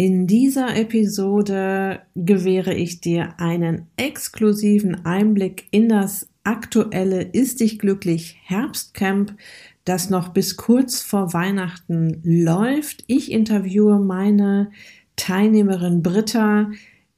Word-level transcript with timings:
In 0.00 0.28
dieser 0.28 0.76
Episode 0.76 2.02
gewähre 2.14 2.72
ich 2.72 3.00
dir 3.00 3.34
einen 3.38 3.88
exklusiven 3.96 5.04
Einblick 5.04 5.66
in 5.72 5.88
das 5.88 6.28
aktuelle 6.44 7.22
Ist 7.22 7.58
dich 7.58 7.80
glücklich 7.80 8.36
Herbstcamp, 8.44 9.34
das 9.84 10.08
noch 10.08 10.28
bis 10.28 10.56
kurz 10.56 11.02
vor 11.02 11.32
Weihnachten 11.32 12.20
läuft. 12.22 13.02
Ich 13.08 13.32
interviewe 13.32 13.98
meine 13.98 14.70
Teilnehmerin 15.16 16.00
Britta, 16.00 16.70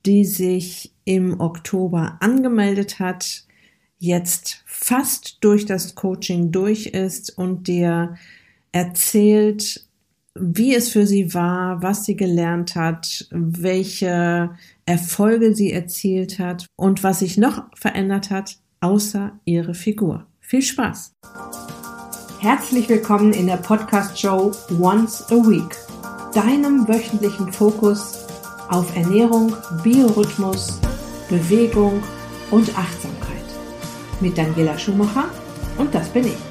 die 0.07 0.25
sich 0.25 0.95
im 1.05 1.39
Oktober 1.39 2.17
angemeldet 2.21 2.99
hat, 2.99 3.45
jetzt 3.99 4.62
fast 4.65 5.45
durch 5.45 5.67
das 5.67 5.95
Coaching 5.97 6.51
durch 6.51 6.87
ist 6.87 7.37
und 7.37 7.69
dir 7.69 8.15
erzählt, 8.73 9.85
wie 10.39 10.75
es 10.75 10.91
für 10.91 11.07
sie 11.07 11.35
war, 11.35 11.83
was 11.83 12.05
sie 12.05 12.17
gelernt 12.17 12.77
hat, 12.77 13.27
welche 13.30 14.51
Erfolge 14.87 15.55
sie 15.55 15.73
erzielt 15.73 16.38
hat 16.38 16.66
und 16.77 17.02
was 17.02 17.21
sich 17.21 17.37
noch 17.37 17.65
verändert 17.75 18.30
hat, 18.30 18.59
außer 18.80 19.33
ihre 19.45 19.74
Figur. 19.74 20.27
Viel 20.41 20.62
Spaß! 20.62 21.12
Herzlich 22.41 22.88
willkommen 22.88 23.33
in 23.33 23.47
der 23.47 23.57
Podcast-Show 23.57 24.52
Once 24.80 25.24
a 25.30 25.35
Week, 25.35 25.77
deinem 26.33 26.88
wöchentlichen 26.88 27.52
Fokus 27.52 28.24
auf 28.69 28.97
Ernährung, 28.97 29.55
Biorhythmus, 29.83 30.80
Bewegung 31.29 32.02
und 32.51 32.77
Achtsamkeit. 32.79 33.37
Mit 34.21 34.38
Daniela 34.38 34.79
Schumacher 34.79 35.29
und 35.77 35.95
das 35.95 36.09
bin 36.09 36.27
ich. 36.27 36.49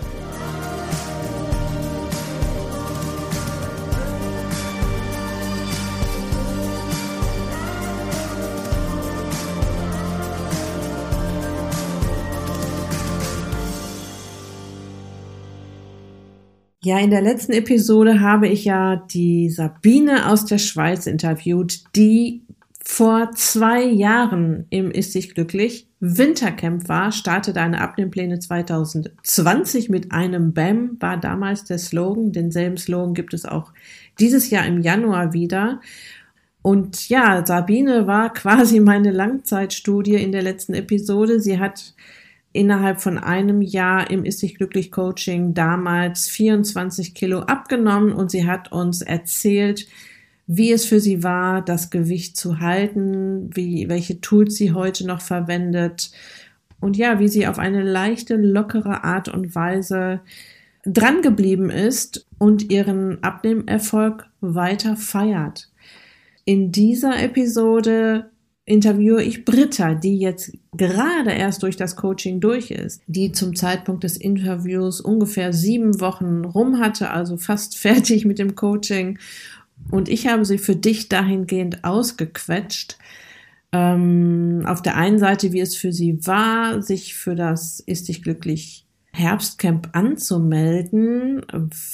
Ja, 16.89 16.97
in 16.97 17.11
der 17.11 17.21
letzten 17.21 17.51
Episode 17.51 18.19
habe 18.19 18.47
ich 18.47 18.65
ja 18.65 18.95
die 18.95 19.51
Sabine 19.51 20.27
aus 20.27 20.45
der 20.45 20.57
Schweiz 20.57 21.05
interviewt, 21.05 21.83
die 21.95 22.41
vor 22.83 23.29
zwei 23.35 23.83
Jahren 23.83 24.65
im 24.71 24.89
Ist 24.89 25.13
dich 25.13 25.35
glücklich 25.35 25.87
Wintercamp 25.99 26.89
war, 26.89 27.11
startete 27.11 27.61
eine 27.61 27.81
Abnehmpläne 27.81 28.39
2020 28.39 29.89
mit 29.89 30.11
einem 30.11 30.53
BAM, 30.53 30.97
war 30.99 31.17
damals 31.17 31.63
der 31.63 31.77
Slogan. 31.77 32.31
Denselben 32.31 32.77
Slogan 32.77 33.13
gibt 33.13 33.35
es 33.35 33.45
auch 33.45 33.71
dieses 34.19 34.49
Jahr 34.49 34.65
im 34.65 34.81
Januar 34.81 35.31
wieder. 35.31 35.81
Und 36.63 37.07
ja, 37.07 37.45
Sabine 37.45 38.07
war 38.07 38.33
quasi 38.33 38.79
meine 38.79 39.11
Langzeitstudie 39.11 40.15
in 40.15 40.31
der 40.31 40.41
letzten 40.41 40.73
Episode. 40.73 41.39
Sie 41.39 41.59
hat 41.59 41.93
innerhalb 42.59 42.99
von 42.99 43.17
einem 43.17 43.61
Jahr 43.61 44.11
im 44.11 44.25
Ist 44.25 44.41
dich 44.41 44.55
glücklich 44.55 44.91
Coaching 44.91 45.53
damals 45.53 46.27
24 46.27 47.15
Kilo 47.15 47.39
abgenommen 47.39 48.11
und 48.11 48.29
sie 48.31 48.45
hat 48.45 48.73
uns 48.73 49.01
erzählt, 49.01 49.87
wie 50.45 50.73
es 50.73 50.83
für 50.83 50.99
sie 50.99 51.23
war, 51.23 51.61
das 51.61 51.89
Gewicht 51.89 52.35
zu 52.35 52.59
halten, 52.59 53.49
wie, 53.55 53.87
welche 53.87 54.19
Tools 54.19 54.55
sie 54.55 54.73
heute 54.73 55.07
noch 55.07 55.21
verwendet 55.21 56.11
und 56.81 56.97
ja, 56.97 57.19
wie 57.19 57.29
sie 57.29 57.47
auf 57.47 57.59
eine 57.59 57.81
leichte, 57.81 58.35
lockere 58.35 59.05
Art 59.05 59.29
und 59.29 59.55
Weise 59.55 60.19
dran 60.85 61.21
geblieben 61.21 61.69
ist 61.69 62.27
und 62.39 62.71
ihren 62.71 63.23
Abnehmerfolg 63.23 64.25
weiter 64.41 64.97
feiert. 64.97 65.71
In 66.43 66.73
dieser 66.73 67.21
Episode 67.23 68.29
interviewe 68.69 69.23
ich 69.23 69.45
Britta, 69.45 69.95
die 69.95 70.19
jetzt 70.19 70.51
gerade 70.77 71.31
erst 71.31 71.63
durch 71.63 71.75
das 71.75 71.95
Coaching 71.95 72.39
durch 72.39 72.69
ist, 72.69 73.01
die 73.07 73.31
zum 73.31 73.55
Zeitpunkt 73.55 74.03
des 74.03 74.15
Interviews 74.15 75.01
ungefähr 75.01 75.53
sieben 75.53 75.99
Wochen 75.99 76.45
rum 76.45 76.79
hatte, 76.79 77.09
also 77.09 77.37
fast 77.37 77.77
fertig 77.79 78.25
mit 78.25 78.37
dem 78.37 78.55
Coaching. 78.55 79.17
Und 79.89 80.07
ich 80.07 80.27
habe 80.27 80.45
sie 80.45 80.59
für 80.59 80.75
dich 80.75 81.09
dahingehend 81.09 81.83
ausgequetscht. 81.83 82.97
Ähm, 83.71 84.63
auf 84.65 84.81
der 84.81 84.95
einen 84.95 85.19
Seite, 85.19 85.51
wie 85.51 85.61
es 85.61 85.75
für 85.75 85.91
sie 85.91 86.25
war, 86.27 86.81
sich 86.81 87.15
für 87.15 87.35
das 87.35 87.79
Ist 87.79 88.07
dich 88.07 88.21
glücklich 88.21 88.85
Herbstcamp 89.11 89.89
anzumelden, 89.93 91.41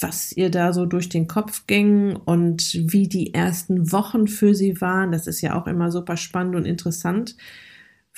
was 0.00 0.32
ihr 0.32 0.50
da 0.50 0.72
so 0.72 0.86
durch 0.86 1.08
den 1.08 1.26
Kopf 1.26 1.66
ging 1.66 2.16
und 2.16 2.74
wie 2.74 3.08
die 3.08 3.34
ersten 3.34 3.90
Wochen 3.92 4.28
für 4.28 4.54
sie 4.54 4.80
waren. 4.80 5.12
Das 5.12 5.26
ist 5.26 5.40
ja 5.40 5.60
auch 5.60 5.66
immer 5.66 5.90
super 5.90 6.16
spannend 6.16 6.56
und 6.56 6.66
interessant 6.66 7.36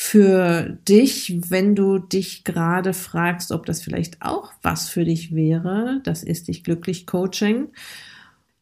für 0.01 0.79
dich, 0.87 1.41
wenn 1.49 1.75
du 1.75 1.99
dich 1.99 2.45
gerade 2.45 2.95
fragst, 2.95 3.51
ob 3.51 3.67
das 3.67 3.83
vielleicht 3.83 4.23
auch 4.23 4.53
was 4.63 4.89
für 4.89 5.05
dich 5.05 5.35
wäre. 5.35 6.01
Das 6.05 6.23
ist 6.23 6.47
dich 6.47 6.63
glücklich 6.63 7.05
Coaching. 7.05 7.73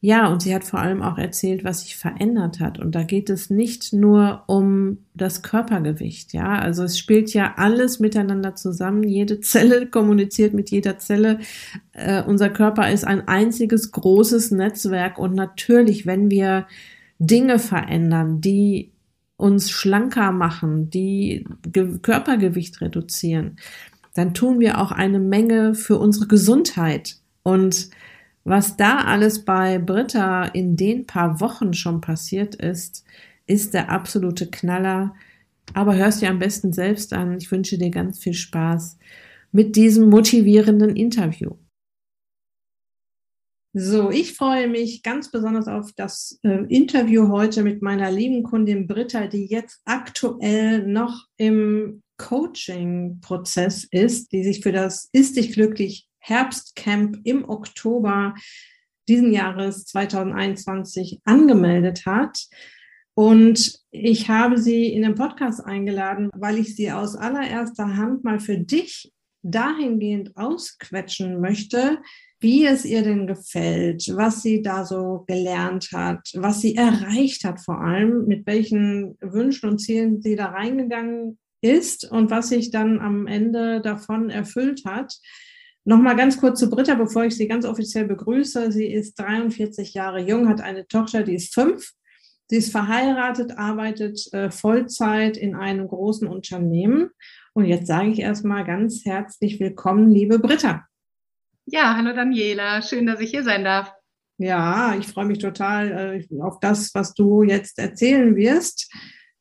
Ja, 0.06 0.28
und 0.28 0.40
sie 0.40 0.54
hat 0.54 0.62
vor 0.62 0.78
allem 0.78 1.02
auch 1.02 1.18
erzählt, 1.18 1.64
was 1.64 1.80
sich 1.80 1.96
verändert 1.96 2.60
hat. 2.60 2.78
Und 2.78 2.94
da 2.94 3.02
geht 3.02 3.28
es 3.28 3.50
nicht 3.50 3.92
nur 3.92 4.44
um 4.46 4.98
das 5.14 5.42
Körpergewicht, 5.42 6.32
ja. 6.32 6.60
Also 6.60 6.84
es 6.84 6.96
spielt 6.96 7.34
ja 7.34 7.54
alles 7.56 7.98
miteinander 7.98 8.54
zusammen. 8.54 9.02
Jede 9.02 9.40
Zelle 9.40 9.86
kommuniziert 9.90 10.54
mit 10.54 10.70
jeder 10.70 11.00
Zelle. 11.00 11.40
Äh, 11.90 12.22
unser 12.22 12.50
Körper 12.50 12.88
ist 12.88 13.04
ein 13.04 13.26
einziges 13.26 13.90
großes 13.90 14.52
Netzwerk. 14.52 15.18
Und 15.18 15.34
natürlich, 15.34 16.06
wenn 16.06 16.30
wir 16.30 16.68
Dinge 17.18 17.58
verändern, 17.58 18.40
die 18.40 18.92
uns 19.36 19.72
schlanker 19.72 20.30
machen, 20.30 20.88
die 20.88 21.48
Ge 21.62 21.98
Körpergewicht 21.98 22.80
reduzieren, 22.80 23.56
dann 24.14 24.34
tun 24.34 24.60
wir 24.60 24.80
auch 24.80 24.92
eine 24.92 25.18
Menge 25.18 25.74
für 25.74 25.98
unsere 25.98 26.28
Gesundheit. 26.28 27.16
Und 27.42 27.90
was 28.46 28.76
da 28.76 28.98
alles 28.98 29.44
bei 29.44 29.78
Britta 29.78 30.44
in 30.44 30.76
den 30.76 31.04
paar 31.04 31.40
Wochen 31.40 31.74
schon 31.74 32.00
passiert 32.00 32.54
ist, 32.54 33.04
ist 33.46 33.74
der 33.74 33.90
absolute 33.90 34.48
Knaller. 34.48 35.16
Aber 35.74 35.96
hörst 35.96 36.22
dir 36.22 36.30
am 36.30 36.38
besten 36.38 36.72
selbst 36.72 37.12
an. 37.12 37.36
Ich 37.36 37.50
wünsche 37.50 37.76
dir 37.76 37.90
ganz 37.90 38.20
viel 38.20 38.34
Spaß 38.34 38.98
mit 39.50 39.74
diesem 39.74 40.10
motivierenden 40.10 40.94
Interview. 40.94 41.56
So, 43.72 44.10
ich 44.10 44.34
freue 44.34 44.68
mich 44.68 45.02
ganz 45.02 45.32
besonders 45.32 45.66
auf 45.66 45.90
das 45.96 46.38
äh, 46.44 46.64
Interview 46.68 47.28
heute 47.28 47.64
mit 47.64 47.82
meiner 47.82 48.12
lieben 48.12 48.44
Kundin 48.44 48.86
Britta, 48.86 49.26
die 49.26 49.46
jetzt 49.46 49.80
aktuell 49.84 50.86
noch 50.86 51.26
im 51.36 52.00
Coaching-Prozess 52.16 53.88
ist, 53.90 54.30
die 54.30 54.44
sich 54.44 54.62
für 54.62 54.72
das 54.72 55.08
Ist 55.12 55.36
dich 55.36 55.52
glücklich 55.52 56.06
Herbstcamp 56.26 57.18
im 57.24 57.48
Oktober 57.48 58.34
diesen 59.08 59.32
Jahres 59.32 59.84
2021 59.84 61.20
angemeldet 61.24 62.06
hat. 62.06 62.46
Und 63.14 63.80
ich 63.90 64.28
habe 64.28 64.58
sie 64.58 64.92
in 64.92 65.02
den 65.02 65.14
Podcast 65.14 65.64
eingeladen, 65.64 66.28
weil 66.34 66.58
ich 66.58 66.76
sie 66.76 66.92
aus 66.92 67.16
allererster 67.16 67.96
Hand 67.96 68.24
mal 68.24 68.40
für 68.40 68.58
dich 68.58 69.12
dahingehend 69.42 70.36
ausquetschen 70.36 71.40
möchte, 71.40 71.98
wie 72.40 72.66
es 72.66 72.84
ihr 72.84 73.02
denn 73.02 73.26
gefällt, 73.26 74.10
was 74.14 74.42
sie 74.42 74.60
da 74.60 74.84
so 74.84 75.24
gelernt 75.26 75.90
hat, 75.94 76.28
was 76.34 76.60
sie 76.60 76.74
erreicht 76.74 77.44
hat 77.44 77.60
vor 77.60 77.80
allem, 77.80 78.26
mit 78.26 78.46
welchen 78.46 79.16
Wünschen 79.20 79.70
und 79.70 79.78
Zielen 79.78 80.20
sie 80.20 80.36
da 80.36 80.46
reingegangen 80.46 81.38
ist 81.62 82.04
und 82.10 82.30
was 82.30 82.50
sich 82.50 82.70
dann 82.70 83.00
am 83.00 83.26
Ende 83.26 83.80
davon 83.80 84.28
erfüllt 84.28 84.84
hat. 84.84 85.14
Nochmal 85.88 86.16
ganz 86.16 86.40
kurz 86.40 86.58
zu 86.58 86.68
Britta, 86.68 86.96
bevor 86.96 87.26
ich 87.26 87.36
sie 87.36 87.46
ganz 87.46 87.64
offiziell 87.64 88.06
begrüße. 88.06 88.72
Sie 88.72 88.86
ist 88.86 89.14
43 89.20 89.94
Jahre 89.94 90.18
jung, 90.20 90.48
hat 90.48 90.60
eine 90.60 90.88
Tochter, 90.88 91.22
die 91.22 91.36
ist 91.36 91.54
fünf. 91.54 91.92
Sie 92.48 92.56
ist 92.56 92.72
verheiratet, 92.72 93.56
arbeitet 93.56 94.18
äh, 94.32 94.50
Vollzeit 94.50 95.36
in 95.36 95.54
einem 95.54 95.86
großen 95.86 96.26
Unternehmen. 96.26 97.10
Und 97.52 97.66
jetzt 97.66 97.86
sage 97.86 98.08
ich 98.08 98.18
erstmal 98.18 98.64
ganz 98.64 99.04
herzlich 99.04 99.60
willkommen, 99.60 100.10
liebe 100.10 100.40
Britta. 100.40 100.84
Ja, 101.66 101.96
hallo 101.96 102.12
Daniela, 102.12 102.82
schön, 102.82 103.06
dass 103.06 103.20
ich 103.20 103.30
hier 103.30 103.44
sein 103.44 103.62
darf. 103.62 103.92
Ja, 104.38 104.96
ich 104.98 105.06
freue 105.06 105.26
mich 105.26 105.38
total 105.38 106.18
äh, 106.20 106.42
auf 106.42 106.58
das, 106.58 106.96
was 106.96 107.14
du 107.14 107.44
jetzt 107.44 107.78
erzählen 107.78 108.34
wirst. 108.34 108.92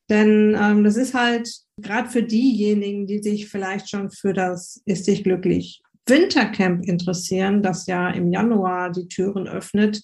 Denn 0.08 0.56
ähm, 0.56 0.84
das 0.84 0.96
ist 0.96 1.12
halt 1.12 1.50
gerade 1.76 2.08
für 2.08 2.22
diejenigen, 2.22 3.08
die 3.08 3.18
sich 3.18 3.48
vielleicht 3.48 3.90
schon 3.90 4.12
für 4.12 4.32
das 4.32 4.80
Ist 4.84 5.08
dich 5.08 5.24
glücklich 5.24 5.82
Wintercamp 6.06 6.84
interessieren, 6.84 7.62
das 7.62 7.86
ja 7.86 8.10
im 8.10 8.30
Januar 8.30 8.90
die 8.90 9.08
Türen 9.08 9.48
öffnet, 9.48 10.02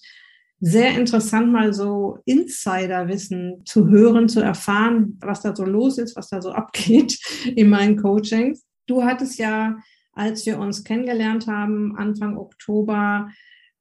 sehr 0.65 0.97
interessant, 0.97 1.51
mal 1.51 1.73
so 1.73 2.19
Insiderwissen 2.23 3.63
zu 3.65 3.89
hören, 3.89 4.29
zu 4.29 4.39
erfahren, 4.39 5.17
was 5.21 5.41
da 5.41 5.53
so 5.53 5.65
los 5.65 5.97
ist, 5.97 6.15
was 6.15 6.29
da 6.29 6.41
so 6.41 6.51
abgeht 6.53 7.19
in 7.55 7.69
meinen 7.69 7.97
Coachings. 7.97 8.63
Du 8.85 9.03
hattest 9.03 9.37
ja, 9.39 9.77
als 10.13 10.45
wir 10.45 10.59
uns 10.59 10.85
kennengelernt 10.85 11.47
haben, 11.47 11.97
Anfang 11.97 12.37
Oktober, 12.37 13.29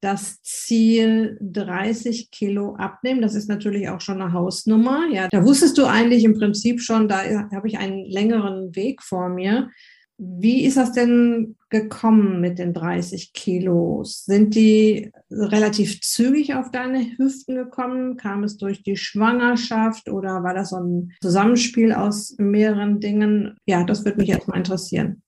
das 0.01 0.43
Ziel 0.43 1.39
30 1.41 2.33
Kilo 2.33 2.75
abnehmen. 2.75 3.23
Das 3.23 3.37
ist 3.37 3.49
natürlich 3.49 3.89
auch 3.89 4.01
schon 4.01 4.21
eine 4.21 4.33
Hausnummer. 4.33 5.07
Ja, 5.13 5.29
da 5.29 5.45
wusstest 5.45 5.79
du 5.79 5.87
eigentlich 5.87 6.25
im 6.25 6.35
Prinzip 6.35 6.81
schon, 6.81 7.07
da 7.07 7.21
habe 7.53 7.69
ich 7.69 7.79
einen 7.79 8.05
längeren 8.07 8.75
Weg 8.75 9.03
vor 9.05 9.29
mir. 9.29 9.71
Wie 10.19 10.65
ist 10.65 10.77
das 10.77 10.91
denn 10.91 11.57
gekommen 11.73 12.41
mit 12.41 12.61
den 12.61 12.73
30 12.73 13.33
Kilos? 13.33 14.25
Sind 14.25 14.55
die 14.55 15.11
relativ 15.31 16.01
zügig 16.03 16.55
auf 16.55 16.71
deine 16.71 17.17
Hüften 17.17 17.57
gekommen? 17.57 18.17
Kam 18.17 18.45
es 18.45 18.59
durch 18.59 18.85
die 18.85 18.97
Schwangerschaft 18.97 20.09
oder 20.09 20.45
war 20.45 20.55
das 20.55 20.71
so 20.71 20.77
ein 20.77 21.13
Zusammenspiel 21.21 21.93
aus 21.93 22.37
mehreren 22.39 23.01
Dingen? 23.01 23.57
Ja, 23.67 23.83
das 23.83 24.05
würde 24.05 24.19
mich 24.19 24.29
erstmal 24.29 24.59
interessieren. 24.59 25.23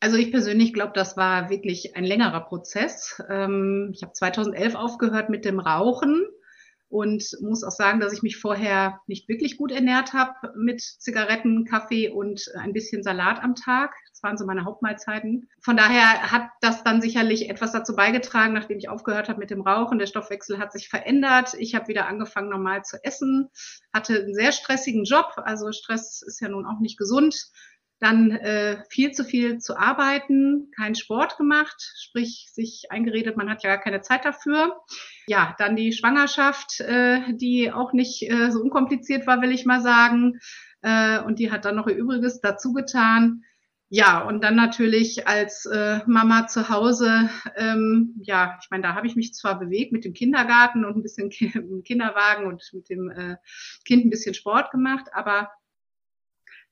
Also 0.00 0.18
ich 0.18 0.30
persönlich 0.30 0.74
glaube, 0.74 0.92
das 0.94 1.16
war 1.16 1.48
wirklich 1.48 1.96
ein 1.96 2.04
längerer 2.04 2.40
Prozess. 2.40 3.22
Ähm, 3.30 3.92
ich 3.94 4.02
habe 4.02 4.12
2011 4.12 4.74
aufgehört 4.74 5.30
mit 5.30 5.46
dem 5.46 5.60
Rauchen 5.60 6.26
und 6.88 7.24
muss 7.40 7.64
auch 7.64 7.70
sagen, 7.70 8.00
dass 8.00 8.12
ich 8.12 8.22
mich 8.22 8.36
vorher 8.36 9.00
nicht 9.06 9.28
wirklich 9.28 9.56
gut 9.56 9.72
ernährt 9.72 10.12
habe 10.12 10.52
mit 10.56 10.80
Zigaretten, 10.80 11.64
Kaffee 11.64 12.10
und 12.10 12.44
ein 12.56 12.72
bisschen 12.72 13.02
Salat 13.02 13.42
am 13.42 13.54
Tag. 13.54 13.94
Waren 14.24 14.36
so 14.36 14.44
meine 14.44 14.64
Hauptmahlzeiten. 14.64 15.48
Von 15.60 15.76
daher 15.76 16.32
hat 16.32 16.48
das 16.60 16.82
dann 16.82 17.00
sicherlich 17.00 17.48
etwas 17.48 17.72
dazu 17.72 17.94
beigetragen, 17.94 18.54
nachdem 18.54 18.78
ich 18.78 18.88
aufgehört 18.88 19.28
habe 19.28 19.38
mit 19.38 19.50
dem 19.50 19.60
Rauchen. 19.60 20.00
Der 20.00 20.06
Stoffwechsel 20.06 20.58
hat 20.58 20.72
sich 20.72 20.88
verändert. 20.88 21.54
Ich 21.58 21.76
habe 21.76 21.86
wieder 21.86 22.08
angefangen, 22.08 22.48
normal 22.48 22.82
zu 22.84 22.96
essen, 23.04 23.50
hatte 23.92 24.14
einen 24.14 24.34
sehr 24.34 24.50
stressigen 24.50 25.04
Job. 25.04 25.34
Also 25.36 25.70
Stress 25.70 26.22
ist 26.22 26.40
ja 26.40 26.48
nun 26.48 26.66
auch 26.66 26.80
nicht 26.80 26.98
gesund 26.98 27.52
dann 28.04 28.32
äh, 28.32 28.82
viel 28.90 29.12
zu 29.12 29.24
viel 29.24 29.58
zu 29.58 29.78
arbeiten, 29.78 30.70
keinen 30.76 30.94
Sport 30.94 31.38
gemacht, 31.38 31.76
sprich 31.96 32.50
sich 32.52 32.86
eingeredet, 32.90 33.36
man 33.36 33.48
hat 33.48 33.62
ja 33.62 33.70
gar 33.70 33.82
keine 33.82 34.02
Zeit 34.02 34.24
dafür. 34.24 34.80
Ja, 35.26 35.54
dann 35.58 35.74
die 35.74 35.92
Schwangerschaft, 35.92 36.80
äh, 36.80 37.20
die 37.34 37.72
auch 37.72 37.92
nicht 37.92 38.22
äh, 38.30 38.50
so 38.50 38.60
unkompliziert 38.60 39.26
war, 39.26 39.40
will 39.40 39.52
ich 39.52 39.64
mal 39.64 39.80
sagen. 39.80 40.38
Äh, 40.82 41.20
und 41.20 41.38
die 41.38 41.50
hat 41.50 41.64
dann 41.64 41.76
noch 41.76 41.86
ihr 41.86 41.96
Übriges 41.96 42.40
dazu 42.40 42.72
getan. 42.72 43.44
Ja, 43.96 44.26
und 44.26 44.42
dann 44.42 44.56
natürlich 44.56 45.28
als 45.28 45.66
äh, 45.66 46.00
Mama 46.06 46.48
zu 46.48 46.68
Hause, 46.68 47.30
ähm, 47.54 48.16
ja, 48.24 48.58
ich 48.60 48.68
meine, 48.68 48.82
da 48.82 48.96
habe 48.96 49.06
ich 49.06 49.14
mich 49.14 49.34
zwar 49.34 49.56
bewegt 49.56 49.92
mit 49.92 50.04
dem 50.04 50.14
Kindergarten 50.14 50.84
und 50.84 50.96
ein 50.96 51.02
bisschen 51.02 51.30
im 51.54 51.84
Kinderwagen 51.84 52.46
und 52.46 52.68
mit 52.72 52.88
dem 52.90 53.08
äh, 53.08 53.36
Kind 53.84 54.04
ein 54.04 54.10
bisschen 54.10 54.34
Sport 54.34 54.72
gemacht, 54.72 55.06
aber 55.12 55.48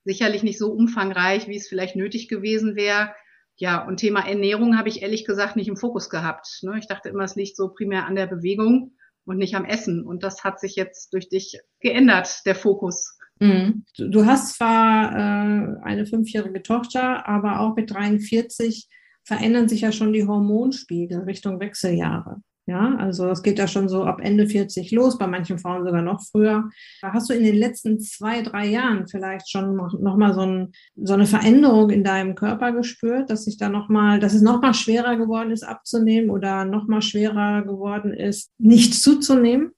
sicherlich 0.03 0.43
nicht 0.43 0.59
so 0.59 0.73
umfangreich, 0.73 1.47
wie 1.47 1.55
es 1.55 1.69
vielleicht 1.69 1.95
nötig 1.95 2.27
gewesen 2.27 2.75
wäre. 2.75 3.15
Ja, 3.55 3.87
und 3.87 3.99
Thema 3.99 4.27
Ernährung 4.27 4.77
habe 4.77 4.89
ich 4.89 5.03
ehrlich 5.03 5.25
gesagt 5.25 5.55
nicht 5.55 5.69
im 5.69 5.77
Fokus 5.77 6.11
gehabt. 6.11 6.59
Ne? 6.63 6.77
Ich 6.81 6.89
dachte 6.89 7.09
immer, 7.09 7.23
es 7.23 7.37
liegt 7.37 7.57
so 7.57 7.69
primär 7.69 8.05
an 8.05 8.17
der 8.17 8.27
Bewegung 8.27 8.97
und 9.25 9.39
nicht 9.39 9.55
am 9.55 9.65
Essen. 9.65 10.05
Und 10.05 10.25
das 10.25 10.43
hat 10.43 10.59
sich 10.59 10.75
jetzt 10.75 11.13
durch 11.13 11.29
dich 11.29 11.61
geändert, 11.79 12.45
der 12.47 12.57
Fokus. 12.57 13.17
Mhm. 13.43 13.85
Du 13.97 14.25
hast 14.25 14.55
zwar 14.55 15.13
äh, 15.13 15.81
eine 15.83 16.07
fünfjährige 16.07 16.63
Tochter, 16.63 17.29
aber 17.29 17.61
auch 17.61 17.75
mit 17.75 17.91
43 17.91 18.89
verändern 19.25 19.69
sich 19.69 19.81
ja 19.81 19.91
schon 19.91 20.13
die 20.13 20.27
Hormonspiegel 20.27 21.23
Richtung 21.23 21.59
Wechseljahre. 21.59 22.43
Ja, 22.67 22.95
also 22.95 23.29
es 23.29 23.43
geht 23.43 23.59
ja 23.59 23.67
schon 23.67 23.89
so 23.89 24.05
ab 24.05 24.21
Ende 24.23 24.47
40 24.47 24.93
los, 24.93 25.19
bei 25.19 25.27
manchen 25.27 25.59
Frauen 25.59 25.85
sogar 25.85 26.03
noch 26.03 26.23
früher. 26.23 26.71
Hast 27.03 27.29
du 27.29 27.35
in 27.35 27.43
den 27.43 27.57
letzten 27.57 27.99
zwei, 27.99 28.43
drei 28.43 28.69
Jahren 28.69 29.09
vielleicht 29.09 29.51
schon 29.51 29.75
noch 29.75 30.17
mal 30.17 30.33
so, 30.33 30.43
ein, 30.43 30.73
so 30.95 31.15
eine 31.15 31.27
Veränderung 31.27 31.91
in 31.91 32.05
deinem 32.05 32.37
Körper 32.37 32.71
gespürt, 32.71 33.31
dass 33.31 33.47
sich 33.47 33.57
da 33.57 33.69
noch 33.69 33.89
mal, 33.89 34.21
dass 34.21 34.33
es 34.33 34.43
noch 34.43 34.63
mal 34.63 34.75
schwerer 34.75 35.17
geworden 35.17 35.51
ist 35.51 35.65
abzunehmen 35.65 36.31
oder 36.31 36.65
noch 36.65 36.87
mal 36.87 37.03
schwerer 37.03 37.63
geworden 37.63 38.15
ist, 38.15 38.53
nicht 38.59 38.95
zuzunehmen? 38.95 39.73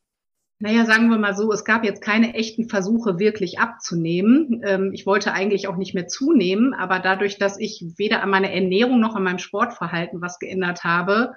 Naja, 0.61 0.87
sagen 0.87 1.11
wir 1.11 1.19
mal 1.19 1.35
so, 1.35 1.53
es 1.53 1.65
gab 1.65 1.85
jetzt 1.85 2.01
keine 2.01 2.35
echten 2.35 2.69
Versuche, 2.69 3.19
wirklich 3.19 3.59
abzunehmen. 3.59 4.63
Ähm, 4.65 4.93
ich 4.93 5.05
wollte 5.05 5.33
eigentlich 5.33 5.67
auch 5.67 5.77
nicht 5.77 5.95
mehr 5.95 6.07
zunehmen, 6.07 6.75
aber 6.75 7.01
dadurch, 7.01 7.39
dass 7.39 7.59
ich 7.59 7.85
weder 7.97 8.23
an 8.23 8.31
meiner 8.31 8.51
Ernährung 8.51 9.01
noch 9.01 9.17
an 9.17 9.25
meinem 9.25 9.39
Sportverhalten 9.39 10.21
was 10.21 10.39
geändert 10.39 10.85
habe, 10.85 11.35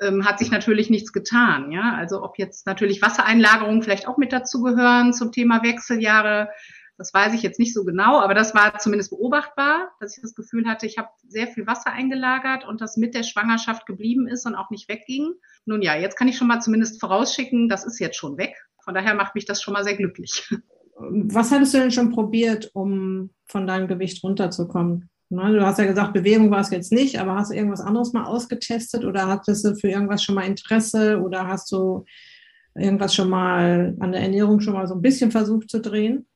ähm, 0.00 0.24
hat 0.24 0.38
sich 0.38 0.50
natürlich 0.50 0.90
nichts 0.90 1.12
getan. 1.12 1.70
Ja, 1.70 1.94
also 1.94 2.22
ob 2.22 2.38
jetzt 2.38 2.66
natürlich 2.66 3.00
Wassereinlagerungen 3.00 3.82
vielleicht 3.82 4.08
auch 4.08 4.18
mit 4.18 4.32
dazu 4.32 4.62
gehören 4.62 5.12
zum 5.12 5.30
Thema 5.30 5.62
Wechseljahre, 5.62 6.48
das 6.98 7.12
weiß 7.12 7.34
ich 7.34 7.42
jetzt 7.42 7.58
nicht 7.58 7.74
so 7.74 7.84
genau, 7.84 8.20
aber 8.20 8.34
das 8.34 8.54
war 8.54 8.78
zumindest 8.78 9.10
beobachtbar, 9.10 9.90
dass 10.00 10.16
ich 10.16 10.22
das 10.22 10.34
Gefühl 10.34 10.68
hatte, 10.68 10.86
ich 10.86 10.98
habe 10.98 11.08
sehr 11.26 11.46
viel 11.48 11.66
Wasser 11.66 11.92
eingelagert 11.92 12.66
und 12.66 12.80
das 12.80 12.96
mit 12.96 13.14
der 13.14 13.22
Schwangerschaft 13.22 13.86
geblieben 13.86 14.28
ist 14.28 14.46
und 14.46 14.54
auch 14.54 14.70
nicht 14.70 14.88
wegging. 14.88 15.32
Nun 15.64 15.82
ja, 15.82 15.96
jetzt 15.96 16.16
kann 16.16 16.28
ich 16.28 16.36
schon 16.36 16.48
mal 16.48 16.60
zumindest 16.60 17.00
vorausschicken, 17.00 17.68
das 17.68 17.84
ist 17.84 17.98
jetzt 17.98 18.16
schon 18.16 18.36
weg. 18.36 18.54
Von 18.84 18.94
daher 18.94 19.14
macht 19.14 19.34
mich 19.34 19.44
das 19.44 19.62
schon 19.62 19.74
mal 19.74 19.84
sehr 19.84 19.96
glücklich. 19.96 20.48
Was 20.96 21.50
hattest 21.50 21.74
du 21.74 21.78
denn 21.78 21.90
schon 21.90 22.10
probiert, 22.10 22.70
um 22.74 23.30
von 23.46 23.66
deinem 23.66 23.88
Gewicht 23.88 24.22
runterzukommen? 24.22 25.08
Ne, 25.30 25.50
du 25.50 25.64
hast 25.64 25.78
ja 25.78 25.86
gesagt, 25.86 26.12
Bewegung 26.12 26.50
war 26.50 26.60
es 26.60 26.70
jetzt 26.70 26.92
nicht, 26.92 27.18
aber 27.18 27.34
hast 27.34 27.50
du 27.50 27.56
irgendwas 27.56 27.80
anderes 27.80 28.12
mal 28.12 28.24
ausgetestet 28.24 29.04
oder 29.04 29.28
hattest 29.28 29.64
du 29.64 29.74
für 29.74 29.88
irgendwas 29.88 30.22
schon 30.22 30.34
mal 30.34 30.44
Interesse 30.44 31.20
oder 31.22 31.46
hast 31.46 31.72
du 31.72 32.04
irgendwas 32.74 33.14
schon 33.14 33.30
mal 33.30 33.96
an 34.00 34.12
der 34.12 34.20
Ernährung 34.20 34.60
schon 34.60 34.74
mal 34.74 34.86
so 34.86 34.94
ein 34.94 35.00
bisschen 35.00 35.30
versucht 35.30 35.70
zu 35.70 35.80
drehen? 35.80 36.26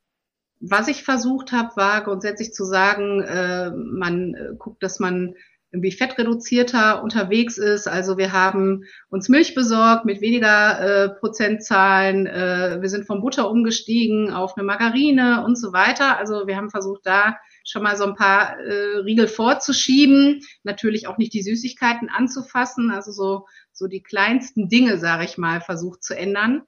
Was 0.60 0.88
ich 0.88 1.04
versucht 1.04 1.52
habe, 1.52 1.76
war 1.76 2.02
grundsätzlich 2.02 2.52
zu 2.52 2.64
sagen, 2.64 3.22
äh, 3.22 3.70
man 3.70 4.34
äh, 4.34 4.54
guckt, 4.58 4.82
dass 4.82 4.98
man 4.98 5.34
irgendwie 5.72 5.92
fettreduzierter 5.92 7.02
unterwegs 7.02 7.58
ist. 7.58 7.86
Also 7.86 8.16
wir 8.16 8.32
haben 8.32 8.84
uns 9.10 9.28
Milch 9.28 9.54
besorgt 9.54 10.06
mit 10.06 10.20
weniger 10.20 10.80
äh, 10.80 11.08
Prozentzahlen. 11.10 12.26
Äh, 12.26 12.78
wir 12.80 12.88
sind 12.88 13.06
von 13.06 13.20
Butter 13.20 13.50
umgestiegen 13.50 14.32
auf 14.32 14.56
eine 14.56 14.64
Margarine 14.64 15.44
und 15.44 15.56
so 15.58 15.72
weiter. 15.72 16.16
Also 16.16 16.46
wir 16.46 16.56
haben 16.56 16.70
versucht, 16.70 17.04
da 17.04 17.36
schon 17.64 17.82
mal 17.82 17.96
so 17.96 18.04
ein 18.04 18.14
paar 18.14 18.58
äh, 18.60 18.98
Riegel 18.98 19.28
vorzuschieben, 19.28 20.40
natürlich 20.62 21.08
auch 21.08 21.18
nicht 21.18 21.34
die 21.34 21.42
Süßigkeiten 21.42 22.08
anzufassen, 22.08 22.90
also 22.90 23.10
so, 23.10 23.46
so 23.72 23.88
die 23.88 24.02
kleinsten 24.02 24.68
Dinge, 24.68 24.98
sage 24.98 25.24
ich 25.24 25.36
mal, 25.36 25.60
versucht 25.60 26.02
zu 26.04 26.16
ändern. 26.16 26.62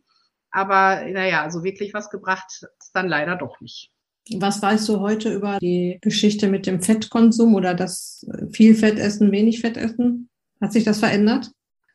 Aber 0.50 1.05
naja, 1.09 1.50
so 1.50 1.62
wirklich 1.65 1.95
was 1.95 2.11
gebracht 2.11 2.67
ist 2.79 2.91
dann 2.95 3.09
leider 3.09 3.37
doch 3.37 3.61
nicht. 3.61 3.91
Was 4.37 4.61
weißt 4.61 4.89
du 4.89 5.00
heute 5.00 5.33
über 5.33 5.59
die 5.59 5.99
Geschichte 6.03 6.49
mit 6.49 6.67
dem 6.67 6.83
Fettkonsum 6.83 7.55
oder 7.55 7.75
das 7.75 8.27
viel 8.53 8.75
Fett 8.75 8.99
essen, 8.99 9.33
wenig 9.33 9.61
Fett 9.61 9.77
essen? 9.77 10.29
Hat 10.61 10.73
sich 10.73 10.85
das 10.85 10.99
verändert? 10.99 11.50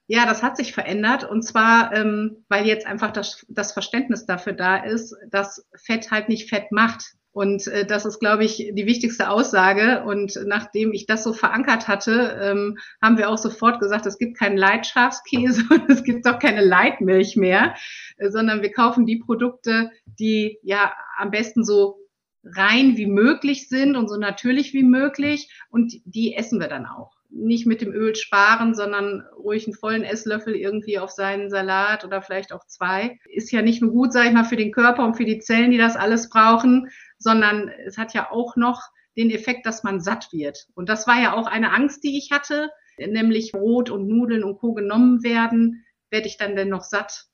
Ja, 0.08 0.26
das 0.26 0.44
hat 0.44 0.58
sich 0.58 0.74
verändert 0.74 1.24
und 1.24 1.44
zwar, 1.44 1.94
ähm, 1.94 2.44
weil 2.50 2.66
jetzt 2.66 2.86
einfach 2.86 3.12
das, 3.12 3.46
das 3.50 3.72
Verständnis 3.72 4.26
dafür 4.26 4.54
da 4.54 4.78
ist, 4.78 5.16
dass 5.30 5.66
Fett 5.76 6.12
halt 6.12 6.28
nicht 6.28 6.50
Fett 6.50 6.72
macht. 6.72 7.14
Und 7.34 7.68
äh, 7.68 7.86
das 7.86 8.06
ist, 8.06 8.20
glaube 8.20 8.46
ich, 8.46 8.58
die 8.58 8.86
wichtigste 8.86 9.30
Aussage. 9.30 10.04
Und 10.04 10.40
nachdem 10.46 10.94
ich 10.94 11.08
das 11.08 11.24
so 11.24 11.34
verankert 11.34 11.88
hatte, 11.88 12.38
ähm, 12.40 12.78
haben 13.02 13.18
wir 13.18 13.30
auch 13.30 13.40
sofort 13.40 13.80
gesagt, 13.80 14.06
es 14.06 14.20
gibt 14.20 14.38
keinen 14.38 14.56
Leitschafskäse 14.56 15.64
und 15.70 15.90
es 15.90 16.04
gibt 16.04 16.28
auch 16.28 16.38
keine 16.38 16.64
Leitmilch 16.64 17.36
mehr, 17.36 17.74
äh, 18.18 18.30
sondern 18.30 18.62
wir 18.62 18.72
kaufen 18.72 19.08
die 19.08 19.18
Produkte, 19.18 19.90
die 20.06 20.60
ja 20.62 20.94
am 21.18 21.32
besten 21.32 21.66
so 21.66 21.98
rein 22.44 22.98
wie 22.98 23.08
möglich 23.08 23.68
sind 23.68 23.96
und 23.96 24.10
so 24.10 24.18
natürlich 24.18 24.74
wie 24.74 24.84
möglich. 24.84 25.50
Und 25.70 25.94
die 26.06 26.36
essen 26.36 26.60
wir 26.60 26.68
dann 26.68 26.86
auch. 26.86 27.14
Nicht 27.36 27.66
mit 27.66 27.82
dem 27.82 27.92
Öl 27.92 28.16
sparen, 28.16 28.76
sondern 28.76 29.24
ruhig 29.36 29.66
einen 29.66 29.76
vollen 29.76 30.04
Esslöffel 30.04 30.56
irgendwie 30.56 31.00
auf 31.00 31.10
seinen 31.10 31.50
Salat 31.50 32.06
oder 32.06 32.22
vielleicht 32.22 32.54
auch 32.54 32.66
zwei. 32.68 33.18
Ist 33.26 33.52
ja 33.52 33.62
nicht 33.62 33.82
nur 33.82 33.92
gut, 33.92 34.14
sage 34.14 34.28
ich 34.28 34.34
mal, 34.34 34.44
für 34.44 34.56
den 34.56 34.72
Körper 34.72 35.04
und 35.04 35.16
für 35.16 35.26
die 35.26 35.40
Zellen, 35.40 35.72
die 35.72 35.78
das 35.78 35.96
alles 35.96 36.30
brauchen, 36.30 36.90
sondern 37.18 37.70
es 37.88 37.98
hat 37.98 38.14
ja 38.14 38.30
auch 38.32 38.56
noch 38.56 38.82
den 39.18 39.32
Effekt, 39.32 39.66
dass 39.66 39.84
man 39.84 40.00
satt 40.00 40.30
wird. 40.32 40.68
Und 40.76 40.90
das 40.90 41.08
war 41.08 41.22
ja 41.22 41.34
auch 41.34 41.48
eine 41.48 41.72
Angst, 41.72 42.04
die 42.04 42.18
ich 42.18 42.32
hatte, 42.32 42.70
nämlich 42.98 43.52
Brot 43.52 43.90
und 43.90 44.08
Nudeln 44.08 44.44
und 44.44 44.58
Co. 44.58 44.74
genommen 44.74 45.24
werden, 45.24 45.86
werde 46.10 46.28
ich 46.28 46.38
dann 46.38 46.56
denn 46.56 46.70
noch 46.70 46.84
satt? 46.84 47.26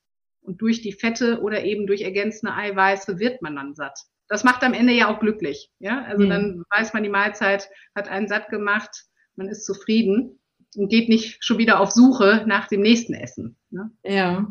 Und 0.41 0.61
durch 0.61 0.81
die 0.81 0.93
Fette 0.93 1.41
oder 1.41 1.63
eben 1.63 1.85
durch 1.85 2.01
ergänzende 2.01 2.55
Eiweiße 2.55 3.19
wird 3.19 3.41
man 3.41 3.55
dann 3.55 3.75
satt. 3.75 3.99
Das 4.27 4.43
macht 4.43 4.63
am 4.63 4.73
Ende 4.73 4.93
ja 4.93 5.13
auch 5.13 5.19
glücklich. 5.19 5.71
Ja, 5.79 6.03
also 6.03 6.25
mhm. 6.25 6.29
dann 6.29 6.63
weiß 6.69 6.93
man, 6.93 7.03
die 7.03 7.09
Mahlzeit 7.09 7.69
hat 7.95 8.07
einen 8.07 8.27
satt 8.27 8.49
gemacht, 8.49 9.05
man 9.39 9.47
ist 9.47 9.65
zufrieden 9.65 10.39
und 10.75 10.89
geht 10.89 11.09
nicht 11.09 11.43
schon 11.43 11.57
wieder 11.57 11.79
auf 11.79 11.91
Suche 11.91 12.43
nach 12.45 12.67
dem 12.67 12.81
nächsten 12.81 13.13
Essen. 13.13 13.55
Ne? 13.71 13.89
Ja, 14.03 14.47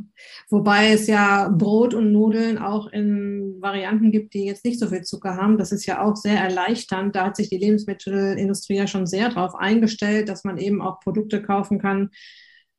wobei 0.50 0.92
es 0.92 1.06
ja 1.06 1.48
Brot 1.48 1.94
und 1.94 2.10
Nudeln 2.10 2.58
auch 2.58 2.88
in 2.88 3.56
Varianten 3.60 4.10
gibt, 4.10 4.34
die 4.34 4.44
jetzt 4.44 4.64
nicht 4.64 4.80
so 4.80 4.88
viel 4.88 5.02
Zucker 5.02 5.36
haben. 5.36 5.58
Das 5.58 5.70
ist 5.70 5.86
ja 5.86 6.02
auch 6.02 6.16
sehr 6.16 6.40
erleichternd. 6.40 7.14
Da 7.14 7.26
hat 7.26 7.36
sich 7.36 7.50
die 7.50 7.58
Lebensmittelindustrie 7.58 8.76
ja 8.76 8.86
schon 8.86 9.06
sehr 9.06 9.28
darauf 9.28 9.54
eingestellt, 9.54 10.28
dass 10.28 10.42
man 10.42 10.58
eben 10.58 10.82
auch 10.82 11.00
Produkte 11.00 11.40
kaufen 11.40 11.78
kann, 11.78 12.10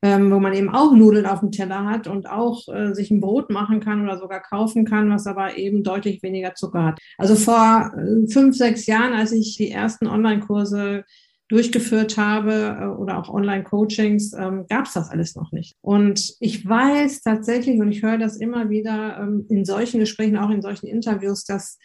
ähm, 0.02 0.30
wo 0.30 0.38
man 0.38 0.52
eben 0.52 0.70
auch 0.70 0.92
Nudeln 0.92 1.26
auf 1.26 1.40
dem 1.40 1.52
Teller 1.52 1.86
hat 1.86 2.06
und 2.06 2.28
auch 2.28 2.68
äh, 2.68 2.94
sich 2.94 3.10
ein 3.10 3.20
Brot 3.20 3.50
machen 3.50 3.80
kann 3.80 4.02
oder 4.02 4.18
sogar 4.18 4.40
kaufen 4.40 4.84
kann, 4.84 5.10
was 5.10 5.26
aber 5.26 5.56
eben 5.56 5.82
deutlich 5.82 6.22
weniger 6.22 6.54
Zucker 6.54 6.84
hat. 6.84 6.98
Also 7.16 7.36
vor 7.36 7.92
äh, 7.96 8.26
fünf, 8.30 8.56
sechs 8.56 8.86
Jahren, 8.86 9.14
als 9.14 9.32
ich 9.32 9.56
die 9.56 9.70
ersten 9.70 10.06
Online-Kurse 10.06 11.04
durchgeführt 11.50 12.16
habe 12.16 12.78
äh, 12.80 12.86
oder 12.86 13.18
auch 13.18 13.28
Online-Coachings, 13.28 14.32
ähm, 14.34 14.66
gab 14.68 14.86
es 14.86 14.94
das 14.94 15.10
alles 15.10 15.34
noch 15.34 15.50
nicht. 15.50 15.74
Und 15.82 16.36
ich 16.38 16.66
weiß 16.66 17.22
tatsächlich, 17.22 17.80
und 17.80 17.90
ich 17.90 18.02
höre 18.02 18.18
das 18.18 18.36
immer 18.36 18.70
wieder 18.70 19.18
ähm, 19.20 19.44
in 19.48 19.64
solchen 19.64 19.98
Gesprächen, 19.98 20.38
auch 20.38 20.50
in 20.50 20.62
solchen 20.62 20.86
Interviews, 20.86 21.44
dass 21.44 21.78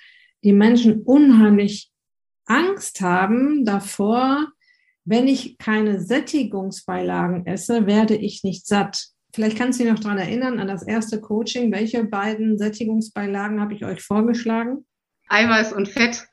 die 0.43 0.53
Menschen 0.53 1.01
unheimlich 1.01 1.91
Angst 2.45 3.01
haben 3.01 3.65
davor, 3.65 4.47
wenn 5.03 5.27
ich 5.27 5.57
keine 5.57 5.99
Sättigungsbeilagen 5.99 7.47
esse, 7.47 7.87
werde 7.87 8.15
ich 8.15 8.43
nicht 8.43 8.67
satt. 8.67 9.07
Vielleicht 9.33 9.57
kannst 9.57 9.79
du 9.79 9.83
dich 9.83 9.91
noch 9.91 9.99
daran 9.99 10.19
erinnern, 10.19 10.59
an 10.59 10.67
das 10.67 10.83
erste 10.83 11.19
Coaching. 11.19 11.71
Welche 11.71 12.03
beiden 12.03 12.59
Sättigungsbeilagen 12.59 13.59
habe 13.59 13.73
ich 13.73 13.83
euch 13.83 14.01
vorgeschlagen? 14.01 14.85
Eiweiß 15.27 15.73
und 15.73 15.89
Fett. 15.89 16.27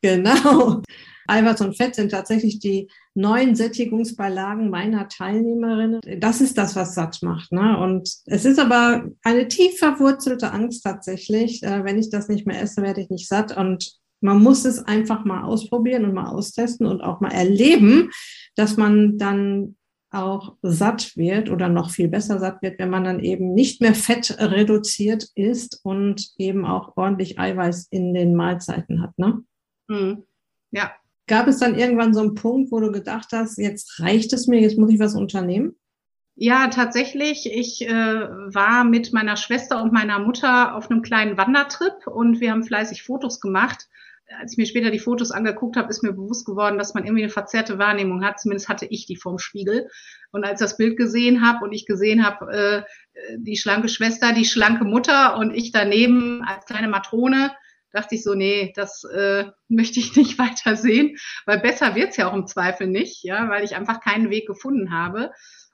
Genau. 0.00 0.82
Eiweiß 1.28 1.60
und 1.60 1.76
Fett 1.76 1.94
sind 1.94 2.10
tatsächlich 2.10 2.58
die 2.58 2.88
neuen 3.14 3.54
Sättigungsbeilagen 3.54 4.70
meiner 4.70 5.08
Teilnehmerinnen. 5.08 6.00
Das 6.18 6.40
ist 6.40 6.56
das, 6.56 6.74
was 6.74 6.94
satt 6.94 7.18
macht. 7.22 7.52
Ne? 7.52 7.78
Und 7.78 8.10
es 8.26 8.44
ist 8.44 8.58
aber 8.58 9.04
eine 9.22 9.48
tief 9.48 9.78
verwurzelte 9.78 10.52
Angst 10.52 10.82
tatsächlich. 10.84 11.62
Äh, 11.62 11.84
wenn 11.84 11.98
ich 11.98 12.10
das 12.10 12.28
nicht 12.28 12.46
mehr 12.46 12.60
esse, 12.60 12.82
werde 12.82 13.00
ich 13.00 13.10
nicht 13.10 13.28
satt. 13.28 13.56
Und 13.56 13.92
man 14.20 14.42
muss 14.42 14.64
es 14.64 14.78
einfach 14.78 15.24
mal 15.24 15.44
ausprobieren 15.44 16.04
und 16.04 16.14
mal 16.14 16.30
austesten 16.30 16.86
und 16.86 17.02
auch 17.02 17.20
mal 17.20 17.32
erleben, 17.32 18.10
dass 18.56 18.76
man 18.76 19.18
dann 19.18 19.76
auch 20.10 20.56
satt 20.62 21.16
wird 21.16 21.50
oder 21.50 21.68
noch 21.68 21.90
viel 21.90 22.08
besser 22.08 22.38
satt 22.38 22.62
wird, 22.62 22.78
wenn 22.78 22.88
man 22.88 23.04
dann 23.04 23.20
eben 23.20 23.52
nicht 23.52 23.82
mehr 23.82 23.94
Fett 23.94 24.38
reduziert 24.38 25.28
ist 25.34 25.80
und 25.84 26.30
eben 26.38 26.64
auch 26.64 26.96
ordentlich 26.96 27.38
Eiweiß 27.38 27.88
in 27.90 28.14
den 28.14 28.34
Mahlzeiten 28.34 29.02
hat. 29.02 29.18
Ne? 29.18 29.42
Mhm. 29.88 30.24
Ja, 30.70 30.92
Gab 31.28 31.46
es 31.46 31.58
dann 31.58 31.78
irgendwann 31.78 32.14
so 32.14 32.20
einen 32.20 32.34
Punkt, 32.34 32.72
wo 32.72 32.80
du 32.80 32.90
gedacht 32.90 33.28
hast, 33.32 33.58
jetzt 33.58 34.00
reicht 34.00 34.32
es 34.32 34.46
mir, 34.46 34.60
jetzt 34.60 34.78
muss 34.78 34.90
ich 34.90 34.98
was 34.98 35.14
unternehmen? 35.14 35.76
Ja, 36.40 36.68
tatsächlich. 36.68 37.50
Ich 37.52 37.82
äh, 37.82 37.92
war 37.92 38.84
mit 38.84 39.12
meiner 39.12 39.36
Schwester 39.36 39.82
und 39.82 39.92
meiner 39.92 40.20
Mutter 40.20 40.74
auf 40.74 40.90
einem 40.90 41.02
kleinen 41.02 41.36
Wandertrip 41.36 42.06
und 42.06 42.40
wir 42.40 42.52
haben 42.52 42.62
fleißig 42.62 43.02
Fotos 43.02 43.40
gemacht. 43.40 43.88
Als 44.40 44.52
ich 44.52 44.58
mir 44.58 44.66
später 44.66 44.90
die 44.90 45.00
Fotos 45.00 45.30
angeguckt 45.30 45.76
habe, 45.76 45.90
ist 45.90 46.02
mir 46.02 46.12
bewusst 46.12 46.46
geworden, 46.46 46.78
dass 46.78 46.94
man 46.94 47.04
irgendwie 47.04 47.24
eine 47.24 47.32
verzerrte 47.32 47.78
Wahrnehmung 47.78 48.24
hat. 48.24 48.38
Zumindest 48.38 48.68
hatte 48.68 48.86
ich 48.86 49.04
die 49.06 49.16
vorm 49.16 49.38
Spiegel. 49.38 49.88
Und 50.30 50.44
als 50.44 50.60
das 50.60 50.76
Bild 50.76 50.96
gesehen 50.96 51.44
habe 51.44 51.64
und 51.64 51.72
ich 51.72 51.86
gesehen 51.86 52.24
habe, 52.24 52.52
äh, 52.52 52.82
die 53.36 53.56
schlanke 53.56 53.88
Schwester, 53.88 54.32
die 54.32 54.44
schlanke 54.44 54.84
Mutter 54.84 55.36
und 55.38 55.52
ich 55.52 55.72
daneben 55.72 56.42
als 56.44 56.66
kleine 56.66 56.88
Matrone, 56.88 57.50
dachte 57.92 58.14
ich 58.14 58.22
so, 58.22 58.34
nee, 58.34 58.72
das 58.74 59.04
äh, 59.04 59.46
möchte 59.68 60.00
ich 60.00 60.16
nicht 60.16 60.38
weiter 60.38 60.76
sehen, 60.76 61.16
weil 61.46 61.60
besser 61.60 61.94
wird's 61.94 62.16
ja 62.16 62.30
auch 62.30 62.34
im 62.34 62.46
Zweifel 62.46 62.86
nicht, 62.86 63.22
ja, 63.24 63.48
weil 63.48 63.64
ich 63.64 63.76
einfach 63.76 64.00
keinen 64.00 64.30
Weg 64.30 64.46
gefunden 64.46 64.92
habe. 64.92 65.30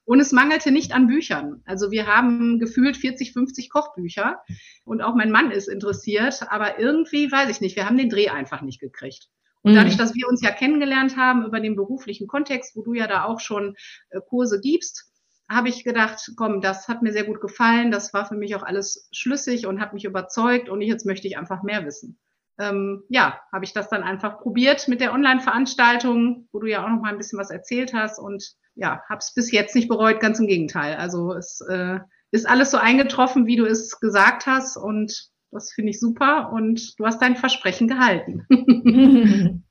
Und 0.07 0.21
es 0.21 0.33
mangelte 0.33 0.71
nicht 0.71 0.93
an 0.93 1.07
Büchern. 1.07 1.63
Also 1.65 1.91
wir 1.91 2.07
haben 2.07 2.59
gefühlt 2.59 2.99
40, 2.99 3.33
50 3.33 3.71
Kochbücher 3.71 4.39
und 4.85 5.01
auch 5.01 5.15
mein 5.15 5.31
Mann 5.31 5.51
ist 5.51 5.67
interessiert, 5.67 6.43
aber 6.51 6.79
irgendwie 6.79 7.33
weiß 7.33 7.49
ich 7.49 7.63
nicht, 7.63 7.75
wir 7.75 7.87
haben 7.87 7.97
den 7.97 8.11
Dreh 8.11 8.29
einfach 8.29 8.61
nicht 8.61 8.81
gekriegt. 8.81 9.29
Und 9.63 9.73
mhm. 9.73 9.77
dadurch, 9.77 9.97
dass 9.97 10.15
wir 10.15 10.29
uns 10.29 10.43
ja 10.43 10.51
kennengelernt 10.51 11.17
haben 11.17 11.47
über 11.47 11.59
den 11.59 11.75
beruflichen 11.75 12.27
Kontext, 12.27 12.77
wo 12.77 12.83
du 12.83 12.93
ja 12.93 13.07
da 13.07 13.25
auch 13.25 13.41
schon 13.41 13.77
äh, 14.11 14.21
Kurse 14.21 14.61
gibst, 14.61 15.11
habe 15.49 15.69
ich 15.69 15.85
gedacht, 15.85 16.33
komm, 16.37 16.61
das 16.61 16.89
hat 16.89 17.03
mir 17.03 17.13
sehr 17.13 17.25
gut 17.25 17.41
gefallen, 17.41 17.91
das 17.91 18.15
war 18.15 18.27
für 18.27 18.35
mich 18.35 18.57
auch 18.57 18.63
alles 18.63 19.09
schlüssig 19.13 19.67
und 19.67 19.81
hat 19.81 19.93
mich 19.93 20.05
überzeugt 20.05 20.69
und 20.69 20.81
jetzt 20.81 21.07
möchte 21.07 21.29
ich 21.29 21.37
einfach 21.37 21.63
mehr 21.63 21.85
wissen. 21.85 22.19
Ähm, 22.59 23.03
ja, 23.09 23.41
habe 23.53 23.65
ich 23.65 23.73
das 23.73 23.89
dann 23.89 24.03
einfach 24.03 24.39
probiert 24.39 24.87
mit 24.89 25.01
der 25.01 25.13
Online-Veranstaltung, 25.13 26.49
wo 26.53 26.61
du 26.61 26.69
ja 26.69 26.85
auch 26.85 26.89
noch 26.89 27.01
mal 27.01 27.11
ein 27.11 27.19
bisschen 27.19 27.39
was 27.39 27.51
erzählt 27.51 27.93
hast 27.93 28.19
und 28.19 28.55
ja, 28.75 29.03
habe 29.09 29.19
es 29.19 29.35
bis 29.35 29.51
jetzt 29.53 29.75
nicht 29.75 29.89
bereut, 29.89 30.21
ganz 30.21 30.39
im 30.39 30.47
Gegenteil. 30.47 30.97
Also 30.97 31.33
es 31.33 31.61
äh, 31.69 31.99
ist 32.31 32.49
alles 32.49 32.71
so 32.71 32.79
eingetroffen, 32.79 33.47
wie 33.47 33.57
du 33.57 33.65
es 33.65 34.01
gesagt 34.01 34.47
hast 34.47 34.77
und 34.77 35.31
das 35.55 35.73
finde 35.73 35.91
ich 35.91 36.01
super 36.01 36.53
und 36.53 36.99
du 36.99 37.07
hast 37.07 37.23
dein 37.23 37.37
Versprechen 37.37 37.89
gehalten. 37.89 38.47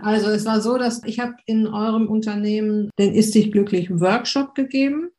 Also 0.00 0.30
es 0.30 0.46
war 0.46 0.62
so, 0.62 0.78
dass 0.78 1.04
ich 1.04 1.20
habe 1.20 1.34
in 1.44 1.66
eurem 1.66 2.08
Unternehmen 2.08 2.88
den 2.98 3.14
Ist 3.14 3.34
dich 3.34 3.52
glücklich 3.52 3.90
Workshop 3.90 4.54
gegeben. 4.54 5.10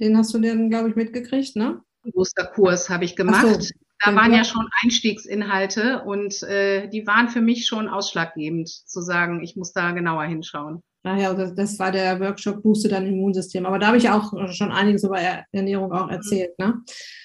Den 0.00 0.16
hast 0.16 0.34
du 0.34 0.40
dann, 0.40 0.70
glaube 0.70 0.88
ich, 0.88 0.96
mitgekriegt, 0.96 1.54
ne? 1.54 1.80
Osterkurs 2.12 2.90
habe 2.90 3.04
ich 3.04 3.14
gemacht. 3.14 3.46
So, 3.46 3.68
da 4.04 4.16
waren 4.16 4.32
ja 4.32 4.44
schon 4.44 4.66
Einstiegsinhalte 4.82 6.02
und 6.02 6.42
äh, 6.42 6.88
die 6.88 7.06
waren 7.06 7.28
für 7.28 7.42
mich 7.42 7.66
schon 7.66 7.88
ausschlaggebend, 7.88 8.68
zu 8.68 9.02
sagen, 9.02 9.40
ich 9.42 9.54
muss 9.54 9.72
da 9.72 9.92
genauer 9.92 10.24
hinschauen. 10.24 10.82
Naja, 11.02 11.32
das, 11.32 11.54
das 11.54 11.78
war 11.78 11.92
der 11.92 12.20
Workshop 12.20 12.62
Booste 12.62 12.88
dein 12.88 13.06
Immunsystem. 13.06 13.64
Aber 13.66 13.78
da 13.78 13.88
habe 13.88 13.96
ich 13.96 14.10
auch 14.10 14.32
schon 14.52 14.70
einiges 14.70 15.04
über 15.04 15.18
Ernährung 15.52 15.92
auch 15.92 16.10
erzählt. 16.10 16.58
Ne? 16.58 16.82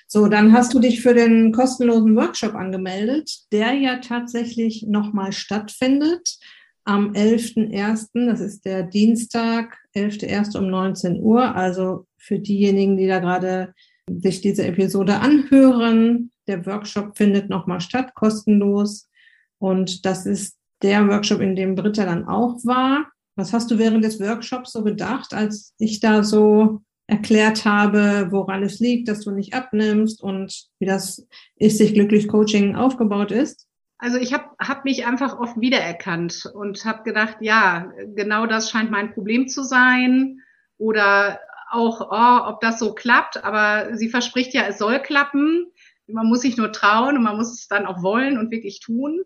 So, 0.07 0.27
dann 0.27 0.53
hast 0.53 0.73
du 0.73 0.79
dich 0.79 1.01
für 1.01 1.13
den 1.13 1.51
kostenlosen 1.51 2.15
Workshop 2.15 2.55
angemeldet, 2.55 3.29
der 3.51 3.73
ja 3.73 3.97
tatsächlich 3.97 4.85
nochmal 4.87 5.33
stattfindet 5.33 6.37
am 6.85 7.13
11.01., 7.13 8.27
das 8.27 8.39
ist 8.39 8.63
der 8.63 8.83
Dienstag, 8.83 9.77
11.01. 9.95 10.57
um 10.57 10.69
19 10.69 11.19
Uhr. 11.21 11.55
Also 11.55 12.05
für 12.17 12.39
diejenigen, 12.39 12.95
die 12.95 13.07
da 13.07 13.19
gerade 13.19 13.73
sich 14.07 14.41
diese 14.41 14.65
Episode 14.65 15.19
anhören, 15.19 16.31
der 16.47 16.65
Workshop 16.67 17.17
findet 17.17 17.49
nochmal 17.49 17.81
statt, 17.81 18.13
kostenlos. 18.13 19.09
Und 19.57 20.05
das 20.05 20.27
ist 20.27 20.57
der 20.83 21.07
Workshop, 21.07 21.41
in 21.41 21.55
dem 21.55 21.73
Britta 21.73 22.05
dann 22.05 22.27
auch 22.27 22.63
war. 22.63 23.07
Was 23.35 23.53
hast 23.53 23.69
du 23.71 23.77
während 23.77 24.03
des 24.03 24.19
Workshops 24.19 24.71
so 24.71 24.83
gedacht, 24.83 25.33
als 25.33 25.73
ich 25.77 25.99
da 25.99 26.23
so 26.23 26.81
erklärt 27.07 27.65
habe, 27.65 28.27
woran 28.31 28.63
es 28.63 28.79
liegt, 28.79 29.07
dass 29.07 29.21
du 29.21 29.31
nicht 29.31 29.53
abnimmst 29.53 30.21
und 30.21 30.67
wie 30.79 30.85
das 30.85 31.27
ist 31.55 31.77
sich 31.77 31.93
glücklich 31.93 32.27
Coaching 32.27 32.75
aufgebaut 32.75 33.31
ist? 33.31 33.67
Also 33.97 34.17
ich 34.17 34.33
habe 34.33 34.45
hab 34.59 34.85
mich 34.85 35.05
einfach 35.05 35.39
oft 35.39 35.59
wiedererkannt 35.59 36.49
und 36.53 36.83
habe 36.85 37.03
gedacht, 37.03 37.37
ja, 37.41 37.91
genau 38.15 38.45
das 38.45 38.69
scheint 38.69 38.91
mein 38.91 39.13
Problem 39.13 39.47
zu 39.47 39.63
sein 39.63 40.41
oder 40.77 41.39
auch, 41.71 42.01
oh, 42.11 42.49
ob 42.49 42.61
das 42.61 42.79
so 42.79 42.93
klappt, 42.93 43.43
aber 43.43 43.95
sie 43.95 44.09
verspricht 44.09 44.53
ja, 44.53 44.65
es 44.67 44.77
soll 44.77 44.99
klappen. 44.99 45.67
Man 46.07 46.27
muss 46.27 46.41
sich 46.41 46.57
nur 46.57 46.71
trauen 46.71 47.17
und 47.17 47.23
man 47.23 47.37
muss 47.37 47.51
es 47.51 47.67
dann 47.67 47.85
auch 47.85 48.03
wollen 48.03 48.37
und 48.37 48.51
wirklich 48.51 48.79
tun. 48.79 49.21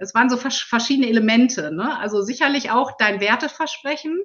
Es 0.00 0.14
waren 0.14 0.30
so 0.30 0.38
verschiedene 0.38 1.08
Elemente. 1.08 1.70
Ne? 1.72 1.98
Also 1.98 2.22
sicherlich 2.22 2.70
auch 2.70 2.96
dein 2.96 3.20
Werteversprechen, 3.20 4.18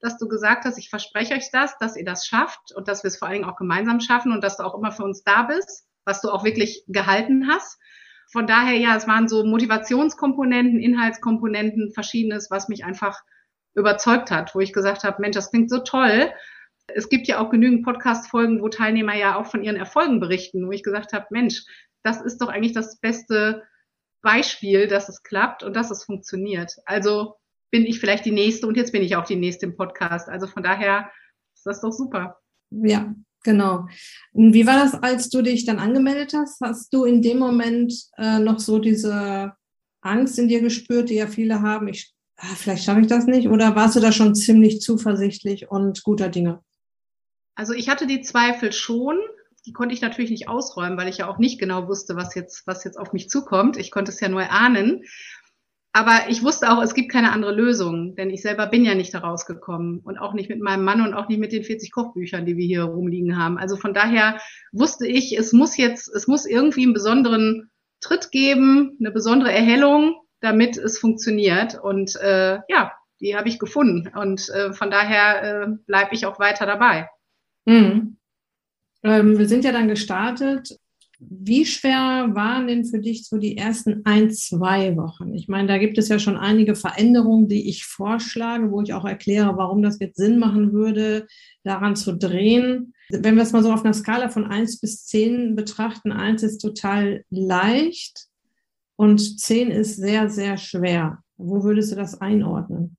dass 0.00 0.18
du 0.18 0.28
gesagt 0.28 0.66
hast, 0.66 0.76
ich 0.76 0.90
verspreche 0.90 1.34
euch 1.34 1.50
das, 1.50 1.78
dass 1.78 1.96
ihr 1.96 2.04
das 2.04 2.26
schafft 2.26 2.72
und 2.74 2.88
dass 2.88 3.04
wir 3.04 3.08
es 3.08 3.16
vor 3.16 3.28
allen 3.28 3.38
Dingen 3.38 3.50
auch 3.50 3.56
gemeinsam 3.56 4.00
schaffen 4.00 4.32
und 4.32 4.44
dass 4.44 4.58
du 4.58 4.64
auch 4.64 4.74
immer 4.74 4.92
für 4.92 5.02
uns 5.02 5.24
da 5.24 5.44
bist, 5.44 5.86
was 6.04 6.20
du 6.20 6.28
auch 6.28 6.44
wirklich 6.44 6.84
gehalten 6.88 7.48
hast. 7.48 7.78
Von 8.30 8.46
daher, 8.46 8.76
ja, 8.76 8.94
es 8.96 9.08
waren 9.08 9.26
so 9.26 9.46
Motivationskomponenten, 9.46 10.78
Inhaltskomponenten, 10.78 11.92
verschiedenes, 11.94 12.50
was 12.50 12.68
mich 12.68 12.84
einfach 12.84 13.22
überzeugt 13.74 14.30
hat, 14.30 14.54
wo 14.54 14.60
ich 14.60 14.74
gesagt 14.74 15.04
habe, 15.04 15.22
Mensch, 15.22 15.36
das 15.36 15.50
klingt 15.50 15.70
so 15.70 15.78
toll. 15.78 16.30
Es 16.86 17.08
gibt 17.08 17.28
ja 17.28 17.38
auch 17.38 17.48
genügend 17.48 17.82
Podcast-Folgen, 17.82 18.60
wo 18.60 18.68
Teilnehmer 18.68 19.14
ja 19.14 19.36
auch 19.36 19.46
von 19.46 19.62
ihren 19.62 19.76
Erfolgen 19.76 20.20
berichten, 20.20 20.66
wo 20.66 20.72
ich 20.72 20.82
gesagt 20.82 21.14
habe, 21.14 21.26
Mensch, 21.30 21.64
das 22.02 22.20
ist 22.20 22.42
doch 22.42 22.48
eigentlich 22.48 22.74
das 22.74 23.00
beste 23.00 23.62
Beispiel, 24.24 24.88
dass 24.88 25.08
es 25.08 25.22
klappt 25.22 25.62
und 25.62 25.76
dass 25.76 25.92
es 25.92 26.02
funktioniert. 26.02 26.72
Also 26.84 27.36
bin 27.70 27.86
ich 27.86 28.00
vielleicht 28.00 28.24
die 28.24 28.32
nächste 28.32 28.66
und 28.66 28.76
jetzt 28.76 28.92
bin 28.92 29.02
ich 29.02 29.14
auch 29.14 29.24
die 29.24 29.36
nächste 29.36 29.66
im 29.66 29.76
Podcast. 29.76 30.28
Also 30.28 30.48
von 30.48 30.64
daher 30.64 31.10
ist 31.54 31.66
das 31.66 31.80
doch 31.80 31.92
super. 31.92 32.40
Ja, 32.70 33.14
genau. 33.44 33.86
Und 34.32 34.52
wie 34.52 34.66
war 34.66 34.76
das, 34.76 34.94
als 34.94 35.28
du 35.30 35.42
dich 35.42 35.64
dann 35.64 35.78
angemeldet 35.78 36.34
hast? 36.34 36.60
Hast 36.60 36.92
du 36.92 37.04
in 37.04 37.22
dem 37.22 37.38
Moment 37.38 37.94
äh, 38.16 38.40
noch 38.40 38.58
so 38.58 38.78
diese 38.78 39.52
Angst 40.00 40.38
in 40.38 40.48
dir 40.48 40.60
gespürt, 40.60 41.10
die 41.10 41.16
ja 41.16 41.26
viele 41.26 41.62
haben? 41.62 41.88
Ich, 41.88 42.12
ah, 42.36 42.54
vielleicht 42.56 42.84
schaffe 42.84 43.00
ich 43.00 43.06
das 43.06 43.26
nicht. 43.26 43.48
Oder 43.48 43.76
warst 43.76 43.96
du 43.96 44.00
da 44.00 44.12
schon 44.12 44.34
ziemlich 44.34 44.80
zuversichtlich 44.80 45.70
und 45.70 46.02
guter 46.02 46.28
Dinge? 46.28 46.60
Also 47.54 47.72
ich 47.72 47.88
hatte 47.88 48.06
die 48.06 48.22
Zweifel 48.22 48.72
schon. 48.72 49.18
Die 49.66 49.72
konnte 49.72 49.94
ich 49.94 50.02
natürlich 50.02 50.30
nicht 50.30 50.48
ausräumen, 50.48 50.98
weil 50.98 51.08
ich 51.08 51.18
ja 51.18 51.28
auch 51.28 51.38
nicht 51.38 51.58
genau 51.58 51.88
wusste, 51.88 52.16
was 52.16 52.34
jetzt, 52.34 52.66
was 52.66 52.84
jetzt 52.84 52.98
auf 52.98 53.12
mich 53.12 53.28
zukommt. 53.28 53.76
Ich 53.76 53.90
konnte 53.90 54.12
es 54.12 54.20
ja 54.20 54.28
nur 54.28 54.50
ahnen. 54.50 55.04
Aber 55.96 56.28
ich 56.28 56.42
wusste 56.42 56.72
auch, 56.72 56.82
es 56.82 56.92
gibt 56.92 57.12
keine 57.12 57.30
andere 57.30 57.54
Lösung, 57.54 58.16
denn 58.16 58.28
ich 58.28 58.42
selber 58.42 58.66
bin 58.66 58.84
ja 58.84 58.96
nicht 58.96 59.14
da 59.14 59.20
rausgekommen 59.20 60.00
und 60.00 60.18
auch 60.18 60.34
nicht 60.34 60.50
mit 60.50 60.60
meinem 60.60 60.82
Mann 60.82 61.00
und 61.00 61.14
auch 61.14 61.28
nicht 61.28 61.38
mit 61.38 61.52
den 61.52 61.62
40 61.62 61.92
Kochbüchern, 61.92 62.44
die 62.44 62.56
wir 62.56 62.66
hier 62.66 62.82
rumliegen 62.82 63.38
haben. 63.38 63.58
Also 63.58 63.76
von 63.76 63.94
daher 63.94 64.40
wusste 64.72 65.06
ich, 65.06 65.38
es 65.38 65.52
muss 65.52 65.76
jetzt, 65.76 66.08
es 66.08 66.26
muss 66.26 66.46
irgendwie 66.46 66.82
einen 66.82 66.94
besonderen 66.94 67.70
Tritt 68.00 68.32
geben, 68.32 68.96
eine 68.98 69.12
besondere 69.12 69.52
Erhellung, 69.52 70.16
damit 70.40 70.76
es 70.76 70.98
funktioniert. 70.98 71.80
Und 71.80 72.16
äh, 72.16 72.58
ja, 72.68 72.92
die 73.20 73.36
habe 73.36 73.48
ich 73.48 73.60
gefunden. 73.60 74.12
Und 74.16 74.48
äh, 74.48 74.72
von 74.72 74.90
daher 74.90 75.42
äh, 75.44 75.66
bleibe 75.86 76.12
ich 76.12 76.26
auch 76.26 76.40
weiter 76.40 76.66
dabei. 76.66 77.08
Mhm. 77.66 78.16
Ähm, 79.04 79.38
wir 79.38 79.46
sind 79.46 79.64
ja 79.64 79.72
dann 79.72 79.88
gestartet 79.88 80.78
Wie 81.18 81.66
schwer 81.66 82.30
waren 82.32 82.66
denn 82.66 82.84
für 82.84 82.98
dich 82.98 83.28
so 83.28 83.36
die 83.38 83.56
ersten 83.56 84.02
ein, 84.04 84.30
zwei 84.30 84.96
Wochen? 84.96 85.34
Ich 85.34 85.46
meine, 85.46 85.68
da 85.68 85.78
gibt 85.78 85.98
es 85.98 86.08
ja 86.08 86.18
schon 86.18 86.36
einige 86.36 86.74
Veränderungen, 86.74 87.48
die 87.48 87.68
ich 87.68 87.84
vorschlage, 87.84 88.70
wo 88.70 88.82
ich 88.82 88.94
auch 88.94 89.04
erkläre, 89.04 89.56
warum 89.56 89.82
das 89.82 90.00
jetzt 90.00 90.16
Sinn 90.16 90.38
machen 90.38 90.72
würde, 90.72 91.26
daran 91.62 91.96
zu 91.96 92.16
drehen. 92.16 92.94
Wenn 93.10 93.36
wir 93.36 93.42
es 93.42 93.52
mal 93.52 93.62
so 93.62 93.72
auf 93.72 93.84
einer 93.84 93.94
Skala 93.94 94.30
von 94.30 94.46
eins 94.46 94.80
bis 94.80 95.04
zehn 95.06 95.54
betrachten, 95.54 96.10
eins 96.10 96.42
ist 96.42 96.58
total 96.58 97.24
leicht 97.30 98.26
und 98.96 99.40
zehn 99.40 99.70
ist 99.70 99.96
sehr, 99.96 100.30
sehr 100.30 100.56
schwer. 100.56 101.18
Wo 101.36 101.62
würdest 101.62 101.92
du 101.92 101.96
das 101.96 102.20
einordnen? 102.20 102.96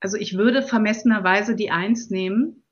Also 0.00 0.16
ich 0.16 0.36
würde 0.36 0.62
vermessenerweise 0.62 1.54
die 1.54 1.70
eins 1.70 2.10
nehmen, 2.10 2.63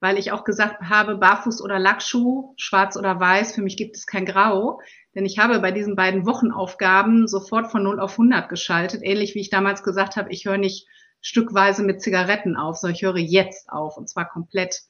weil 0.00 0.18
ich 0.18 0.32
auch 0.32 0.44
gesagt 0.44 0.80
habe, 0.88 1.16
Barfuß 1.16 1.60
oder 1.60 1.78
Lackschuh, 1.78 2.54
schwarz 2.56 2.96
oder 2.96 3.18
weiß, 3.18 3.54
für 3.54 3.62
mich 3.62 3.76
gibt 3.76 3.96
es 3.96 4.06
kein 4.06 4.26
Grau. 4.26 4.80
Denn 5.14 5.26
ich 5.26 5.38
habe 5.38 5.58
bei 5.58 5.72
diesen 5.72 5.96
beiden 5.96 6.26
Wochenaufgaben 6.26 7.26
sofort 7.26 7.70
von 7.70 7.82
0 7.82 7.98
auf 7.98 8.12
100 8.12 8.48
geschaltet, 8.48 9.00
ähnlich 9.02 9.34
wie 9.34 9.40
ich 9.40 9.50
damals 9.50 9.82
gesagt 9.82 10.16
habe, 10.16 10.30
ich 10.30 10.44
höre 10.44 10.58
nicht 10.58 10.86
stückweise 11.20 11.82
mit 11.82 12.00
Zigaretten 12.00 12.56
auf, 12.56 12.76
sondern 12.76 12.94
ich 12.94 13.02
höre 13.02 13.16
jetzt 13.16 13.70
auf 13.70 13.96
und 13.96 14.08
zwar 14.08 14.28
komplett. 14.28 14.82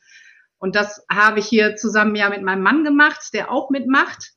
Und 0.59 0.77
das 0.77 1.05
habe 1.11 1.39
ich 1.39 1.47
hier 1.47 1.77
zusammen 1.77 2.15
ja 2.15 2.29
mit 2.29 2.43
meinem 2.43 2.63
Mann 2.63 2.85
gemacht, 2.85 3.31
der 3.33 3.51
auch 3.51 3.71
mitmacht. 3.71 4.33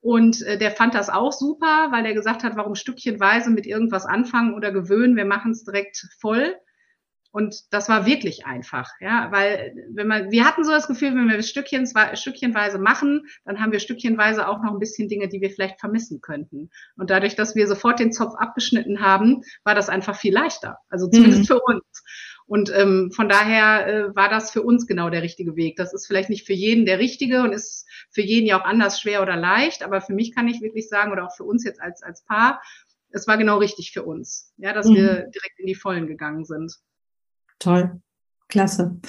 Und 0.00 0.42
äh, 0.42 0.58
der 0.58 0.70
fand 0.70 0.94
das 0.94 1.10
auch 1.10 1.32
super, 1.32 1.88
weil 1.90 2.06
er 2.06 2.14
gesagt 2.14 2.44
hat, 2.44 2.56
warum 2.56 2.74
stückchenweise 2.74 3.50
mit 3.50 3.66
irgendwas 3.66 4.06
anfangen 4.06 4.54
oder 4.54 4.70
gewöhnen, 4.70 5.16
wir 5.16 5.24
machen 5.24 5.52
es 5.52 5.64
direkt 5.64 6.06
voll. 6.20 6.54
Und 7.34 7.72
das 7.72 7.88
war 7.88 8.06
wirklich 8.06 8.46
einfach, 8.46 8.92
ja, 9.00 9.26
weil 9.32 9.74
wenn 9.90 10.06
man, 10.06 10.30
wir 10.30 10.44
hatten 10.44 10.62
so 10.62 10.70
das 10.70 10.86
Gefühl, 10.86 11.16
wenn 11.16 11.28
wir 11.28 11.42
Stückchen, 11.42 11.84
stückchenweise 12.14 12.78
machen, 12.78 13.26
dann 13.44 13.58
haben 13.58 13.72
wir 13.72 13.80
stückchenweise 13.80 14.46
auch 14.46 14.62
noch 14.62 14.72
ein 14.72 14.78
bisschen 14.78 15.08
Dinge, 15.08 15.26
die 15.26 15.40
wir 15.40 15.50
vielleicht 15.50 15.80
vermissen 15.80 16.20
könnten. 16.20 16.70
Und 16.96 17.10
dadurch, 17.10 17.34
dass 17.34 17.56
wir 17.56 17.66
sofort 17.66 17.98
den 17.98 18.12
Zopf 18.12 18.36
abgeschnitten 18.36 19.00
haben, 19.00 19.42
war 19.64 19.74
das 19.74 19.88
einfach 19.88 20.14
viel 20.14 20.32
leichter. 20.32 20.78
Also 20.88 21.10
zumindest 21.10 21.40
mhm. 21.40 21.46
für 21.46 21.60
uns. 21.60 22.04
Und 22.46 22.72
ähm, 22.72 23.10
von 23.10 23.28
daher 23.28 23.88
äh, 23.88 24.14
war 24.14 24.28
das 24.28 24.52
für 24.52 24.62
uns 24.62 24.86
genau 24.86 25.10
der 25.10 25.22
richtige 25.22 25.56
Weg. 25.56 25.74
Das 25.74 25.92
ist 25.92 26.06
vielleicht 26.06 26.30
nicht 26.30 26.46
für 26.46 26.52
jeden 26.52 26.86
der 26.86 27.00
richtige 27.00 27.42
und 27.42 27.52
ist 27.52 27.88
für 28.12 28.22
jeden 28.22 28.46
ja 28.46 28.60
auch 28.60 28.64
anders 28.64 29.00
schwer 29.00 29.22
oder 29.22 29.34
leicht, 29.34 29.82
aber 29.82 30.00
für 30.00 30.14
mich 30.14 30.32
kann 30.32 30.46
ich 30.46 30.62
wirklich 30.62 30.88
sagen, 30.88 31.10
oder 31.10 31.26
auch 31.26 31.34
für 31.34 31.42
uns 31.42 31.64
jetzt 31.64 31.82
als, 31.82 32.00
als 32.04 32.24
Paar, 32.26 32.62
es 33.10 33.26
war 33.26 33.38
genau 33.38 33.58
richtig 33.58 33.90
für 33.90 34.04
uns, 34.04 34.52
ja, 34.56 34.72
dass 34.72 34.86
mhm. 34.86 34.94
wir 34.94 35.08
direkt 35.34 35.58
in 35.58 35.66
die 35.66 35.74
Vollen 35.74 36.06
gegangen 36.06 36.44
sind. 36.44 36.76
Toll, 37.64 37.98
klasse. 38.48 39.00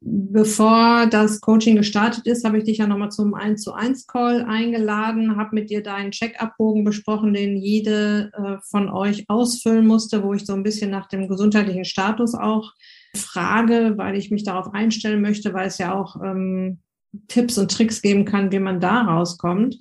Bevor 0.00 1.06
das 1.06 1.42
Coaching 1.42 1.76
gestartet 1.76 2.26
ist, 2.26 2.42
habe 2.46 2.56
ich 2.56 2.64
dich 2.64 2.78
ja 2.78 2.86
nochmal 2.86 3.10
zum 3.10 3.34
1 3.34 3.62
zu 3.62 3.74
1 3.74 4.06
Call 4.06 4.46
eingeladen, 4.48 5.36
habe 5.36 5.54
mit 5.54 5.68
dir 5.68 5.82
deinen 5.82 6.10
Check-up-Bogen 6.10 6.84
besprochen, 6.84 7.34
den 7.34 7.58
jede 7.58 8.32
äh, 8.32 8.56
von 8.70 8.88
euch 8.88 9.26
ausfüllen 9.28 9.86
musste, 9.86 10.22
wo 10.22 10.32
ich 10.32 10.46
so 10.46 10.54
ein 10.54 10.62
bisschen 10.62 10.90
nach 10.90 11.06
dem 11.06 11.28
gesundheitlichen 11.28 11.84
Status 11.84 12.34
auch 12.34 12.72
frage, 13.14 13.92
weil 13.98 14.16
ich 14.16 14.30
mich 14.30 14.42
darauf 14.42 14.72
einstellen 14.72 15.20
möchte, 15.20 15.52
weil 15.52 15.68
es 15.68 15.76
ja 15.76 15.94
auch 15.94 16.16
ähm, 16.24 16.80
Tipps 17.28 17.58
und 17.58 17.70
Tricks 17.70 18.00
geben 18.00 18.24
kann, 18.24 18.52
wie 18.52 18.58
man 18.58 18.80
da 18.80 19.02
rauskommt. 19.02 19.76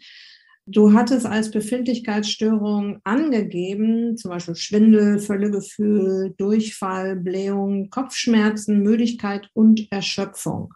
Du 0.73 0.93
hattest 0.93 1.25
als 1.25 1.51
Befindlichkeitsstörung 1.51 3.01
angegeben, 3.03 4.15
zum 4.15 4.31
Beispiel 4.31 4.55
Schwindel, 4.55 5.19
Völlegefühl, 5.19 6.33
Durchfall, 6.37 7.17
Blähung, 7.17 7.89
Kopfschmerzen, 7.89 8.81
Müdigkeit 8.81 9.49
und 9.53 9.91
Erschöpfung. 9.91 10.73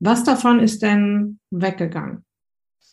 Was 0.00 0.24
davon 0.24 0.58
ist 0.58 0.82
denn 0.82 1.38
weggegangen? 1.50 2.24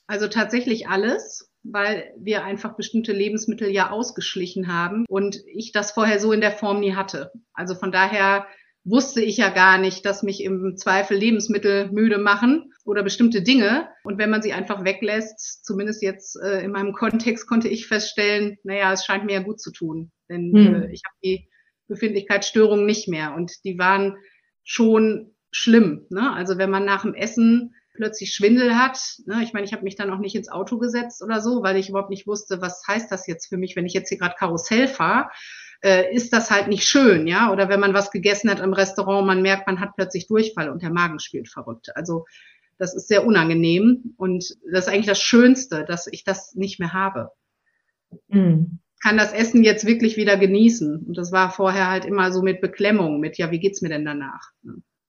Also 0.05 0.27
tatsächlich 0.27 0.87
alles, 0.87 1.49
weil 1.63 2.13
wir 2.19 2.43
einfach 2.43 2.75
bestimmte 2.75 3.13
Lebensmittel 3.13 3.71
ja 3.71 3.89
ausgeschlichen 3.89 4.67
haben 4.71 5.05
und 5.09 5.37
ich 5.47 5.71
das 5.71 5.91
vorher 5.91 6.19
so 6.19 6.33
in 6.33 6.41
der 6.41 6.51
Form 6.51 6.81
nie 6.81 6.93
hatte. 6.93 7.31
Also 7.55 7.73
von 7.73 7.91
daher 7.91 8.45
wusste 8.83 9.21
ich 9.21 9.37
ja 9.37 9.49
gar 9.49 9.79
nicht, 9.79 10.05
dass 10.05 10.21
mich 10.21 10.43
im 10.43 10.77
Zweifel 10.77 11.17
Lebensmittel 11.17 11.89
müde 11.91 12.19
machen 12.19 12.72
oder 12.85 13.03
bestimmte 13.03 13.41
Dinge. 13.41 13.87
Und 14.03 14.17
wenn 14.17 14.29
man 14.29 14.41
sie 14.41 14.53
einfach 14.53 14.83
weglässt, 14.83 15.65
zumindest 15.65 16.01
jetzt 16.01 16.37
äh, 16.41 16.63
in 16.63 16.71
meinem 16.71 16.93
Kontext, 16.93 17.47
konnte 17.47 17.69
ich 17.69 17.87
feststellen, 17.87 18.57
naja, 18.63 18.91
es 18.93 19.05
scheint 19.05 19.25
mir 19.25 19.33
ja 19.33 19.41
gut 19.41 19.59
zu 19.59 19.71
tun. 19.71 20.11
Denn 20.29 20.51
hm. 20.53 20.75
äh, 20.75 20.91
ich 20.91 21.01
habe 21.05 21.17
die 21.23 21.49
Befindlichkeitsstörungen 21.87 22.85
nicht 22.85 23.07
mehr. 23.07 23.33
Und 23.35 23.63
die 23.63 23.77
waren 23.77 24.17
schon 24.63 25.35
schlimm. 25.51 26.05
Ne? 26.09 26.33
Also 26.33 26.57
wenn 26.57 26.69
man 26.69 26.85
nach 26.85 27.03
dem 27.03 27.13
Essen 27.13 27.75
plötzlich 27.95 28.33
Schwindel 28.33 28.75
hat. 28.75 28.99
Ne? 29.27 29.41
Ich 29.43 29.53
meine, 29.53 29.67
ich 29.67 29.71
habe 29.71 29.83
mich 29.83 29.95
dann 29.95 30.09
auch 30.09 30.17
nicht 30.17 30.35
ins 30.35 30.49
Auto 30.49 30.79
gesetzt 30.79 31.21
oder 31.21 31.41
so, 31.41 31.61
weil 31.61 31.77
ich 31.77 31.89
überhaupt 31.89 32.09
nicht 32.09 32.25
wusste, 32.25 32.59
was 32.59 32.81
heißt 32.87 33.11
das 33.11 33.27
jetzt 33.27 33.47
für 33.47 33.57
mich, 33.57 33.75
wenn 33.75 33.85
ich 33.85 33.93
jetzt 33.93 34.09
hier 34.09 34.17
gerade 34.17 34.33
Karussell 34.35 34.87
fahre 34.87 35.29
äh, 35.83 36.13
ist 36.13 36.31
das 36.33 36.49
halt 36.49 36.69
nicht 36.69 36.87
schön, 36.87 37.27
ja. 37.27 37.51
Oder 37.51 37.69
wenn 37.69 37.79
man 37.79 37.93
was 37.93 38.09
gegessen 38.09 38.49
hat 38.49 38.61
im 38.61 38.73
Restaurant, 38.73 39.27
man 39.27 39.41
merkt, 39.41 39.67
man 39.67 39.79
hat 39.79 39.95
plötzlich 39.95 40.27
Durchfall 40.27 40.69
und 40.69 40.81
der 40.81 40.91
Magen 40.91 41.19
spielt 41.19 41.49
verrückt. 41.49 41.95
Also 41.95 42.25
das 42.77 42.93
ist 42.93 43.07
sehr 43.07 43.25
unangenehm 43.25 44.15
und 44.17 44.55
das 44.71 44.87
ist 44.87 44.93
eigentlich 44.93 45.07
das 45.07 45.21
Schönste, 45.21 45.85
dass 45.85 46.07
ich 46.07 46.23
das 46.23 46.55
nicht 46.55 46.79
mehr 46.79 46.93
habe. 46.93 47.29
Mhm. 48.27 48.79
Kann 49.01 49.17
das 49.17 49.33
Essen 49.33 49.63
jetzt 49.63 49.85
wirklich 49.85 50.15
wieder 50.15 50.37
genießen. 50.37 51.05
Und 51.07 51.17
das 51.17 51.31
war 51.31 51.51
vorher 51.51 51.89
halt 51.89 52.05
immer 52.05 52.31
so 52.31 52.41
mit 52.41 52.61
Beklemmung, 52.61 53.19
mit 53.19 53.37
ja, 53.37 53.51
wie 53.51 53.59
geht's 53.59 53.81
mir 53.81 53.89
denn 53.89 54.05
danach? 54.05 54.51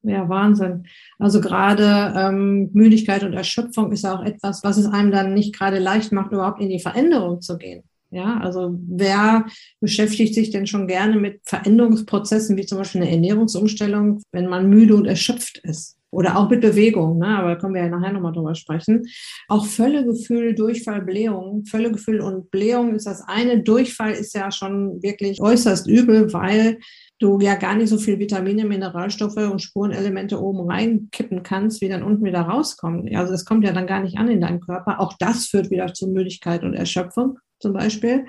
Ja, 0.02 0.28
Wahnsinn. 0.28 0.86
Also 1.18 1.40
gerade 1.40 2.12
ähm, 2.16 2.70
Müdigkeit 2.74 3.22
und 3.22 3.32
Erschöpfung 3.32 3.90
ist 3.92 4.04
ja 4.04 4.14
auch 4.14 4.24
etwas, 4.24 4.62
was 4.62 4.76
es 4.76 4.86
einem 4.86 5.10
dann 5.10 5.32
nicht 5.32 5.56
gerade 5.56 5.78
leicht 5.78 6.12
macht, 6.12 6.32
überhaupt 6.32 6.60
in 6.60 6.68
die 6.68 6.80
Veränderung 6.80 7.40
zu 7.40 7.56
gehen. 7.56 7.84
Ja, 8.10 8.38
also 8.38 8.78
wer 8.86 9.46
beschäftigt 9.80 10.34
sich 10.34 10.50
denn 10.50 10.66
schon 10.68 10.86
gerne 10.86 11.16
mit 11.16 11.40
Veränderungsprozessen, 11.44 12.56
wie 12.56 12.66
zum 12.66 12.78
Beispiel 12.78 13.00
eine 13.00 13.10
Ernährungsumstellung, 13.10 14.22
wenn 14.30 14.46
man 14.46 14.68
müde 14.68 14.94
und 14.94 15.06
erschöpft 15.06 15.58
ist? 15.64 15.96
Oder 16.14 16.36
auch 16.38 16.48
mit 16.48 16.60
Bewegung, 16.60 17.18
ne? 17.18 17.26
aber 17.26 17.50
da 17.50 17.56
können 17.56 17.74
wir 17.74 17.82
ja 17.82 17.88
nachher 17.88 18.12
nochmal 18.12 18.32
drüber 18.32 18.54
sprechen. 18.54 19.02
Auch 19.48 19.66
Völlegefühl, 19.66 20.54
Durchfall, 20.54 21.02
Blähung. 21.02 21.64
Völlegefühl 21.64 22.20
und 22.20 22.50
Blähung 22.50 22.94
ist 22.94 23.06
das 23.06 23.22
eine. 23.26 23.62
Durchfall 23.62 24.12
ist 24.12 24.34
ja 24.34 24.50
schon 24.50 25.02
wirklich 25.02 25.40
äußerst 25.40 25.88
übel, 25.88 26.32
weil 26.32 26.78
du 27.18 27.40
ja 27.40 27.54
gar 27.54 27.74
nicht 27.74 27.88
so 27.88 27.98
viel 27.98 28.18
Vitamine, 28.18 28.64
Mineralstoffe 28.64 29.36
und 29.36 29.62
Spurenelemente 29.62 30.40
oben 30.40 30.70
reinkippen 30.70 31.42
kannst, 31.42 31.80
wie 31.80 31.88
dann 31.88 32.02
unten 32.02 32.24
wieder 32.24 32.42
rauskommen. 32.42 33.14
Also 33.16 33.32
es 33.32 33.44
kommt 33.44 33.64
ja 33.64 33.72
dann 33.72 33.86
gar 33.86 34.00
nicht 34.00 34.18
an 34.18 34.28
in 34.28 34.40
deinem 34.40 34.60
Körper. 34.60 35.00
Auch 35.00 35.14
das 35.18 35.46
führt 35.46 35.70
wieder 35.70 35.92
zu 35.94 36.08
Müdigkeit 36.08 36.62
und 36.62 36.74
Erschöpfung 36.74 37.38
zum 37.60 37.72
Beispiel. 37.72 38.26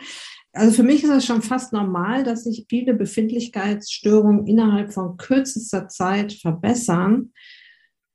Also 0.54 0.72
für 0.72 0.84
mich 0.84 1.04
ist 1.04 1.10
es 1.10 1.26
schon 1.26 1.42
fast 1.42 1.74
normal, 1.74 2.24
dass 2.24 2.46
sich 2.46 2.66
viele 2.70 2.94
Befindlichkeitsstörungen 2.94 4.48
innerhalb 4.48 4.94
von 4.94 5.18
kürzester 5.18 5.90
Zeit 5.90 6.32
verbessern. 6.32 7.34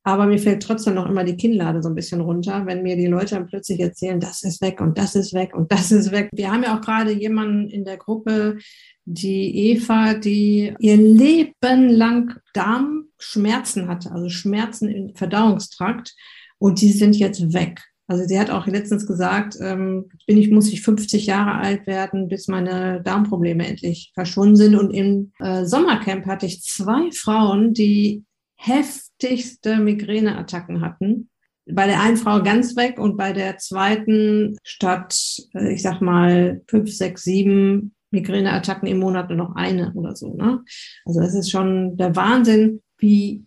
Aber 0.02 0.26
mir 0.26 0.38
fällt 0.38 0.62
trotzdem 0.62 0.94
noch 0.94 1.08
immer 1.08 1.24
die 1.24 1.36
Kinnlade 1.36 1.82
so 1.82 1.88
ein 1.88 1.94
bisschen 1.94 2.22
runter, 2.22 2.64
wenn 2.64 2.82
mir 2.82 2.96
die 2.96 3.06
Leute 3.06 3.34
dann 3.34 3.46
plötzlich 3.46 3.80
erzählen, 3.80 4.18
das 4.18 4.42
ist 4.42 4.62
weg 4.62 4.80
und 4.80 4.96
das 4.96 5.14
ist 5.14 5.34
weg 5.34 5.54
und 5.54 5.70
das 5.70 5.92
ist 5.92 6.10
weg. 6.10 6.30
Wir 6.32 6.50
haben 6.50 6.62
ja 6.62 6.76
auch 6.76 6.80
gerade 6.80 7.12
jemanden 7.12 7.68
in 7.68 7.84
der 7.84 7.98
Gruppe, 7.98 8.58
die 9.04 9.72
Eva, 9.72 10.14
die 10.14 10.74
ihr 10.78 10.96
Leben 10.96 11.88
lang 11.88 12.38
Darmschmerzen 12.54 13.88
hatte, 13.88 14.10
also 14.12 14.28
Schmerzen 14.28 14.88
im 14.88 15.14
Verdauungstrakt 15.14 16.14
und 16.58 16.80
die 16.80 16.92
sind 16.92 17.16
jetzt 17.16 17.52
weg. 17.52 17.82
Also 18.06 18.24
sie 18.26 18.40
hat 18.40 18.50
auch 18.50 18.66
letztens 18.66 19.06
gesagt, 19.06 19.56
ähm, 19.60 20.08
bin 20.26 20.36
ich, 20.36 20.50
muss 20.50 20.72
ich 20.72 20.82
50 20.82 21.26
Jahre 21.26 21.54
alt 21.54 21.86
werden, 21.86 22.26
bis 22.26 22.48
meine 22.48 23.02
Darmprobleme 23.02 23.64
endlich 23.64 24.10
verschwunden 24.14 24.56
sind. 24.56 24.74
Und 24.74 24.90
im 24.90 25.30
äh, 25.38 25.64
Sommercamp 25.64 26.26
hatte 26.26 26.46
ich 26.46 26.60
zwei 26.62 27.12
Frauen, 27.12 27.72
die 27.72 28.24
heftigste 28.60 29.78
Migräneattacken 29.78 30.82
hatten. 30.82 31.30
Bei 31.66 31.86
der 31.86 32.00
einen 32.02 32.18
Frau 32.18 32.42
ganz 32.42 32.76
weg 32.76 32.98
und 32.98 33.16
bei 33.16 33.32
der 33.32 33.56
zweiten 33.56 34.58
statt, 34.62 35.16
äh, 35.54 35.72
ich 35.72 35.82
sag 35.82 36.00
mal, 36.00 36.60
fünf, 36.68 36.92
sechs, 36.92 37.22
sieben 37.22 37.94
Migräneattacken 38.10 38.88
im 38.88 38.98
Monat 38.98 39.28
nur 39.28 39.38
noch 39.38 39.56
eine 39.56 39.92
oder 39.94 40.14
so. 40.14 40.34
Ne? 40.34 40.62
Also 41.06 41.20
es 41.20 41.34
ist 41.34 41.50
schon 41.50 41.96
der 41.96 42.14
Wahnsinn, 42.16 42.82
wie 42.98 43.44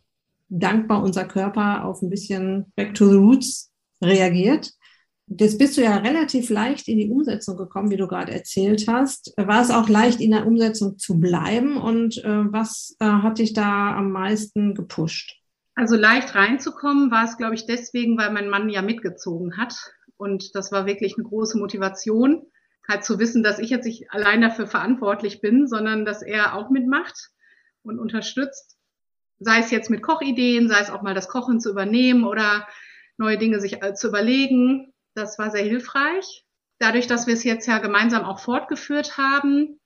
dankbar 0.49 1.03
unser 1.03 1.25
Körper 1.25 1.85
auf 1.85 2.01
ein 2.01 2.09
bisschen 2.09 2.71
Back 2.75 2.95
to 2.95 3.07
the 3.07 3.17
Roots 3.17 3.71
reagiert. 4.01 4.71
Jetzt 5.27 5.57
bist 5.57 5.77
du 5.77 5.81
ja 5.81 5.97
relativ 5.97 6.49
leicht 6.49 6.87
in 6.87 6.97
die 6.97 7.09
Umsetzung 7.09 7.57
gekommen, 7.57 7.89
wie 7.89 7.97
du 7.97 8.07
gerade 8.07 8.31
erzählt 8.31 8.87
hast. 8.87 9.33
War 9.37 9.61
es 9.61 9.71
auch 9.71 9.87
leicht, 9.87 10.19
in 10.19 10.31
der 10.31 10.45
Umsetzung 10.45 10.97
zu 10.97 11.19
bleiben? 11.19 11.77
Und 11.77 12.17
äh, 12.23 12.51
was 12.51 12.95
äh, 12.99 13.05
hat 13.05 13.39
dich 13.39 13.53
da 13.53 13.95
am 13.95 14.11
meisten 14.11 14.75
gepusht? 14.75 15.39
Also 15.75 15.95
leicht 15.95 16.35
reinzukommen 16.35 17.09
war 17.09 17.23
es, 17.23 17.37
glaube 17.37 17.55
ich, 17.55 17.65
deswegen, 17.65 18.17
weil 18.17 18.31
mein 18.31 18.49
Mann 18.49 18.69
ja 18.69 18.81
mitgezogen 18.81 19.57
hat. 19.57 19.73
Und 20.17 20.55
das 20.55 20.71
war 20.71 20.85
wirklich 20.85 21.15
eine 21.17 21.27
große 21.27 21.57
Motivation, 21.57 22.43
halt 22.87 23.03
zu 23.03 23.17
wissen, 23.17 23.43
dass 23.43 23.59
ich 23.59 23.69
jetzt 23.69 23.85
nicht 23.85 24.11
allein 24.11 24.41
dafür 24.41 24.67
verantwortlich 24.67 25.41
bin, 25.41 25.67
sondern 25.67 26.05
dass 26.05 26.21
er 26.21 26.53
auch 26.55 26.69
mitmacht 26.69 27.29
und 27.81 27.99
unterstützt. 27.99 28.77
Sei 29.39 29.59
es 29.59 29.71
jetzt 29.71 29.89
mit 29.89 30.03
Kochideen, 30.03 30.69
sei 30.69 30.79
es 30.79 30.89
auch 30.89 31.01
mal 31.01 31.15
das 31.15 31.27
Kochen 31.27 31.59
zu 31.59 31.71
übernehmen 31.71 32.23
oder 32.23 32.67
neue 33.17 33.37
Dinge 33.37 33.59
sich 33.59 33.81
äh, 33.81 33.93
zu 33.93 34.09
überlegen. 34.09 34.92
Das 35.15 35.37
war 35.39 35.51
sehr 35.51 35.63
hilfreich. 35.63 36.45
Dadurch, 36.79 37.07
dass 37.07 37.27
wir 37.27 37.33
es 37.33 37.43
jetzt 37.43 37.67
ja 37.67 37.77
gemeinsam 37.77 38.23
auch 38.23 38.39
fortgeführt 38.39 39.17
haben, 39.17 39.79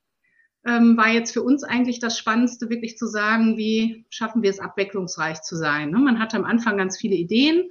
ähm, 0.66 0.98
war 0.98 1.10
jetzt 1.10 1.32
für 1.32 1.44
uns 1.44 1.64
eigentlich 1.64 2.00
das 2.00 2.18
Spannendste, 2.18 2.70
wirklich 2.70 2.98
zu 2.98 3.08
sagen, 3.08 3.58
wie 3.58 4.06
schaffen 4.10 4.42
wir 4.42 4.50
es, 4.50 4.60
abwechslungsreich 4.60 5.42
zu 5.42 5.56
sein. 5.56 5.92
Ne? 5.92 6.00
Man 6.00 6.20
hatte 6.20 6.38
am 6.38 6.46
Anfang 6.46 6.78
ganz 6.78 6.98
viele 6.98 7.16
Ideen 7.16 7.70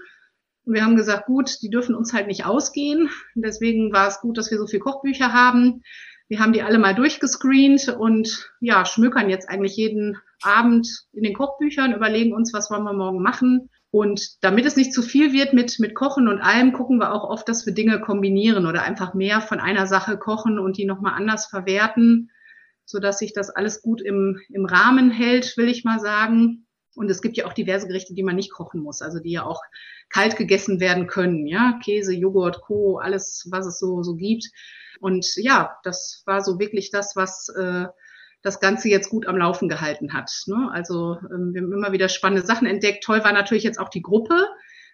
und 0.65 0.75
wir 0.75 0.85
haben 0.85 0.97
gesagt, 0.97 1.27
gut, 1.27 1.63
die 1.63 1.71
dürfen 1.71 1.95
uns 1.95 2.13
halt 2.13 2.27
nicht 2.27 2.45
ausgehen. 2.45 3.11
Deswegen 3.35 3.93
war 3.93 4.09
es 4.09 4.21
gut, 4.21 4.39
dass 4.39 4.51
wir 4.51 4.59
so 4.59 4.67
viele 4.67 4.81
Kochbücher 4.81 5.33
haben. 5.33 5.83
Wir 6.29 6.41
haben 6.41 6.53
die 6.53 6.63
alle 6.63 6.79
mal 6.79 6.95
durchgescreent 6.95 7.89
und 7.89 8.51
ja, 8.61 8.85
schmökern 8.85 9.31
jetzt 9.31 9.49
eigentlich 9.49 9.77
jeden 9.77 10.19
Abend 10.43 11.07
in 11.13 11.23
den 11.23 11.35
Kochbüchern, 11.35 11.95
überlegen 11.95 12.35
uns, 12.35 12.53
was 12.53 12.71
wollen 12.71 12.83
wir 12.83 12.93
morgen 12.93 13.23
machen. 13.23 13.71
Und 13.97 14.45
damit 14.45 14.67
es 14.67 14.77
nicht 14.77 14.93
zu 14.93 15.01
viel 15.01 15.33
wird 15.33 15.55
mit, 15.55 15.81
mit 15.81 15.95
Kochen 15.95 16.29
und 16.29 16.43
allem, 16.43 16.75
gucken 16.75 16.99
wir 16.99 17.15
auch 17.15 17.25
oft, 17.25 17.49
dass 17.49 17.65
wir 17.65 17.73
Dinge 17.73 17.99
kombinieren 17.99 18.67
oder 18.67 18.83
einfach 18.83 19.15
mehr 19.15 19.41
von 19.41 19.59
einer 19.59 19.87
Sache 19.87 20.19
kochen 20.19 20.59
und 20.59 20.77
die 20.77 20.85
nochmal 20.85 21.15
anders 21.15 21.47
verwerten, 21.47 22.31
so 22.85 22.99
dass 22.99 23.21
sich 23.21 23.33
das 23.33 23.49
alles 23.49 23.81
gut 23.81 24.03
im, 24.03 24.39
im 24.51 24.67
Rahmen 24.67 25.11
hält, 25.11 25.57
will 25.57 25.71
ich 25.71 25.83
mal 25.83 25.99
sagen. 25.99 26.67
Und 26.95 27.11
es 27.11 27.23
gibt 27.23 27.39
ja 27.39 27.47
auch 27.47 27.55
diverse 27.55 27.87
Gerichte, 27.87 28.13
die 28.13 28.23
man 28.23 28.37
nicht 28.37 28.53
kochen 28.53 28.83
muss, 28.83 29.01
also 29.01 29.19
die 29.19 29.33
ja 29.33 29.45
auch 29.47 29.63
kalt 30.11 30.37
gegessen 30.37 30.79
werden 30.79 31.07
können, 31.07 31.47
ja, 31.47 31.81
Käse, 31.83 32.13
Joghurt, 32.13 32.61
Co, 32.61 32.99
alles, 32.99 33.49
was 33.51 33.65
es 33.65 33.79
so, 33.79 34.03
so 34.03 34.17
gibt. 34.17 34.45
Und 35.01 35.27
ja, 35.37 35.79
das 35.85 36.23
war 36.27 36.43
so 36.43 36.59
wirklich 36.59 36.91
das, 36.91 37.17
was 37.17 37.49
äh, 37.49 37.87
das 38.43 38.61
Ganze 38.61 38.89
jetzt 38.89 39.11
gut 39.11 39.27
am 39.27 39.37
Laufen 39.37 39.69
gehalten 39.69 40.13
hat. 40.13 40.31
Ne? 40.47 40.69
Also 40.73 41.19
ähm, 41.31 41.53
wir 41.53 41.63
haben 41.63 41.73
immer 41.73 41.93
wieder 41.93 42.09
spannende 42.09 42.47
Sachen 42.47 42.67
entdeckt. 42.67 43.05
Toll 43.05 43.25
war 43.25 43.33
natürlich 43.33 43.65
jetzt 43.65 43.79
auch 43.79 43.89
die 43.89 44.03
Gruppe. 44.03 44.47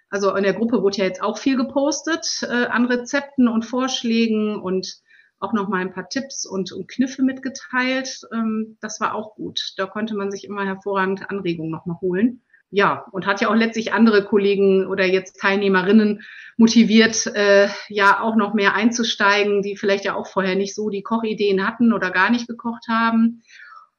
Also 0.08 0.34
in 0.34 0.42
der 0.42 0.54
Gruppe 0.54 0.82
wurde 0.82 0.98
ja 0.98 1.04
jetzt 1.04 1.22
auch 1.22 1.38
viel 1.38 1.56
gepostet 1.56 2.26
äh, 2.42 2.66
an 2.66 2.86
Rezepten 2.86 3.48
und 3.48 3.64
Vorschlägen 3.64 4.60
und 4.60 5.00
auch 5.38 5.52
noch 5.52 5.68
mal 5.68 5.80
ein 5.80 5.92
paar 5.92 6.08
Tipps 6.08 6.46
und, 6.46 6.72
und 6.72 6.88
Kniffe 6.88 7.22
mitgeteilt. 7.22 8.20
Ähm, 8.32 8.78
das 8.80 9.00
war 9.00 9.14
auch 9.14 9.34
gut. 9.34 9.74
Da 9.76 9.86
konnte 9.86 10.14
man 10.14 10.30
sich 10.30 10.44
immer 10.44 10.64
hervorragend 10.64 11.28
Anregungen 11.30 11.72
noch 11.72 11.86
mal 11.86 11.98
holen 12.00 12.42
ja, 12.72 13.04
und 13.12 13.26
hat 13.26 13.42
ja 13.42 13.50
auch 13.50 13.54
letztlich 13.54 13.92
andere 13.92 14.24
Kollegen 14.24 14.86
oder 14.86 15.04
jetzt 15.04 15.38
Teilnehmerinnen 15.38 16.22
motiviert, 16.56 17.26
äh, 17.34 17.68
ja 17.88 18.20
auch 18.20 18.34
noch 18.34 18.54
mehr 18.54 18.74
einzusteigen, 18.74 19.62
die 19.62 19.76
vielleicht 19.76 20.06
ja 20.06 20.16
auch 20.16 20.26
vorher 20.26 20.56
nicht 20.56 20.74
so 20.74 20.88
die 20.88 21.02
Kochideen 21.02 21.66
hatten 21.66 21.92
oder 21.92 22.10
gar 22.10 22.30
nicht 22.30 22.48
gekocht 22.48 22.86
haben. 22.88 23.42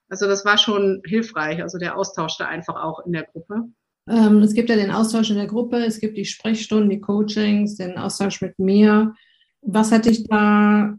Also 0.09 0.25
das 0.27 0.43
war 0.43 0.57
schon 0.57 1.03
hilfreich. 1.05 1.61
Also 1.61 1.77
der 1.77 1.95
Austausch 1.95 2.35
da 2.37 2.47
einfach 2.47 2.83
auch 2.83 3.05
in 3.05 3.13
der 3.13 3.23
Gruppe. 3.23 3.65
Ähm, 4.09 4.39
es 4.39 4.55
gibt 4.55 4.69
ja 4.69 4.75
den 4.75 4.91
Austausch 4.91 5.29
in 5.29 5.37
der 5.37 5.47
Gruppe, 5.47 5.77
es 5.77 5.99
gibt 5.99 6.17
die 6.17 6.25
Sprechstunden, 6.25 6.89
die 6.89 6.99
Coachings, 6.99 7.75
den 7.75 7.97
Austausch 7.99 8.41
mit 8.41 8.57
mir. 8.57 9.13
Was 9.61 9.91
hat 9.91 10.05
dich 10.05 10.23
da 10.27 10.95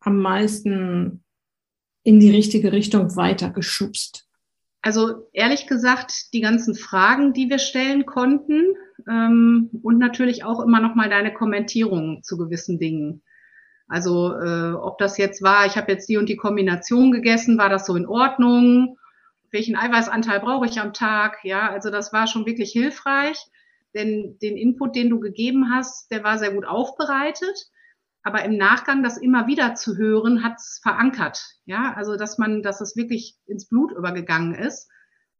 am 0.00 0.16
meisten 0.16 1.24
in 2.04 2.20
die 2.20 2.30
richtige 2.30 2.70
Richtung 2.70 3.16
weitergeschubst? 3.16 4.25
Also 4.86 5.28
ehrlich 5.32 5.66
gesagt, 5.66 6.32
die 6.32 6.40
ganzen 6.40 6.76
Fragen, 6.76 7.32
die 7.32 7.50
wir 7.50 7.58
stellen 7.58 8.06
konnten 8.06 8.76
ähm, 9.10 9.68
und 9.82 9.98
natürlich 9.98 10.44
auch 10.44 10.60
immer 10.60 10.78
noch 10.78 10.94
mal 10.94 11.10
deine 11.10 11.34
Kommentierung 11.34 12.22
zu 12.22 12.36
gewissen 12.36 12.78
Dingen. 12.78 13.24
Also 13.88 14.32
äh, 14.38 14.74
ob 14.74 14.98
das 14.98 15.18
jetzt 15.18 15.42
war, 15.42 15.66
ich 15.66 15.76
habe 15.76 15.90
jetzt 15.90 16.08
die 16.08 16.18
und 16.18 16.28
die 16.28 16.36
Kombination 16.36 17.10
gegessen, 17.10 17.58
war 17.58 17.68
das 17.68 17.84
so 17.84 17.96
in 17.96 18.06
Ordnung? 18.06 18.96
Welchen 19.50 19.74
Eiweißanteil 19.74 20.38
brauche 20.38 20.66
ich 20.66 20.78
am 20.78 20.92
Tag? 20.92 21.38
Ja, 21.42 21.68
also 21.68 21.90
das 21.90 22.12
war 22.12 22.28
schon 22.28 22.46
wirklich 22.46 22.70
hilfreich, 22.70 23.44
denn 23.92 24.38
den 24.40 24.56
Input, 24.56 24.94
den 24.94 25.10
du 25.10 25.18
gegeben 25.18 25.74
hast, 25.74 26.12
der 26.12 26.22
war 26.22 26.38
sehr 26.38 26.52
gut 26.52 26.64
aufbereitet 26.64 27.72
aber 28.26 28.44
im 28.44 28.56
Nachgang 28.56 29.04
das 29.04 29.18
immer 29.18 29.46
wieder 29.46 29.76
zu 29.76 29.96
hören, 29.96 30.42
hat 30.42 30.56
es 30.56 30.80
verankert. 30.82 31.44
Ja, 31.64 31.94
also 31.94 32.16
dass 32.16 32.38
man, 32.38 32.60
dass 32.60 32.80
es 32.80 32.96
wirklich 32.96 33.36
ins 33.46 33.68
Blut 33.68 33.92
übergegangen 33.92 34.52
ist 34.52 34.90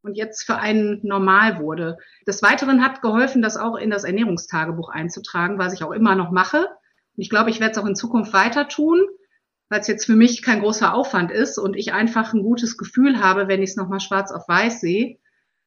und 0.03 0.17
jetzt 0.17 0.45
für 0.45 0.59
einen 0.59 1.01
normal 1.03 1.59
wurde. 1.59 1.99
Des 2.29 2.45
Weiteren 2.45 2.85
hat 2.85 3.03
geholfen, 3.03 3.43
das 3.43 3.57
auch 3.57 3.75
in 3.75 3.91
das 3.91 4.05
Ernährungstagebuch 4.05 4.89
einzutragen, 4.89 5.59
was 5.59 5.75
ich 5.75 5.83
auch 5.83 5.91
immer 5.91 6.15
noch 6.15 6.31
mache. 6.31 6.59
Und 6.59 7.23
ich 7.23 7.29
glaube, 7.29 7.51
ich 7.51 7.59
werde 7.59 7.73
es 7.73 7.79
auch 7.79 7.87
in 7.87 7.97
Zukunft 7.97 8.33
weiter 8.33 8.69
tun, 8.69 9.05
weil 9.69 9.81
es 9.81 9.89
jetzt 9.89 10.07
für 10.07 10.15
mich 10.15 10.43
kein 10.43 10.61
großer 10.61 10.95
Aufwand 10.95 11.33
ist 11.33 11.59
und 11.59 11.75
ich 11.75 11.93
einfach 11.93 12.35
ein 12.35 12.43
gutes 12.43 12.79
Gefühl 12.79 13.21
habe, 13.21 13.49
wenn 13.49 13.65
ich 13.65 13.71
es 13.71 13.77
nochmal 13.77 13.99
schwarz 13.99 14.31
auf 14.31 14.47
weiß 14.47 14.81
sehe. 14.81 15.19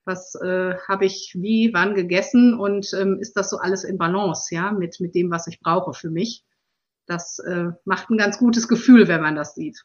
Was 0.05 0.35
äh, 0.35 0.75
habe 0.87 1.03
ich 1.03 1.35
wie, 1.37 1.71
wann 1.73 1.95
gegessen 1.95 2.57
und 2.57 2.93
ähm, 2.93 3.17
ist 3.19 3.35
das 3.35 3.49
so 3.49 3.57
alles 3.57 3.83
in 3.83 3.97
Balance, 3.97 4.55
ja, 4.55 4.71
mit, 4.71 5.01
mit 5.01 5.15
dem, 5.15 5.29
was 5.31 5.47
ich 5.47 5.59
brauche 5.59 5.93
für 5.93 6.09
mich 6.09 6.45
das 7.09 7.39
äh, 7.39 7.67
macht 7.85 8.09
ein 8.09 8.17
ganz 8.17 8.37
gutes 8.37 8.67
Gefühl, 8.67 9.07
wenn 9.07 9.21
man 9.21 9.35
das 9.35 9.55
sieht. 9.55 9.81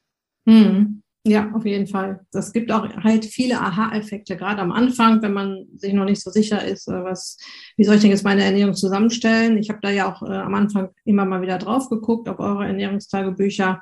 Hm. 0.47 1.03
Ja, 1.27 1.51
auf 1.55 1.65
jeden 1.65 1.87
Fall. 1.87 2.21
Das 2.33 2.53
gibt 2.53 2.71
auch 2.71 2.87
halt 3.03 3.25
viele 3.25 3.59
Aha-Effekte, 3.59 4.37
gerade 4.37 4.61
am 4.61 4.73
Anfang, 4.73 5.23
wenn 5.23 5.33
man 5.33 5.65
sich 5.75 5.95
noch 5.95 6.05
nicht 6.05 6.21
so 6.23 6.31
sicher 6.31 6.63
ist, 6.63 6.87
äh, 6.87 7.03
was, 7.03 7.39
wie 7.79 7.85
soll 7.85 7.97
ich 7.97 8.03
denn 8.03 8.11
jetzt 8.11 8.25
meine 8.25 8.45
Ernährung 8.45 8.75
zusammenstellen? 8.75 9.57
Ich 9.57 9.71
habe 9.71 9.79
da 9.81 9.91
ja 9.91 10.13
auch 10.13 10.23
äh, 10.23 10.35
am 10.35 10.55
Anfang 10.55 10.91
immer 11.05 11.25
mal 11.25 11.41
wieder 11.41 11.57
drauf 11.57 11.89
geguckt, 11.89 12.29
ob 12.29 12.41
eure 12.41 12.67
Ernährungstagebücher 12.67 13.81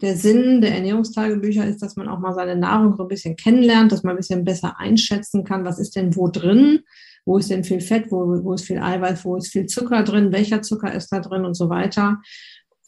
der 0.00 0.16
Sinn 0.16 0.62
der 0.62 0.74
Ernährungstagebücher 0.74 1.66
ist, 1.66 1.82
dass 1.82 1.96
man 1.96 2.08
auch 2.08 2.18
mal 2.18 2.34
seine 2.34 2.56
Nahrung 2.56 2.96
so 2.96 3.02
ein 3.02 3.08
bisschen 3.08 3.36
kennenlernt, 3.36 3.92
dass 3.92 4.02
man 4.02 4.14
ein 4.14 4.18
bisschen 4.18 4.44
besser 4.44 4.80
einschätzen 4.80 5.44
kann, 5.44 5.64
was 5.64 5.78
ist 5.78 5.96
denn 5.96 6.16
wo 6.16 6.28
drin, 6.28 6.80
wo 7.24 7.38
ist 7.38 7.50
denn 7.50 7.64
viel 7.64 7.80
Fett, 7.80 8.10
wo, 8.10 8.44
wo 8.44 8.54
ist 8.54 8.66
viel 8.66 8.78
Eiweiß, 8.78 9.24
wo 9.24 9.36
ist 9.36 9.52
viel 9.52 9.66
Zucker 9.66 10.02
drin, 10.02 10.32
welcher 10.32 10.62
Zucker 10.62 10.92
ist 10.92 11.08
da 11.10 11.20
drin 11.20 11.44
und 11.44 11.54
so 11.54 11.68
weiter 11.68 12.18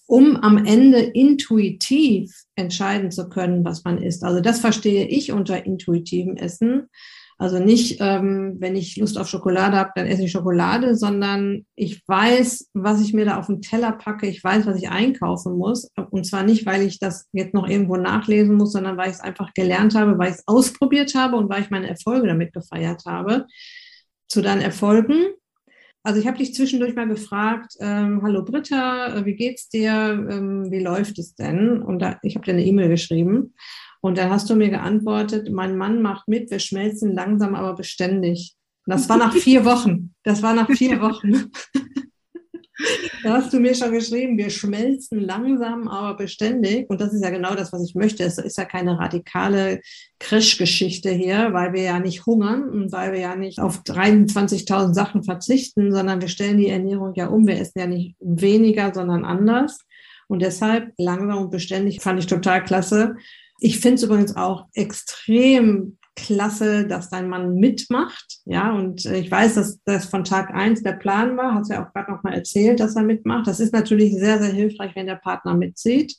um 0.07 0.37
am 0.37 0.65
Ende 0.65 0.99
intuitiv 0.99 2.45
entscheiden 2.55 3.11
zu 3.11 3.29
können, 3.29 3.65
was 3.65 3.85
man 3.85 4.01
isst. 4.01 4.23
Also 4.25 4.41
das 4.41 4.61
verstehe 4.61 5.07
ich 5.07 5.33
unter 5.33 5.67
intuitivem 5.67 6.37
Essen. 6.37 6.89
Also 7.39 7.59
nicht, 7.59 7.99
ähm, 8.01 8.57
wenn 8.61 8.77
ich 8.77 8.97
Lust 8.97 9.19
auf 9.19 9.29
Schokolade 9.29 9.77
habe, 9.77 9.91
dann 9.95 10.07
esse 10.07 10.25
ich 10.25 10.33
Schokolade, 10.33 10.97
sondern 10.97 11.67
ich 11.75 12.03
weiß, 12.07 12.71
was 12.73 13.03
ich 13.03 13.13
mir 13.13 13.27
da 13.27 13.39
auf 13.39 13.49
den 13.49 13.61
Teller 13.61 13.93
packe. 13.93 14.27
Ich 14.27 14.43
weiß, 14.43 14.65
was 14.65 14.79
ich 14.79 14.89
einkaufen 14.89 15.59
muss. 15.59 15.91
Und 16.11 16.25
zwar 16.25 16.45
nicht, 16.45 16.65
weil 16.65 16.81
ich 16.83 16.99
das 16.99 17.29
jetzt 17.33 17.53
noch 17.53 17.69
irgendwo 17.69 17.97
nachlesen 17.97 18.55
muss, 18.55 18.73
sondern 18.73 18.97
weil 18.97 19.11
ich 19.11 19.17
es 19.17 19.21
einfach 19.21 19.53
gelernt 19.53 19.95
habe, 19.95 20.17
weil 20.19 20.31
ich 20.31 20.37
es 20.37 20.45
ausprobiert 20.47 21.15
habe 21.15 21.37
und 21.37 21.51
weil 21.51 21.61
ich 21.61 21.71
meine 21.71 21.89
Erfolge 21.89 22.29
damit 22.29 22.55
gefeiert 22.55 23.03
habe. 23.05 23.47
Zu 24.29 24.43
deinen 24.43 24.63
Erfolgen 24.63 25.35
also 26.07 26.21
ich 26.21 26.29
habe 26.29 26.39
dich 26.39 26.55
zwischendurch 26.55 26.95
mal 26.95 27.09
gefragt, 27.09 27.73
ähm, 27.81 28.21
hallo 28.23 28.45
Britta, 28.45 29.09
äh, 29.09 29.25
wie 29.25 29.35
geht's 29.35 29.69
dir? 29.69 29.91
Ähm, 30.31 30.71
wie 30.71 30.79
läuft 30.79 31.19
es 31.19 31.35
denn? 31.35 31.83
Und 31.83 31.99
da, 31.99 32.21
ich 32.23 32.37
habe 32.37 32.45
dir 32.45 32.53
eine 32.53 32.65
E-Mail 32.65 32.89
geschrieben 32.89 33.55
und 34.01 34.17
dann 34.17 34.31
hast 34.31 34.49
du 34.49 34.55
mir 34.55 34.71
geantwortet, 34.71 35.51
mein 35.51 35.77
Mann 35.77 36.03
macht 36.03 36.29
mit, 36.29 36.49
wir 36.53 36.61
schmelzen 36.61 37.13
langsam, 37.13 37.57
aber 37.57 37.75
beständig. 37.75 38.55
Und 38.87 38.95
das 38.95 39.09
war 39.09 39.17
nach 39.17 39.35
vier 39.35 39.65
Wochen. 39.65 40.15
Das 40.23 40.45
war 40.45 40.55
nach 40.55 40.71
vier 40.71 41.01
Wochen. 41.01 41.51
Da 43.23 43.35
hast 43.35 43.53
du 43.53 43.61
mir 43.61 43.75
schon 43.75 43.93
geschrieben, 43.93 44.37
wir 44.37 44.51
schmelzen 44.51 45.21
langsam, 45.21 45.89
aber 45.89 46.17
beständig. 46.17 46.89
Und 46.91 47.01
das 47.01 47.15
ist 47.15 47.23
ja 47.23 47.31
genau 47.31 47.55
das, 47.55 47.73
was 47.73 47.83
ich 47.83 47.95
möchte. 47.95 48.23
Es 48.23 48.39
ist 48.39 48.59
ja 48.59 48.65
keine 48.65 48.99
radikale 48.99 49.81
Crash-Geschichte 50.19 51.11
hier, 51.11 51.53
weil 51.53 51.73
wir 51.73 51.83
ja 51.83 51.99
nicht 51.99 52.27
hungern 52.27 52.69
und 52.69 52.93
weil 52.93 53.13
wir 53.13 53.21
ja 53.21 53.37
nicht 53.37 53.61
auf 53.61 53.83
23.000 53.83 54.95
Sachen 54.95 55.25
verzichten, 55.25 55.93
sondern 55.93 56.21
wir 56.21 56.29
stellen 56.29 56.59
die 56.59 56.69
Ernährung 56.69 57.15
ja 57.15 57.29
um. 57.29 57.47
Wir 57.47 57.59
essen 57.61 57.79
ja 57.79 57.87
nicht 57.87 58.17
weniger, 58.21 58.93
sondern 58.93 59.25
anders. 59.25 59.81
Und 60.29 60.43
deshalb 60.43 60.93
langsam 60.99 61.39
und 61.39 61.51
beständig 61.51 62.03
fand 62.03 62.19
ich 62.19 62.27
total 62.27 62.63
klasse. 62.63 63.17
Ich 63.61 63.81
finde 63.81 63.95
es 63.95 64.03
übrigens 64.03 64.37
auch 64.37 64.67
extrem 64.75 65.97
klasse, 66.17 66.87
dass 66.87 67.11
dein 67.11 67.29
Mann 67.29 67.55
mitmacht. 67.55 68.39
Ja, 68.47 68.73
und 68.73 69.07
äh, 69.07 69.19
ich 69.19 69.31
weiß, 69.31 69.55
dass 69.55 69.81
das 69.85 70.07
von 70.07 70.25
Tag 70.25 70.53
eins 70.53 70.83
der 70.83 70.93
Plan 70.93 71.37
war. 71.37 71.55
Hast 71.55 71.71
ja 71.71 71.87
auch 71.87 71.93
gerade 71.93 72.11
noch 72.11 72.23
mal 72.23 72.33
erzählt, 72.33 72.81
dass 72.81 72.97
er 72.97 73.03
mitmacht. 73.03 73.47
Das 73.47 73.61
ist 73.61 73.73
natürlich 73.73 74.15
sehr, 74.15 74.43
sehr 74.43 74.53
hilfreich, 74.53 74.97
wenn 74.97 75.07
der 75.07 75.17
Partner 75.17 75.55
mitzieht. 75.55 76.17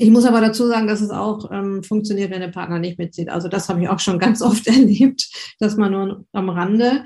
Ich 0.00 0.10
muss 0.10 0.24
aber 0.24 0.40
dazu 0.40 0.68
sagen, 0.68 0.86
dass 0.86 1.00
es 1.00 1.10
auch 1.10 1.50
ähm, 1.50 1.82
funktioniert, 1.82 2.30
wenn 2.30 2.40
der 2.40 2.48
Partner 2.48 2.78
nicht 2.78 2.98
mitzieht. 2.98 3.28
Also 3.28 3.48
das 3.48 3.68
habe 3.68 3.82
ich 3.82 3.88
auch 3.88 3.98
schon 3.98 4.18
ganz 4.20 4.42
oft 4.42 4.66
erlebt, 4.66 5.28
dass 5.58 5.76
man 5.76 5.92
nur 5.92 6.24
am 6.32 6.48
Rande. 6.48 7.04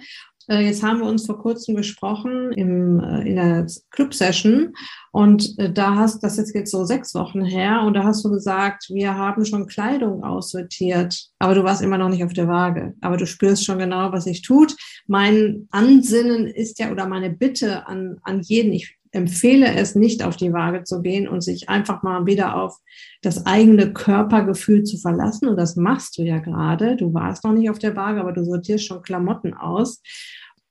Äh, 0.49 0.67
jetzt 0.67 0.83
haben 0.83 1.01
wir 1.01 1.07
uns 1.07 1.27
vor 1.27 1.39
kurzem 1.39 1.77
gesprochen 1.77 2.53
im, 2.53 3.01
äh, 3.01 3.29
in 3.29 3.37
der 3.37 3.67
Club-Session 3.91 4.75
und 5.13 5.59
äh, 5.59 5.73
da 5.73 5.97
hast, 5.97 6.23
das 6.23 6.39
jetzt 6.55 6.71
so 6.71 6.85
sechs 6.85 7.15
Wochen 7.15 7.45
her 7.45 7.83
und 7.83 7.95
da 7.95 8.05
hast 8.05 8.25
du 8.25 8.31
gesagt, 8.31 8.87
wir 8.89 9.17
haben 9.17 9.45
schon 9.45 9.67
Kleidung 9.67 10.25
aussortiert, 10.25 11.29
aber 11.39 11.55
du 11.55 11.65
warst 11.65 11.83
immer 11.83 11.99
noch 11.99 12.09
nicht 12.09 12.25
auf 12.25 12.33
der 12.33 12.49
Waage. 12.49 12.95
Aber 13.01 13.17
du 13.17 13.27
spürst 13.27 13.65
schon 13.65 13.79
genau, 13.79 14.13
was 14.13 14.25
sich 14.25 14.43
tut. 14.43 14.75
Mein 15.07 15.69
Ansinnen 15.71 16.47
ist 16.47 16.79
ja 16.79 16.91
oder 16.91 17.07
meine 17.07 17.31
Bitte 17.31 17.87
an, 17.87 18.19
an 18.23 18.41
jeden, 18.43 18.73
ich 18.73 18.97
empfehle 19.13 19.75
es 19.75 19.95
nicht 19.95 20.25
auf 20.25 20.37
die 20.37 20.53
Waage 20.53 20.85
zu 20.85 21.03
gehen 21.03 21.29
und 21.29 21.43
sich 21.43 21.69
einfach 21.69 22.03
mal 22.03 22.27
wieder 22.27 22.57
auf 22.57 22.79
das 23.21 23.47
eigene 23.47 23.93
Körpergefühl 23.93 24.85
zu 24.85 24.99
verlassen. 24.99 25.49
Und 25.49 25.57
das 25.57 25.77
machst 25.77 26.19
du 26.19 26.23
ja 26.23 26.39
gerade. 26.39 26.97
Du 26.97 27.13
warst 27.15 27.45
noch 27.45 27.53
nicht 27.53 27.71
auf 27.71 27.79
der 27.79 27.95
Waage, 27.95 28.21
aber 28.21 28.33
du 28.33 28.45
sortierst 28.45 28.87
schon 28.87 29.03
Klamotten 29.03 29.55
aus. 29.55 30.03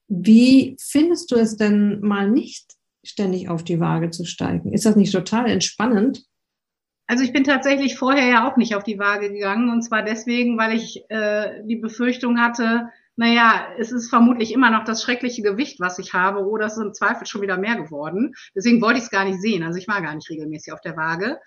Wie 0.07 0.75
findest 0.81 1.31
du 1.31 1.35
es 1.35 1.55
denn 1.55 2.01
mal 2.01 2.29
nicht 2.29 2.73
ständig 3.03 3.47
auf 3.47 3.63
die 3.63 3.79
Waage 3.79 4.09
zu 4.09 4.25
steigen? 4.25 4.73
Ist 4.73 4.85
das 4.85 4.95
nicht 4.95 5.13
total 5.13 5.49
entspannend? 5.49 6.25
Also 7.07 7.23
ich 7.23 7.33
bin 7.33 7.43
tatsächlich 7.43 7.97
vorher 7.97 8.27
ja 8.27 8.49
auch 8.49 8.57
nicht 8.57 8.75
auf 8.75 8.83
die 8.83 8.97
Waage 8.97 9.31
gegangen 9.31 9.69
und 9.69 9.81
zwar 9.83 10.01
deswegen, 10.01 10.57
weil 10.57 10.75
ich 10.75 11.03
äh, 11.09 11.61
die 11.65 11.75
Befürchtung 11.75 12.39
hatte, 12.39 12.89
naja, 13.21 13.67
es 13.77 13.91
ist 13.91 14.09
vermutlich 14.09 14.51
immer 14.51 14.71
noch 14.71 14.83
das 14.83 15.03
schreckliche 15.03 15.43
Gewicht, 15.43 15.79
was 15.79 15.99
ich 15.99 16.15
habe, 16.15 16.39
oder 16.39 16.65
es 16.65 16.73
ist 16.75 16.83
im 16.83 16.95
Zweifel 16.95 17.27
schon 17.27 17.43
wieder 17.43 17.55
mehr 17.55 17.75
geworden. 17.75 18.33
Deswegen 18.55 18.81
wollte 18.81 18.97
ich 18.97 19.03
es 19.03 19.11
gar 19.11 19.25
nicht 19.25 19.39
sehen. 19.39 19.61
Also 19.61 19.77
ich 19.77 19.87
war 19.87 20.01
gar 20.01 20.15
nicht 20.15 20.27
regelmäßig 20.27 20.73
auf 20.73 20.81
der 20.81 20.97
Waage. 20.97 21.39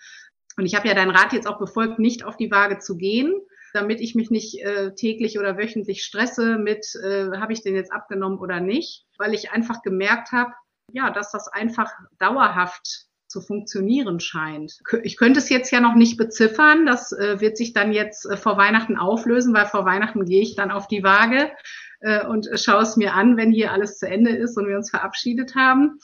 Und 0.56 0.66
ich 0.66 0.76
habe 0.76 0.86
ja 0.86 0.94
deinen 0.94 1.10
Rat 1.10 1.32
jetzt 1.32 1.48
auch 1.48 1.58
befolgt, 1.58 1.98
nicht 1.98 2.22
auf 2.22 2.36
die 2.36 2.52
Waage 2.52 2.78
zu 2.78 2.96
gehen, 2.96 3.34
damit 3.72 4.00
ich 4.00 4.14
mich 4.14 4.30
nicht 4.30 4.62
äh, 4.62 4.94
täglich 4.94 5.36
oder 5.36 5.58
wöchentlich 5.58 6.04
stresse 6.04 6.58
mit, 6.58 6.86
äh, 7.02 7.32
habe 7.38 7.52
ich 7.52 7.64
den 7.64 7.74
jetzt 7.74 7.92
abgenommen 7.92 8.38
oder 8.38 8.60
nicht, 8.60 9.04
weil 9.18 9.34
ich 9.34 9.50
einfach 9.50 9.82
gemerkt 9.82 10.30
habe, 10.30 10.52
ja, 10.92 11.10
dass 11.10 11.32
das 11.32 11.48
einfach 11.48 11.90
dauerhaft 12.20 13.06
zu 13.34 13.40
funktionieren 13.40 14.20
scheint. 14.20 14.78
Ich 15.02 15.16
könnte 15.16 15.40
es 15.40 15.48
jetzt 15.48 15.72
ja 15.72 15.80
noch 15.80 15.96
nicht 15.96 16.16
beziffern. 16.16 16.86
Das 16.86 17.10
äh, 17.10 17.40
wird 17.40 17.56
sich 17.56 17.72
dann 17.72 17.92
jetzt 17.92 18.26
äh, 18.26 18.36
vor 18.36 18.56
Weihnachten 18.56 18.96
auflösen, 18.96 19.52
weil 19.52 19.66
vor 19.66 19.84
Weihnachten 19.84 20.24
gehe 20.24 20.40
ich 20.40 20.54
dann 20.54 20.70
auf 20.70 20.86
die 20.86 21.02
Waage 21.02 21.50
äh, 21.98 22.24
und 22.24 22.48
schaue 22.54 22.82
es 22.82 22.96
mir 22.96 23.14
an, 23.14 23.36
wenn 23.36 23.50
hier 23.50 23.72
alles 23.72 23.98
zu 23.98 24.06
Ende 24.06 24.30
ist 24.30 24.56
und 24.56 24.68
wir 24.68 24.76
uns 24.76 24.90
verabschiedet 24.90 25.56
haben. 25.56 25.98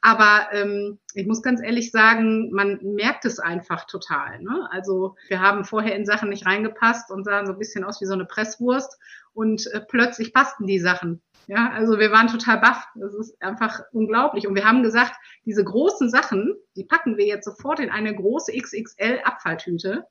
Aber 0.00 0.48
ähm, 0.52 0.98
ich 1.12 1.26
muss 1.26 1.42
ganz 1.42 1.60
ehrlich 1.62 1.90
sagen, 1.90 2.50
man 2.50 2.78
merkt 2.82 3.26
es 3.26 3.38
einfach 3.38 3.84
total. 3.84 4.40
Ne? 4.40 4.66
Also 4.70 5.16
wir 5.28 5.42
haben 5.42 5.66
vorher 5.66 5.96
in 5.96 6.06
Sachen 6.06 6.30
nicht 6.30 6.46
reingepasst 6.46 7.10
und 7.10 7.24
sahen 7.24 7.46
so 7.46 7.52
ein 7.52 7.58
bisschen 7.58 7.84
aus 7.84 8.00
wie 8.00 8.06
so 8.06 8.14
eine 8.14 8.24
Presswurst 8.24 8.98
und 9.32 9.66
äh, 9.72 9.80
plötzlich 9.80 10.32
passten 10.32 10.66
die 10.66 10.78
Sachen. 10.78 11.22
Ja, 11.46 11.70
also 11.70 11.98
wir 11.98 12.12
waren 12.12 12.28
total 12.28 12.60
baff. 12.60 12.86
Das 12.94 13.14
ist 13.14 13.40
einfach 13.42 13.80
unglaublich. 13.92 14.46
Und 14.46 14.54
wir 14.54 14.64
haben 14.64 14.82
gesagt, 14.82 15.14
diese 15.44 15.64
großen 15.64 16.08
Sachen, 16.08 16.54
die 16.76 16.84
packen 16.84 17.16
wir 17.16 17.26
jetzt 17.26 17.44
sofort 17.44 17.80
in 17.80 17.90
eine 17.90 18.14
große 18.14 18.52
XXL 18.52 19.20
Abfalltüte. 19.24 20.06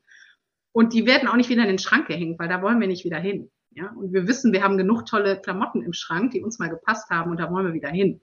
Und 0.72 0.94
die 0.94 1.06
werden 1.06 1.28
auch 1.28 1.36
nicht 1.36 1.50
wieder 1.50 1.64
in 1.64 1.70
den 1.70 1.80
Schrank 1.80 2.08
gehängt, 2.08 2.40
weil 2.40 2.50
da 2.50 2.62
wollen 2.62 2.80
wir 2.80 2.88
nicht 2.88 3.06
wieder 3.06 3.20
hin. 3.20 3.50
Ja, 3.72 3.92
und 3.92 4.14
wir 4.14 4.28
wissen, 4.28 4.52
wir 4.52 4.64
haben 4.64 4.78
genug 4.78 5.06
tolle 5.06 5.40
Klamotten 5.40 5.82
im 5.84 5.94
Schrank, 5.94 6.32
die 6.32 6.42
uns 6.42 6.60
mal 6.60 6.70
gepasst 6.70 7.10
haben 7.10 7.32
und 7.32 7.40
da 7.40 7.52
wollen 7.52 7.68
wir 7.68 7.74
wieder 7.74 7.90
hin. 7.90 8.22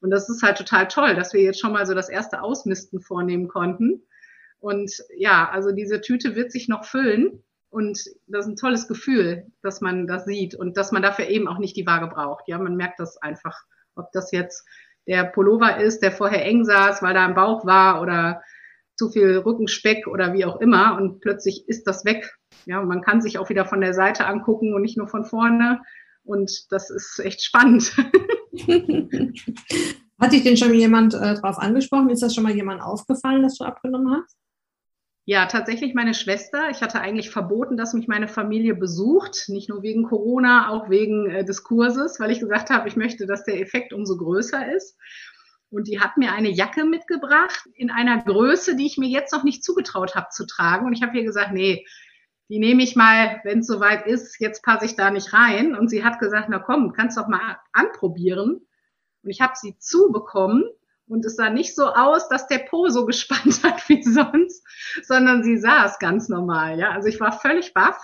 Und 0.00 0.10
das 0.10 0.28
ist 0.28 0.42
halt 0.42 0.58
total 0.58 0.88
toll, 0.88 1.14
dass 1.14 1.32
wir 1.32 1.42
jetzt 1.42 1.60
schon 1.60 1.72
mal 1.72 1.86
so 1.86 1.94
das 1.94 2.08
erste 2.08 2.42
Ausmisten 2.42 3.00
vornehmen 3.00 3.48
konnten. 3.48 4.02
Und 4.58 4.92
ja, 5.16 5.48
also 5.48 5.72
diese 5.72 6.00
Tüte 6.00 6.34
wird 6.34 6.50
sich 6.50 6.68
noch 6.68 6.84
füllen. 6.84 7.42
Und 7.70 7.98
das 8.26 8.46
ist 8.46 8.52
ein 8.52 8.56
tolles 8.56 8.88
Gefühl, 8.88 9.46
dass 9.62 9.80
man 9.80 10.06
das 10.06 10.24
sieht 10.24 10.54
und 10.54 10.76
dass 10.76 10.92
man 10.92 11.02
dafür 11.02 11.26
eben 11.26 11.48
auch 11.48 11.58
nicht 11.58 11.76
die 11.76 11.86
Waage 11.86 12.06
braucht. 12.06 12.48
Ja, 12.48 12.58
man 12.58 12.76
merkt 12.76 13.00
das 13.00 13.16
einfach, 13.18 13.58
ob 13.94 14.12
das 14.12 14.32
jetzt 14.32 14.64
der 15.06 15.24
Pullover 15.24 15.78
ist, 15.78 16.02
der 16.02 16.12
vorher 16.12 16.44
eng 16.44 16.64
saß, 16.64 17.02
weil 17.02 17.14
da 17.14 17.26
ein 17.26 17.34
Bauch 17.34 17.64
war 17.66 18.02
oder 18.02 18.42
zu 18.96 19.10
viel 19.10 19.38
Rückenspeck 19.38 20.06
oder 20.06 20.32
wie 20.32 20.44
auch 20.44 20.60
immer 20.60 20.96
und 20.96 21.20
plötzlich 21.20 21.68
ist 21.68 21.86
das 21.86 22.04
weg. 22.04 22.36
Ja, 22.64 22.82
man 22.82 23.02
kann 23.02 23.20
sich 23.20 23.38
auch 23.38 23.48
wieder 23.50 23.66
von 23.66 23.80
der 23.80 23.94
Seite 23.94 24.26
angucken 24.26 24.74
und 24.74 24.82
nicht 24.82 24.96
nur 24.96 25.06
von 25.06 25.24
vorne 25.24 25.80
und 26.24 26.66
das 26.70 26.90
ist 26.90 27.20
echt 27.20 27.44
spannend. 27.44 27.94
Hat 30.18 30.32
dich 30.32 30.42
denn 30.44 30.56
schon 30.56 30.72
jemand 30.72 31.12
äh, 31.14 31.34
darauf 31.34 31.58
angesprochen? 31.58 32.08
Ist 32.08 32.22
das 32.22 32.34
schon 32.34 32.44
mal 32.44 32.54
jemand 32.54 32.80
aufgefallen, 32.80 33.42
dass 33.42 33.58
du 33.58 33.64
abgenommen 33.64 34.16
hast? 34.16 34.38
Ja, 35.28 35.46
tatsächlich 35.46 35.92
meine 35.92 36.14
Schwester. 36.14 36.70
Ich 36.70 36.82
hatte 36.82 37.00
eigentlich 37.00 37.30
verboten, 37.30 37.76
dass 37.76 37.94
mich 37.94 38.06
meine 38.06 38.28
Familie 38.28 38.76
besucht, 38.76 39.48
nicht 39.48 39.68
nur 39.68 39.82
wegen 39.82 40.04
Corona, 40.04 40.68
auch 40.70 40.88
wegen 40.88 41.28
äh, 41.28 41.44
des 41.44 41.64
Kurses, 41.64 42.20
weil 42.20 42.30
ich 42.30 42.38
gesagt 42.38 42.70
habe, 42.70 42.86
ich 42.86 42.94
möchte, 42.94 43.26
dass 43.26 43.42
der 43.42 43.60
Effekt 43.60 43.92
umso 43.92 44.16
größer 44.16 44.72
ist. 44.72 44.96
Und 45.68 45.88
die 45.88 45.98
hat 45.98 46.16
mir 46.16 46.32
eine 46.32 46.48
Jacke 46.48 46.84
mitgebracht 46.84 47.68
in 47.74 47.90
einer 47.90 48.22
Größe, 48.22 48.76
die 48.76 48.86
ich 48.86 48.98
mir 48.98 49.08
jetzt 49.08 49.32
noch 49.32 49.42
nicht 49.42 49.64
zugetraut 49.64 50.14
habe 50.14 50.28
zu 50.30 50.46
tragen. 50.46 50.86
Und 50.86 50.92
ich 50.92 51.02
habe 51.02 51.18
ihr 51.18 51.24
gesagt, 51.24 51.52
nee, 51.52 51.84
die 52.48 52.60
nehme 52.60 52.84
ich 52.84 52.94
mal, 52.94 53.40
wenn 53.42 53.58
es 53.58 53.66
soweit 53.66 54.06
ist, 54.06 54.38
jetzt 54.38 54.62
passe 54.62 54.86
ich 54.86 54.94
da 54.94 55.10
nicht 55.10 55.32
rein. 55.32 55.74
Und 55.74 55.88
sie 55.88 56.04
hat 56.04 56.20
gesagt, 56.20 56.46
na 56.50 56.60
komm, 56.60 56.92
kannst 56.92 57.18
doch 57.18 57.26
mal 57.26 57.58
anprobieren. 57.72 58.64
Und 59.24 59.30
ich 59.30 59.40
habe 59.40 59.54
sie 59.56 59.76
zubekommen 59.80 60.62
und 61.08 61.24
es 61.24 61.36
sah 61.36 61.50
nicht 61.50 61.74
so 61.74 61.86
aus, 61.86 62.28
dass 62.28 62.46
der 62.46 62.58
Po 62.58 62.88
so 62.88 63.06
gespannt 63.06 63.60
hat 63.62 63.88
wie 63.88 64.02
sonst, 64.02 64.64
sondern 65.04 65.42
sie 65.42 65.56
saß 65.56 65.98
ganz 65.98 66.28
normal. 66.28 66.78
Ja, 66.78 66.90
also 66.90 67.08
ich 67.08 67.20
war 67.20 67.32
völlig 67.32 67.72
baff 67.74 68.00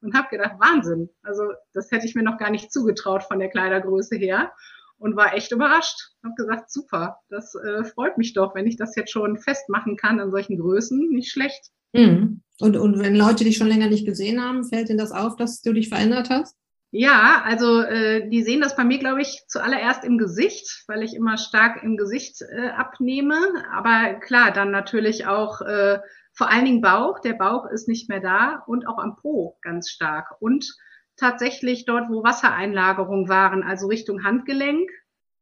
und 0.00 0.14
habe 0.14 0.28
gedacht, 0.28 0.56
Wahnsinn. 0.58 1.10
Also 1.22 1.42
das 1.72 1.90
hätte 1.90 2.06
ich 2.06 2.14
mir 2.14 2.22
noch 2.22 2.38
gar 2.38 2.50
nicht 2.50 2.72
zugetraut 2.72 3.22
von 3.22 3.38
der 3.38 3.50
Kleidergröße 3.50 4.16
her 4.16 4.52
und 4.98 5.16
war 5.16 5.34
echt 5.34 5.52
überrascht. 5.52 6.12
Habe 6.24 6.34
gesagt, 6.36 6.70
super, 6.70 7.18
das 7.28 7.54
äh, 7.54 7.84
freut 7.84 8.18
mich 8.18 8.34
doch, 8.34 8.54
wenn 8.54 8.66
ich 8.66 8.76
das 8.76 8.96
jetzt 8.96 9.10
schon 9.10 9.38
festmachen 9.38 9.96
kann 9.96 10.20
an 10.20 10.30
solchen 10.30 10.58
Größen, 10.58 11.10
nicht 11.10 11.30
schlecht. 11.30 11.70
Mhm. 11.92 12.42
Und, 12.60 12.76
und 12.76 12.98
wenn 13.00 13.16
Leute 13.16 13.44
dich 13.44 13.56
schon 13.56 13.68
länger 13.68 13.88
nicht 13.88 14.06
gesehen 14.06 14.42
haben, 14.42 14.64
fällt 14.64 14.90
ihnen 14.90 14.98
das 14.98 15.12
auf, 15.12 15.36
dass 15.36 15.62
du 15.62 15.72
dich 15.72 15.88
verändert 15.88 16.30
hast? 16.30 16.56
Ja, 16.92 17.42
also 17.44 17.82
äh, 17.82 18.28
die 18.28 18.42
sehen 18.42 18.60
das 18.60 18.74
bei 18.74 18.82
mir, 18.84 18.98
glaube 18.98 19.22
ich, 19.22 19.44
zuallererst 19.46 20.04
im 20.04 20.18
Gesicht, 20.18 20.84
weil 20.88 21.04
ich 21.04 21.14
immer 21.14 21.38
stark 21.38 21.84
im 21.84 21.96
Gesicht 21.96 22.42
äh, 22.42 22.70
abnehme. 22.70 23.36
Aber 23.72 24.14
klar, 24.14 24.50
dann 24.50 24.72
natürlich 24.72 25.26
auch 25.26 25.60
äh, 25.60 26.00
vor 26.32 26.50
allen 26.50 26.64
Dingen 26.64 26.80
Bauch. 26.80 27.20
Der 27.20 27.34
Bauch 27.34 27.66
ist 27.66 27.86
nicht 27.86 28.08
mehr 28.08 28.20
da 28.20 28.64
und 28.66 28.88
auch 28.88 28.98
am 28.98 29.14
Po 29.16 29.56
ganz 29.62 29.88
stark. 29.88 30.34
Und 30.40 30.66
tatsächlich 31.16 31.84
dort, 31.84 32.10
wo 32.10 32.24
Wassereinlagerungen 32.24 33.28
waren, 33.28 33.62
also 33.62 33.86
Richtung 33.86 34.24
Handgelenk. 34.24 34.90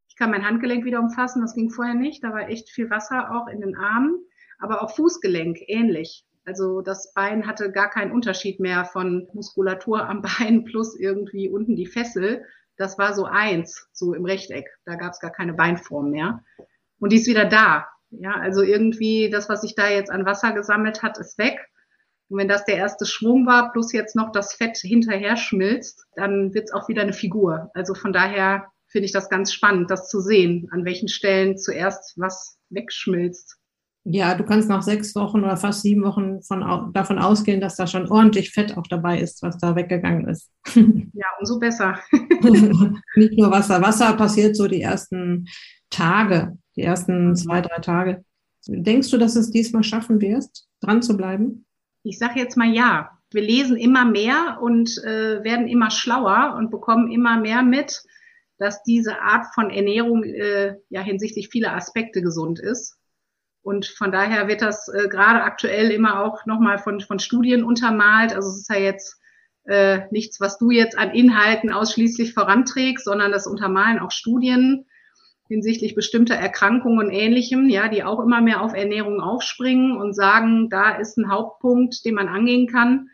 Ich 0.09 0.17
kann 0.17 0.31
mein 0.31 0.47
Handgelenk 0.47 0.85
wieder 0.85 1.01
umfassen, 1.01 1.41
das 1.41 1.55
ging 1.55 1.71
vorher 1.71 1.95
nicht. 1.95 2.25
Da 2.25 2.33
war 2.33 2.49
echt 2.51 2.69
viel 2.69 2.91
Wasser 2.91 3.35
auch 3.35 3.47
in 3.47 3.61
den 3.61 3.75
Armen, 3.75 4.19
aber 4.59 4.83
auch 4.83 4.95
Fußgelenk 4.95 5.61
ähnlich. 5.67 6.27
Also 6.49 6.81
das 6.81 7.13
Bein 7.13 7.47
hatte 7.47 7.71
gar 7.71 7.91
keinen 7.91 8.11
Unterschied 8.11 8.59
mehr 8.59 8.87
von 8.87 9.29
Muskulatur 9.35 10.09
am 10.09 10.23
Bein 10.39 10.65
plus 10.65 10.99
irgendwie 10.99 11.51
unten 11.51 11.77
die 11.77 11.85
Fessel. 11.85 12.43
Das 12.79 12.97
war 12.97 13.13
so 13.13 13.27
eins, 13.27 13.87
so 13.93 14.15
im 14.15 14.25
Rechteck. 14.25 14.67
Da 14.87 14.95
gab 14.95 15.13
es 15.13 15.21
gar 15.21 15.31
keine 15.31 15.53
Beinform 15.53 16.11
mehr. 16.11 16.43
Und 17.01 17.13
die 17.13 17.17
ist 17.17 17.27
wieder 17.27 17.45
da. 17.45 17.87
Ja, 18.09 18.33
also 18.33 18.63
irgendwie 18.63 19.29
das, 19.29 19.51
was 19.51 19.61
sich 19.61 19.75
da 19.75 19.91
jetzt 19.91 20.11
an 20.11 20.25
Wasser 20.25 20.53
gesammelt 20.53 21.03
hat, 21.03 21.19
ist 21.19 21.37
weg. 21.37 21.69
Und 22.31 22.39
wenn 22.39 22.49
das 22.49 22.65
der 22.65 22.77
erste 22.77 23.05
Schwung 23.05 23.47
war, 23.47 23.71
plus 23.71 23.93
jetzt 23.93 24.17
noch 24.17 24.33
das 24.33 24.55
Fett 24.55 24.79
hinterher 24.79 25.37
schmilzt, 25.37 26.07
dann 26.15 26.55
wird 26.55 26.69
es 26.69 26.73
auch 26.73 26.89
wieder 26.89 27.03
eine 27.03 27.13
Figur. 27.13 27.71
Also 27.75 27.93
von 27.93 28.15
daher 28.15 28.73
finde 28.87 29.05
ich 29.05 29.13
das 29.13 29.29
ganz 29.29 29.53
spannend, 29.53 29.91
das 29.91 30.09
zu 30.09 30.21
sehen, 30.21 30.69
an 30.71 30.87
welchen 30.87 31.09
Stellen 31.09 31.59
zuerst 31.59 32.19
was 32.19 32.59
wegschmilzt. 32.71 33.59
Ja, 34.05 34.35
du 34.35 34.45
kannst 34.45 34.69
nach 34.69 34.83
sechs 34.83 35.15
Wochen 35.15 35.41
oder 35.41 35.57
fast 35.57 35.83
sieben 35.83 36.03
Wochen 36.03 36.43
von, 36.43 36.93
davon 36.95 37.19
ausgehen, 37.19 37.61
dass 37.61 37.77
da 37.77 37.87
schon 37.87 38.09
ordentlich 38.09 38.51
Fett 38.53 38.77
auch 38.77 38.87
dabei 38.87 39.21
ist, 39.21 39.43
was 39.43 39.59
da 39.59 39.77
weggegangen 39.77 40.29
ist. 40.29 40.51
Ja, 41.13 41.27
umso 41.41 41.59
besser. 41.59 41.99
Nicht 43.17 43.37
nur 43.37 43.51
Wasser. 43.51 43.83
Wasser 43.83 44.13
passiert 44.15 44.57
so 44.57 44.69
die 44.69 44.81
ersten 44.81 45.47
Tage, 45.91 46.57
die 46.77 46.83
ersten 46.83 47.35
zwei, 47.35 47.61
drei 47.61 47.81
Tage. 47.81 48.25
Denkst 48.67 49.11
du, 49.11 49.19
dass 49.19 49.35
es 49.35 49.51
diesmal 49.51 49.83
schaffen 49.83 50.21
wirst, 50.21 50.69
dran 50.81 51.03
zu 51.03 51.17
bleiben? 51.17 51.67
Ich 52.03 52.19
sage 52.19 52.39
jetzt 52.39 52.57
mal 52.57 52.73
ja. 52.73 53.11
Wir 53.31 53.43
lesen 53.43 53.77
immer 53.77 54.05
mehr 54.05 54.59
und 54.63 54.91
äh, 55.05 55.43
werden 55.45 55.69
immer 55.69 55.91
schlauer 55.91 56.55
und 56.57 56.71
bekommen 56.71 57.11
immer 57.11 57.39
mehr 57.39 57.63
mit, 57.63 58.03
dass 58.59 58.83
diese 58.83 59.21
Art 59.21 59.47
von 59.55 59.71
Ernährung 59.71 60.25
äh, 60.25 60.77
ja 60.89 61.01
hinsichtlich 61.01 61.49
vieler 61.49 61.75
Aspekte 61.75 62.23
gesund 62.23 62.59
ist. 62.59 62.98
Und 63.63 63.87
von 63.87 64.13
daher 64.13 64.49
wird 64.49 64.63
das 64.63 64.89
äh, 64.89 65.09
gerade 65.09 65.43
aktuell 65.43 65.91
immer 65.91 66.23
auch 66.25 66.47
nochmal 66.47 66.79
von, 66.79 67.01
von 67.01 67.19
Studien 67.19 67.65
untermalt. 67.65 68.33
Also 68.35 68.49
es 68.49 68.59
ist 68.59 68.71
ja 68.71 68.79
jetzt 68.79 69.21
äh, 69.65 70.01
nichts, 70.11 70.41
was 70.41 70.59
du 70.59 70.71
jetzt 70.71 70.97
an 70.97 71.11
Inhalten 71.11 71.71
ausschließlich 71.71 72.33
voranträgst, 72.33 73.05
sondern 73.05 73.33
das 73.33 73.47
untermalen 73.47 73.99
auch 73.99 74.11
Studien 74.11 74.87
hinsichtlich 75.49 75.95
bestimmter 75.95 76.35
Erkrankungen 76.35 76.99
und 76.99 77.11
Ähnlichem, 77.11 77.69
ja, 77.69 77.89
die 77.89 78.05
auch 78.05 78.21
immer 78.21 78.41
mehr 78.41 78.61
auf 78.61 78.75
Ernährung 78.75 79.21
aufspringen 79.21 79.97
und 79.97 80.15
sagen, 80.15 80.69
da 80.69 80.97
ist 80.97 81.17
ein 81.17 81.31
Hauptpunkt, 81.31 82.05
den 82.05 82.15
man 82.15 82.29
angehen 82.29 82.67
kann. 82.69 83.09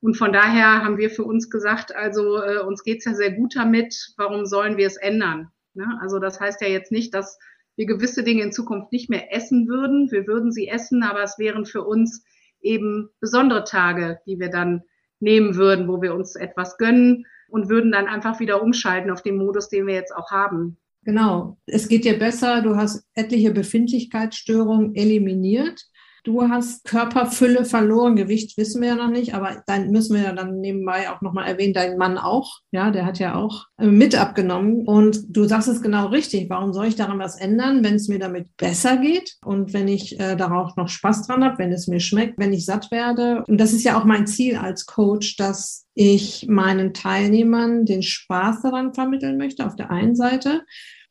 Und 0.00 0.16
von 0.16 0.32
daher 0.32 0.84
haben 0.84 0.98
wir 0.98 1.10
für 1.10 1.24
uns 1.24 1.50
gesagt, 1.50 1.94
also 1.94 2.42
äh, 2.42 2.58
uns 2.58 2.82
geht's 2.82 3.04
ja 3.04 3.14
sehr 3.14 3.32
gut 3.32 3.54
damit, 3.56 4.12
warum 4.16 4.46
sollen 4.46 4.76
wir 4.76 4.86
es 4.86 4.96
ändern? 4.96 5.50
Ne? 5.74 5.86
Also 6.00 6.18
das 6.18 6.40
heißt 6.40 6.60
ja 6.60 6.68
jetzt 6.68 6.92
nicht, 6.92 7.14
dass 7.14 7.38
wir 7.76 7.86
gewisse 7.86 8.22
Dinge 8.22 8.42
in 8.42 8.52
Zukunft 8.52 8.92
nicht 8.92 9.10
mehr 9.10 9.34
essen 9.34 9.68
würden. 9.68 10.10
Wir 10.10 10.26
würden 10.26 10.52
sie 10.52 10.68
essen, 10.68 11.02
aber 11.02 11.22
es 11.22 11.38
wären 11.38 11.66
für 11.66 11.82
uns 11.82 12.24
eben 12.60 13.08
besondere 13.20 13.64
Tage, 13.64 14.20
die 14.26 14.38
wir 14.38 14.50
dann 14.50 14.82
nehmen 15.20 15.56
würden, 15.56 15.88
wo 15.88 16.02
wir 16.02 16.14
uns 16.14 16.36
etwas 16.36 16.76
gönnen 16.78 17.26
und 17.48 17.68
würden 17.68 17.92
dann 17.92 18.06
einfach 18.06 18.40
wieder 18.40 18.62
umschalten 18.62 19.10
auf 19.10 19.22
den 19.22 19.36
Modus, 19.36 19.68
den 19.68 19.86
wir 19.86 19.94
jetzt 19.94 20.14
auch 20.14 20.30
haben. 20.30 20.78
Genau, 21.04 21.58
es 21.66 21.88
geht 21.88 22.04
dir 22.04 22.18
besser, 22.18 22.62
du 22.62 22.76
hast 22.76 23.04
etliche 23.14 23.50
Befindlichkeitsstörungen 23.50 24.94
eliminiert. 24.94 25.84
Du 26.24 26.48
hast 26.48 26.84
Körperfülle 26.84 27.64
verloren, 27.64 28.14
Gewicht 28.14 28.56
wissen 28.56 28.80
wir 28.80 28.90
ja 28.90 28.94
noch 28.94 29.10
nicht, 29.10 29.34
aber 29.34 29.62
dann 29.66 29.90
müssen 29.90 30.14
wir 30.14 30.22
ja 30.22 30.32
dann 30.32 30.60
nebenbei 30.60 31.10
auch 31.10 31.20
nochmal 31.20 31.48
erwähnen, 31.48 31.74
dein 31.74 31.98
Mann 31.98 32.16
auch, 32.16 32.60
ja, 32.70 32.92
der 32.92 33.06
hat 33.06 33.18
ja 33.18 33.34
auch 33.34 33.66
äh, 33.76 33.86
mit 33.86 34.14
abgenommen. 34.14 34.86
Und 34.86 35.24
du 35.28 35.44
sagst 35.44 35.66
es 35.68 35.82
genau 35.82 36.06
richtig. 36.06 36.48
Warum 36.48 36.72
soll 36.72 36.86
ich 36.86 36.94
daran 36.94 37.18
was 37.18 37.40
ändern, 37.40 37.82
wenn 37.82 37.96
es 37.96 38.06
mir 38.06 38.20
damit 38.20 38.56
besser 38.56 38.98
geht 38.98 39.36
und 39.44 39.72
wenn 39.72 39.88
ich 39.88 40.20
äh, 40.20 40.36
darauf 40.36 40.76
noch 40.76 40.88
Spaß 40.88 41.26
dran 41.26 41.42
habe, 41.42 41.58
wenn 41.58 41.72
es 41.72 41.88
mir 41.88 42.00
schmeckt, 42.00 42.38
wenn 42.38 42.52
ich 42.52 42.66
satt 42.66 42.92
werde? 42.92 43.42
Und 43.48 43.58
das 43.58 43.72
ist 43.72 43.82
ja 43.82 43.98
auch 43.98 44.04
mein 44.04 44.28
Ziel 44.28 44.56
als 44.56 44.86
Coach, 44.86 45.36
dass 45.36 45.86
ich 45.94 46.46
meinen 46.48 46.94
Teilnehmern 46.94 47.84
den 47.84 48.02
Spaß 48.02 48.62
daran 48.62 48.94
vermitteln 48.94 49.38
möchte, 49.38 49.66
auf 49.66 49.74
der 49.74 49.90
einen 49.90 50.14
Seite 50.14 50.62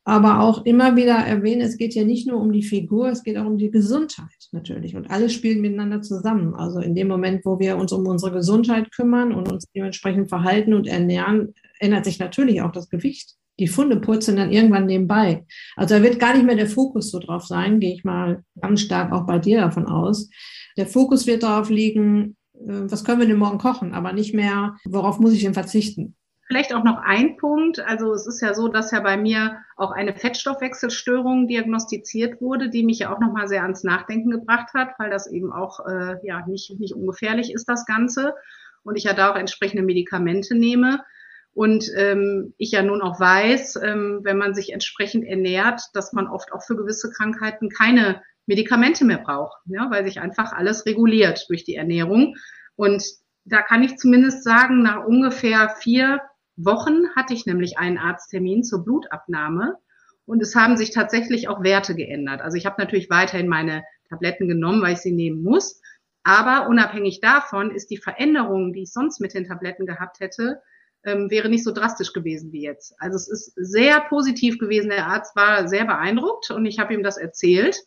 aber 0.04 0.40
auch 0.40 0.66
immer 0.66 0.96
wieder 0.96 1.16
erwähnen, 1.16 1.62
es 1.62 1.78
geht 1.78 1.94
ja 1.94 2.04
nicht 2.04 2.28
nur 2.28 2.42
um 2.42 2.52
die 2.52 2.64
Figur, 2.64 3.10
es 3.10 3.24
geht 3.24 3.38
auch 3.38 3.46
um 3.46 3.58
die 3.58 3.70
Gesundheit 3.70 4.50
natürlich. 4.52 4.96
Und 4.96 5.12
alles 5.12 5.34
spielt 5.34 5.60
miteinander 5.60 6.02
zusammen. 6.02 6.56
Also 6.56 6.80
in 6.80 6.96
dem 6.96 7.08
Moment, 7.08 7.46
wo 7.46 7.60
wir 7.60 7.78
uns 7.78 7.92
um 7.92 8.08
unsere 8.08 8.32
Gesundheit 8.32 8.92
kümmern 8.92 9.32
und 9.32 9.52
uns 9.52 9.66
dementsprechend 9.76 10.30
verhalten 10.30 10.74
und 10.74 10.88
ernähren, 10.88 11.54
ändert 11.80 12.06
sich 12.06 12.18
natürlich 12.18 12.62
auch 12.62 12.72
das 12.72 12.90
Gewicht. 12.90 13.36
Die 13.60 13.68
Funde 13.68 13.98
purzeln 13.98 14.38
dann 14.38 14.52
irgendwann 14.52 14.88
nebenbei. 14.88 15.46
Also 15.76 15.96
da 15.96 16.04
wird 16.04 16.20
gar 16.20 16.34
nicht 16.34 16.46
mehr 16.46 16.56
der 16.56 16.68
Fokus 16.68 17.12
so 17.12 17.20
drauf 17.20 17.46
sein, 17.46 17.80
gehe 17.80 17.94
ich 17.94 18.04
mal 18.04 18.44
ganz 18.60 18.82
stark 18.82 19.12
auch 19.12 19.28
bei 19.28 19.38
dir 19.38 19.62
davon 19.62 19.86
aus. 19.86 20.30
Der 20.78 20.88
Fokus 20.88 21.28
wird 21.28 21.44
darauf 21.44 21.70
liegen, 21.70 22.38
äh, 22.56 22.90
was 22.90 23.04
können 23.04 23.20
wir 23.20 23.28
denn 23.28 23.38
morgen 23.38 23.60
kochen, 23.60 23.94
aber 23.94 24.14
nicht 24.14 24.34
mehr, 24.34 24.78
worauf 24.86 25.20
muss 25.20 25.34
ich 25.34 25.44
denn 25.44 25.54
verzichten. 25.54 26.16
Vielleicht 26.52 26.74
auch 26.74 26.84
noch 26.84 26.98
ein 26.98 27.38
Punkt. 27.38 27.80
Also 27.80 28.14
es 28.14 28.28
ist 28.28 28.42
ja 28.42 28.54
so, 28.54 28.68
dass 28.68 28.92
ja 28.92 29.00
bei 29.00 29.16
mir 29.16 29.60
auch 29.78 29.92
eine 29.92 30.14
Fettstoffwechselstörung 30.14 31.48
diagnostiziert 31.48 32.42
wurde, 32.42 32.70
die 32.70 32.84
mich 32.84 33.00
ja 33.00 33.16
auch 33.16 33.22
nochmal 33.22 33.48
sehr 33.48 33.64
ans 33.64 33.86
Nachdenken 33.86 34.32
gebracht 34.32 34.74
hat, 34.74 34.90
weil 35.00 35.10
das 35.10 35.32
eben 35.32 35.54
auch 35.54 35.80
äh, 35.88 36.18
ja 36.24 36.46
nicht, 36.46 36.78
nicht 36.78 36.94
ungefährlich 36.94 37.54
ist, 37.54 37.70
das 37.70 37.86
Ganze. 37.86 38.36
Und 38.84 38.98
ich 38.98 39.06
ja 39.06 39.14
da 39.14 39.32
auch 39.32 39.38
entsprechende 39.38 39.82
Medikamente 39.82 40.54
nehme. 40.54 41.06
Und 41.54 41.86
ähm, 41.96 42.54
ich 42.58 42.72
ja 42.72 42.84
nun 42.84 43.02
auch 43.02 43.18
weiß, 43.18 43.78
ähm, 43.82 44.20
wenn 44.24 44.38
man 44.38 44.54
sich 44.54 44.74
entsprechend 44.74 45.26
ernährt, 45.26 45.82
dass 45.94 46.12
man 46.12 46.28
oft 46.28 46.52
auch 46.52 46.64
für 46.64 46.76
gewisse 46.76 47.12
Krankheiten 47.12 47.70
keine 47.70 48.24
Medikamente 48.46 49.06
mehr 49.06 49.20
braucht, 49.20 49.58
ja, 49.68 49.90
weil 49.90 50.04
sich 50.04 50.20
einfach 50.20 50.52
alles 50.52 50.86
reguliert 50.86 51.46
durch 51.48 51.64
die 51.64 51.76
Ernährung. 51.76 52.36
Und 52.76 53.06
da 53.46 53.62
kann 53.62 53.84
ich 53.84 53.96
zumindest 53.96 54.44
sagen, 54.44 54.82
nach 54.82 55.06
ungefähr 55.06 55.70
vier 55.80 56.20
Wochen 56.66 57.10
hatte 57.16 57.34
ich 57.34 57.46
nämlich 57.46 57.78
einen 57.78 57.98
Arzttermin 57.98 58.64
zur 58.64 58.84
Blutabnahme 58.84 59.78
und 60.26 60.42
es 60.42 60.56
haben 60.56 60.78
sich 60.78 60.92
tatsächlich 60.92 61.48
auch 61.48 61.64
Werte 61.64 61.96
geändert. 61.96 62.42
Also 62.42 62.58
ich 62.58 62.66
habe 62.66 62.76
natürlich 62.80 63.10
weiterhin 63.10 63.48
meine 63.48 63.84
Tabletten 64.10 64.48
genommen, 64.48 64.82
weil 64.82 64.94
ich 64.94 65.00
sie 65.00 65.12
nehmen 65.12 65.44
muss. 65.44 65.82
Aber 66.24 66.68
unabhängig 66.68 67.20
davon 67.22 67.72
ist 67.72 67.90
die 67.90 67.98
Veränderung, 67.98 68.74
die 68.74 68.84
ich 68.84 68.94
sonst 68.94 69.20
mit 69.20 69.34
den 69.34 69.46
Tabletten 69.46 69.86
gehabt 69.86 70.20
hätte, 70.20 70.62
ähm, 71.04 71.32
wäre 71.32 71.50
nicht 71.50 71.64
so 71.64 71.72
drastisch 71.72 72.14
gewesen 72.14 72.52
wie 72.52 72.62
jetzt. 72.62 72.94
Also 73.00 73.16
es 73.16 73.28
ist 73.28 73.54
sehr 73.56 74.02
positiv 74.02 74.60
gewesen. 74.60 74.90
Der 74.90 75.08
Arzt 75.08 75.36
war 75.36 75.68
sehr 75.68 75.86
beeindruckt 75.86 76.52
und 76.52 76.66
ich 76.66 76.78
habe 76.80 76.94
ihm 76.94 77.04
das 77.04 77.18
erzählt, 77.18 77.78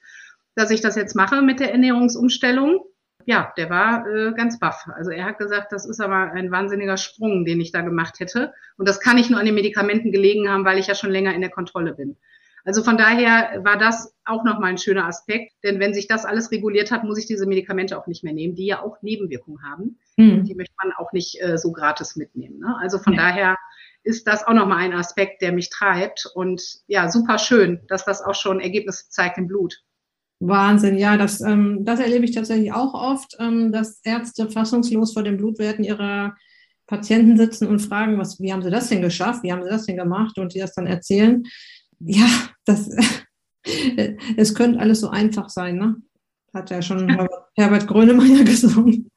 dass 0.57 0.71
ich 0.71 0.81
das 0.81 0.97
jetzt 0.97 1.15
mache 1.15 1.43
mit 1.43 1.61
der 1.61 1.73
Ernährungsumstellung 1.73 2.85
ja, 3.27 3.53
der 3.57 3.71
war 3.71 4.07
äh, 4.07 4.33
ganz 4.33 4.59
baff. 4.59 4.87
Also 4.95 5.11
er 5.11 5.25
hat 5.25 5.39
gesagt, 5.39 5.73
das 5.73 5.87
ist 5.87 6.01
aber 6.01 6.33
ein 6.33 6.51
wahnsinniger 6.51 6.97
Sprung, 6.97 7.45
den 7.45 7.61
ich 7.61 7.73
da 7.73 7.81
gemacht 7.81 8.21
hätte. 8.21 8.53
Und 8.77 8.89
das 8.89 9.01
kann 9.01 9.17
nicht 9.17 9.31
nur 9.31 9.41
an 9.41 9.47
den 9.47 9.55
Medikamenten 9.55 10.13
gelegen 10.13 10.49
haben, 10.49 10.65
weil 10.65 10.79
ich 10.79 10.87
ja 10.87 10.95
schon 10.95 11.11
länger 11.11 11.35
in 11.35 11.41
der 11.41 11.51
Kontrolle 11.51 11.95
bin. 11.95 12.17
Also 12.65 12.83
von 12.83 12.97
daher 12.97 13.63
war 13.63 13.77
das 13.77 14.15
auch 14.25 14.43
nochmal 14.43 14.71
ein 14.71 14.79
schöner 14.79 15.07
Aspekt, 15.07 15.53
denn 15.63 15.81
wenn 15.81 15.93
sich 15.93 16.09
das 16.09 16.25
alles 16.25 16.51
reguliert 16.51 16.91
hat, 16.91 17.05
muss 17.05 17.19
ich 17.19 17.27
diese 17.27 17.47
Medikamente 17.47 17.99
auch 17.99 18.07
nicht 18.07 18.25
mehr 18.25 18.33
nehmen, 18.33 18.55
die 18.55 18.67
ja 18.67 18.83
auch 18.83 19.03
Nebenwirkungen 19.03 19.63
haben. 19.63 19.99
Mhm. 20.17 20.45
Die 20.45 20.55
möchte 20.55 20.75
man 20.83 20.93
auch 20.97 21.13
nicht 21.13 21.41
äh, 21.43 21.59
so 21.59 21.73
gratis 21.73 22.17
mitnehmen. 22.17 22.61
Ne? 22.61 22.75
Also 22.81 22.99
von 22.99 23.13
ja. 23.13 23.21
daher 23.21 23.57
ist 24.03 24.27
das 24.27 24.47
auch 24.47 24.55
nochmal 24.55 24.79
ein 24.79 24.95
Aspekt, 24.95 25.43
der 25.43 25.53
mich 25.53 25.69
treibt. 25.69 26.27
Und 26.35 26.63
ja, 26.87 27.11
super 27.11 27.39
schön, 27.39 27.83
dass 27.89 28.05
das 28.07 28.23
auch 28.23 28.35
schon 28.35 28.61
Ergebnisse 28.61 29.11
zeigt 29.11 29.37
im 29.37 29.47
Blut. 29.47 29.83
Wahnsinn, 30.41 30.99
ja, 30.99 31.17
das, 31.17 31.41
ähm, 31.41 31.85
das 31.85 32.01
erlebe 32.01 32.25
ich 32.25 32.33
tatsächlich 32.33 32.73
auch 32.73 32.95
oft, 32.95 33.37
ähm, 33.39 33.73
dass 33.73 34.01
Ärzte 34.05 34.51
fassungslos 34.51 35.13
vor 35.13 35.23
den 35.23 35.37
Blutwerten 35.37 35.85
ihrer 35.85 36.35
Patienten 36.87 37.37
sitzen 37.37 37.67
und 37.69 37.81
fragen, 37.81 38.19
was, 38.19 38.41
wie 38.41 38.53
haben 38.53 38.63
sie 38.63 38.71
das 38.71 38.89
denn 38.89 39.01
geschafft, 39.01 39.43
wie 39.43 39.53
haben 39.53 39.63
sie 39.63 39.71
das 39.71 39.87
denn 39.87 39.97
gemacht 39.97 40.39
und 40.39 40.55
die 40.55 40.59
das 40.59 40.75
dann 40.75 40.87
erzählen. 40.87 41.43
Ja, 42.01 42.27
das, 42.65 42.91
es 44.37 44.55
könnte 44.55 44.81
alles 44.81 45.01
so 45.01 45.09
einfach 45.09 45.49
sein, 45.49 45.77
ne? 45.77 45.97
Hat 46.53 46.71
ja 46.71 46.83
schon 46.83 47.11
Herbert 47.57 47.89
Grönemeyer 47.89 48.45
gesungen. 48.45 49.11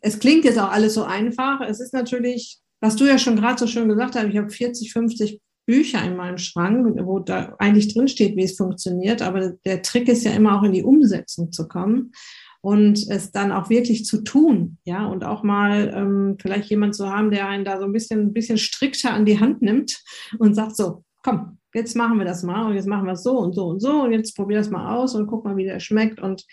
es 0.00 0.18
klingt 0.18 0.44
jetzt 0.44 0.58
auch 0.58 0.70
alles 0.70 0.94
so 0.94 1.04
einfach. 1.04 1.60
Es 1.62 1.80
ist 1.80 1.92
natürlich, 1.92 2.58
was 2.80 2.94
du 2.94 3.04
ja 3.04 3.18
schon 3.18 3.36
gerade 3.36 3.58
so 3.58 3.66
schön 3.66 3.88
gesagt 3.88 4.14
hast, 4.14 4.26
ich 4.26 4.36
habe 4.36 4.50
40, 4.50 4.92
50 4.92 5.40
Bücher 5.66 6.04
in 6.04 6.16
meinem 6.16 6.38
Schrank, 6.38 6.98
wo 7.04 7.18
da 7.18 7.54
eigentlich 7.58 7.92
drin 7.92 8.08
steht, 8.08 8.36
wie 8.36 8.44
es 8.44 8.56
funktioniert. 8.56 9.22
Aber 9.22 9.50
der 9.64 9.82
Trick 9.82 10.08
ist 10.08 10.24
ja 10.24 10.32
immer 10.32 10.58
auch 10.58 10.62
in 10.62 10.72
die 10.72 10.84
Umsetzung 10.84 11.52
zu 11.52 11.68
kommen 11.68 12.12
und 12.60 13.10
es 13.10 13.30
dann 13.30 13.52
auch 13.52 13.68
wirklich 13.68 14.06
zu 14.06 14.22
tun, 14.22 14.78
ja, 14.84 15.06
und 15.06 15.22
auch 15.22 15.42
mal 15.42 15.92
ähm, 15.94 16.38
vielleicht 16.40 16.70
jemand 16.70 16.94
zu 16.94 17.10
haben, 17.10 17.30
der 17.30 17.46
einen 17.46 17.64
da 17.66 17.78
so 17.78 17.84
ein 17.84 17.92
bisschen, 17.92 18.20
ein 18.20 18.32
bisschen 18.32 18.56
strikter 18.56 19.12
an 19.12 19.26
die 19.26 19.38
Hand 19.38 19.60
nimmt 19.60 20.02
und 20.38 20.54
sagt 20.54 20.74
so, 20.76 21.04
komm, 21.22 21.58
jetzt 21.74 21.94
machen 21.94 22.18
wir 22.18 22.24
das 22.24 22.42
mal 22.42 22.66
und 22.66 22.74
jetzt 22.74 22.86
machen 22.86 23.04
wir 23.04 23.12
es 23.12 23.22
so 23.22 23.38
und 23.38 23.54
so 23.54 23.66
und 23.66 23.80
so 23.80 24.04
und 24.04 24.12
jetzt 24.12 24.34
probier 24.34 24.56
das 24.56 24.70
mal 24.70 24.96
aus 24.96 25.14
und 25.14 25.26
guck 25.26 25.44
mal, 25.44 25.58
wie 25.58 25.64
der 25.64 25.78
schmeckt 25.78 26.20
und 26.20 26.46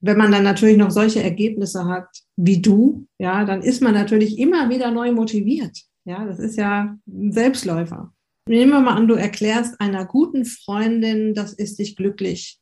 wenn 0.00 0.18
man 0.18 0.32
dann 0.32 0.42
natürlich 0.42 0.76
noch 0.76 0.90
solche 0.90 1.22
Ergebnisse 1.22 1.86
hat 1.86 2.08
wie 2.36 2.60
du, 2.60 3.06
ja, 3.18 3.44
dann 3.44 3.62
ist 3.62 3.80
man 3.80 3.94
natürlich 3.94 4.38
immer 4.38 4.68
wieder 4.68 4.90
neu 4.90 5.12
motiviert. 5.12 5.78
Ja, 6.04 6.26
das 6.26 6.38
ist 6.38 6.56
ja 6.56 6.96
ein 7.06 7.32
Selbstläufer. 7.32 8.12
Nehmen 8.46 8.72
wir 8.72 8.80
mal 8.80 8.96
an, 8.96 9.08
du 9.08 9.14
erklärst 9.14 9.80
einer 9.80 10.04
guten 10.04 10.44
Freundin, 10.44 11.32
das 11.34 11.54
ist 11.54 11.78
dich 11.78 11.96
glücklich. 11.96 12.60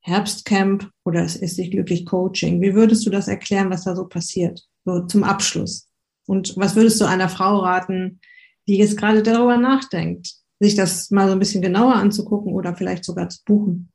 Herbstcamp 0.00 0.90
oder 1.04 1.24
es 1.24 1.34
ist 1.36 1.56
dich 1.56 1.70
glücklich 1.70 2.04
Coaching. 2.04 2.60
Wie 2.60 2.74
würdest 2.74 3.06
du 3.06 3.10
das 3.10 3.26
erklären, 3.26 3.70
was 3.70 3.84
da 3.84 3.96
so 3.96 4.06
passiert? 4.06 4.62
So 4.84 5.06
zum 5.06 5.24
Abschluss. 5.24 5.88
Und 6.26 6.54
was 6.58 6.76
würdest 6.76 7.00
du 7.00 7.06
einer 7.06 7.30
Frau 7.30 7.60
raten, 7.60 8.20
die 8.66 8.76
jetzt 8.76 8.98
gerade 8.98 9.22
darüber 9.22 9.56
nachdenkt, 9.56 10.34
sich 10.60 10.74
das 10.74 11.10
mal 11.10 11.26
so 11.26 11.32
ein 11.32 11.38
bisschen 11.38 11.62
genauer 11.62 11.94
anzugucken 11.94 12.52
oder 12.52 12.76
vielleicht 12.76 13.04
sogar 13.04 13.30
zu 13.30 13.42
buchen? 13.44 13.90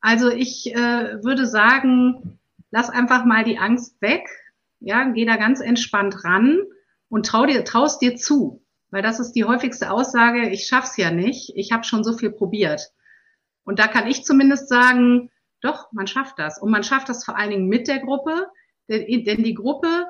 Also 0.00 0.30
ich 0.30 0.74
äh, 0.74 1.22
würde 1.22 1.46
sagen, 1.46 2.38
lass 2.70 2.88
einfach 2.88 3.26
mal 3.26 3.44
die 3.44 3.58
Angst 3.58 4.00
weg. 4.00 4.24
Ja, 4.80 5.04
geh 5.10 5.26
da 5.26 5.36
ganz 5.36 5.60
entspannt 5.60 6.24
ran 6.24 6.60
und 7.10 7.26
trau 7.26 7.44
dir, 7.44 7.62
traust 7.64 8.00
dir 8.00 8.16
zu. 8.16 8.63
Weil 8.94 9.02
das 9.02 9.18
ist 9.18 9.32
die 9.32 9.42
häufigste 9.42 9.90
Aussage, 9.90 10.50
ich 10.50 10.68
schaff's 10.68 10.96
ja 10.96 11.10
nicht, 11.10 11.50
ich 11.56 11.72
habe 11.72 11.82
schon 11.82 12.04
so 12.04 12.12
viel 12.12 12.30
probiert. 12.30 12.92
Und 13.64 13.80
da 13.80 13.88
kann 13.88 14.06
ich 14.06 14.22
zumindest 14.22 14.68
sagen, 14.68 15.32
doch, 15.62 15.90
man 15.90 16.06
schafft 16.06 16.38
das. 16.38 16.62
Und 16.62 16.70
man 16.70 16.84
schafft 16.84 17.08
das 17.08 17.24
vor 17.24 17.36
allen 17.36 17.50
Dingen 17.50 17.66
mit 17.66 17.88
der 17.88 17.98
Gruppe, 17.98 18.46
denn, 18.88 19.24
denn 19.24 19.42
die 19.42 19.54
Gruppe 19.54 20.06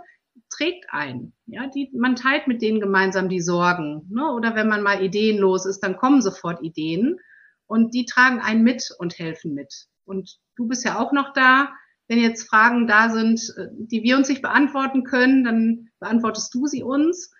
trägt 0.51 0.85
ein. 0.91 1.33
Ja, 1.47 1.67
die, 1.67 1.93
man 1.95 2.15
teilt 2.15 2.47
mit 2.47 2.61
denen 2.61 2.79
gemeinsam 2.79 3.31
die 3.31 3.41
Sorgen. 3.41 4.07
Ne? 4.11 4.31
Oder 4.33 4.55
wenn 4.55 4.69
man 4.69 4.83
mal 4.83 5.03
ideenlos 5.03 5.65
ist, 5.65 5.81
dann 5.81 5.97
kommen 5.97 6.21
sofort 6.21 6.63
Ideen. 6.63 7.19
Und 7.67 7.95
die 7.95 8.05
tragen 8.05 8.41
einen 8.41 8.65
mit 8.65 8.95
und 8.99 9.19
helfen 9.19 9.55
mit. 9.55 9.87
Und 10.05 10.37
du 10.57 10.69
bist 10.69 10.85
ja 10.85 10.99
auch 10.99 11.13
noch 11.13 11.33
da. 11.33 11.73
Wenn 12.07 12.19
jetzt 12.19 12.47
Fragen 12.51 12.87
da 12.87 13.09
sind, 13.09 13.41
äh, 13.57 13.69
die 13.79 14.03
wir 14.03 14.19
uns 14.19 14.29
nicht 14.29 14.43
beantworten 14.43 15.05
können, 15.05 15.43
dann 15.43 15.89
beantwortest 16.01 16.53
du 16.53 16.67
sie 16.67 16.83
uns. 16.83 17.33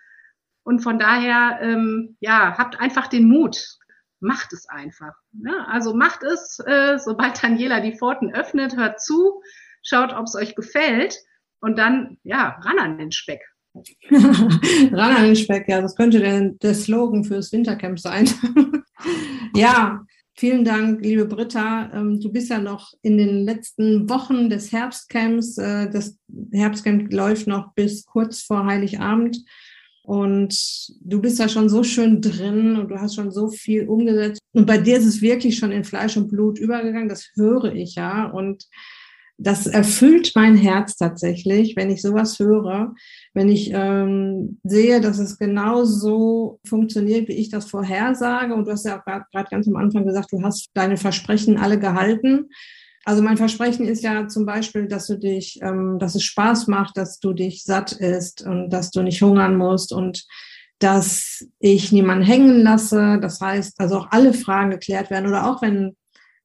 Und 0.65 0.81
von 0.81 0.99
daher, 0.99 1.59
ähm, 1.61 2.17
ja, 2.21 2.57
habt 2.59 2.81
einfach 2.81 3.07
den 3.07 3.29
Mut. 3.29 3.79
Macht 4.21 4.53
es 4.53 4.67
einfach. 4.69 5.13
Ne? 5.33 5.53
Also 5.69 5.95
macht 5.95 6.23
es, 6.23 6.59
äh, 6.67 6.99
sobald 6.99 7.43
Daniela 7.43 7.81
die 7.81 7.97
Pforten 7.97 8.35
öffnet, 8.35 8.77
hört 8.77 9.01
zu, 9.01 9.43
schaut, 9.83 10.13
ob 10.15 10.25
es 10.25 10.35
euch 10.35 10.55
gefällt 10.55 11.19
und 11.61 11.79
dann, 11.79 12.17
ja, 12.25 12.59
ran 12.63 12.79
an 12.79 12.99
den 12.99 13.13
Speck. 13.13 13.41
ran 14.11 15.17
an 15.17 15.25
den 15.25 15.37
Speck, 15.37 15.69
ja, 15.69 15.83
das 15.83 15.95
könnte 15.95 16.21
der, 16.21 16.51
der 16.51 16.75
Slogan 16.75 17.25
fürs 17.25 17.53
Wintercamp 17.53 18.01
sein. 18.01 18.29
ja, 19.55 20.05
Vielen 20.37 20.65
Dank, 20.65 21.01
liebe 21.01 21.27
Britta. 21.27 21.93
Ähm, 21.95 22.21
du 22.21 22.33
bist 22.33 22.51
ja 22.51 22.59
noch 22.59 22.93
in 23.03 23.19
den 23.19 23.45
letzten 23.45 24.11
Wochen 24.11 24.51
des 24.51 24.73
Herbstcamps. 24.73 25.59
Äh, 25.59 25.89
das 25.91 26.19
Herbstcamp 26.51 27.13
läuft 27.13 27.47
noch 27.47 27.73
bis 27.75 28.05
kurz 28.05 28.43
vor 28.43 28.67
Heiligabend. 28.67 29.39
Und 30.05 30.55
du 31.01 31.21
bist 31.23 31.41
da 31.41 31.49
schon 31.49 31.71
so 31.71 31.83
schön 31.83 32.21
drin 32.21 32.77
und 32.77 32.91
du 32.91 33.01
hast 33.01 33.15
schon 33.15 33.31
so 33.31 33.49
viel 33.49 33.89
umgesetzt. 33.89 34.39
Und 34.53 34.67
bei 34.67 34.77
dir 34.77 34.99
ist 34.99 35.07
es 35.07 35.23
wirklich 35.23 35.57
schon 35.57 35.73
in 35.73 35.83
Fleisch 35.83 36.19
und 36.19 36.29
Blut 36.29 36.59
übergegangen. 36.59 37.09
Das 37.09 37.31
höre 37.37 37.75
ich 37.75 37.95
ja. 37.95 38.27
Und 38.27 38.67
das 39.39 39.67
erfüllt 39.67 40.33
mein 40.35 40.57
Herz 40.57 40.97
tatsächlich, 40.97 41.75
wenn 41.77 41.91
ich 41.91 42.03
sowas 42.03 42.39
höre, 42.39 42.95
wenn 43.33 43.49
ich 43.49 43.71
ähm, 43.73 44.61
sehe, 44.63 45.01
dass 45.01 45.19
es 45.19 45.39
genau 45.39 45.85
so 45.85 46.61
funktioniert, 46.67 47.29
wie 47.29 47.33
ich 47.33 47.49
das 47.49 47.71
vorhersage. 47.71 48.55
Und 48.55 48.67
du 48.67 48.73
hast 48.73 48.85
ja 48.85 49.01
auch 49.01 49.05
gerade 49.05 49.49
ganz 49.51 49.67
am 49.67 49.77
Anfang 49.77 50.07
gesagt, 50.07 50.33
du 50.33 50.43
hast 50.43 50.69
deine 50.75 50.99
Versprechen 50.99 51.57
alle 51.57 51.79
gehalten. 51.79 52.51
Also 53.05 53.23
mein 53.23 53.37
Versprechen 53.37 53.87
ist 53.87 54.03
ja 54.03 54.29
zum 54.29 54.47
Beispiel, 54.47 54.89
dass 54.89 55.07
du 55.07 55.19
dich, 55.19 55.59
ähm, 55.63 55.99
dass 55.99 56.15
es 56.15 56.23
Spaß 56.23 56.69
macht, 56.69 56.97
dass 56.97 57.19
du 57.19 57.33
dich 57.33 57.65
satt 57.65 57.93
isst 57.93 58.43
und 58.43 58.71
dass 58.71 58.91
du 58.91 59.03
nicht 59.03 59.21
hungern 59.23 59.57
musst 59.57 59.93
und 59.93 60.25
dass 60.79 61.47
ich 61.61 61.93
niemanden 61.93 62.25
hängen 62.25 62.63
lasse. 62.63 63.19
Das 63.21 63.41
heißt, 63.41 63.81
also 63.81 63.99
auch 63.99 64.09
alle 64.11 64.33
Fragen 64.33 64.71
geklärt 64.71 65.11
werden 65.11 65.29
oder 65.29 65.51
auch 65.51 65.63
wenn 65.63 65.97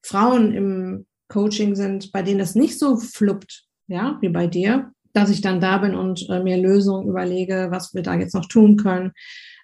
Frauen 0.02 0.52
im 0.52 1.06
Coaching 1.28 1.76
sind, 1.76 2.12
bei 2.12 2.22
denen 2.22 2.38
das 2.38 2.54
nicht 2.54 2.78
so 2.78 2.96
fluppt, 2.96 3.64
ja, 3.86 4.18
wie 4.20 4.28
bei 4.28 4.46
dir, 4.46 4.92
dass 5.12 5.30
ich 5.30 5.40
dann 5.40 5.60
da 5.60 5.78
bin 5.78 5.94
und 5.94 6.28
äh, 6.28 6.42
mir 6.42 6.56
Lösungen 6.56 7.08
überlege, 7.08 7.68
was 7.70 7.94
wir 7.94 8.02
da 8.02 8.14
jetzt 8.14 8.34
noch 8.34 8.46
tun 8.46 8.76
können. 8.76 9.12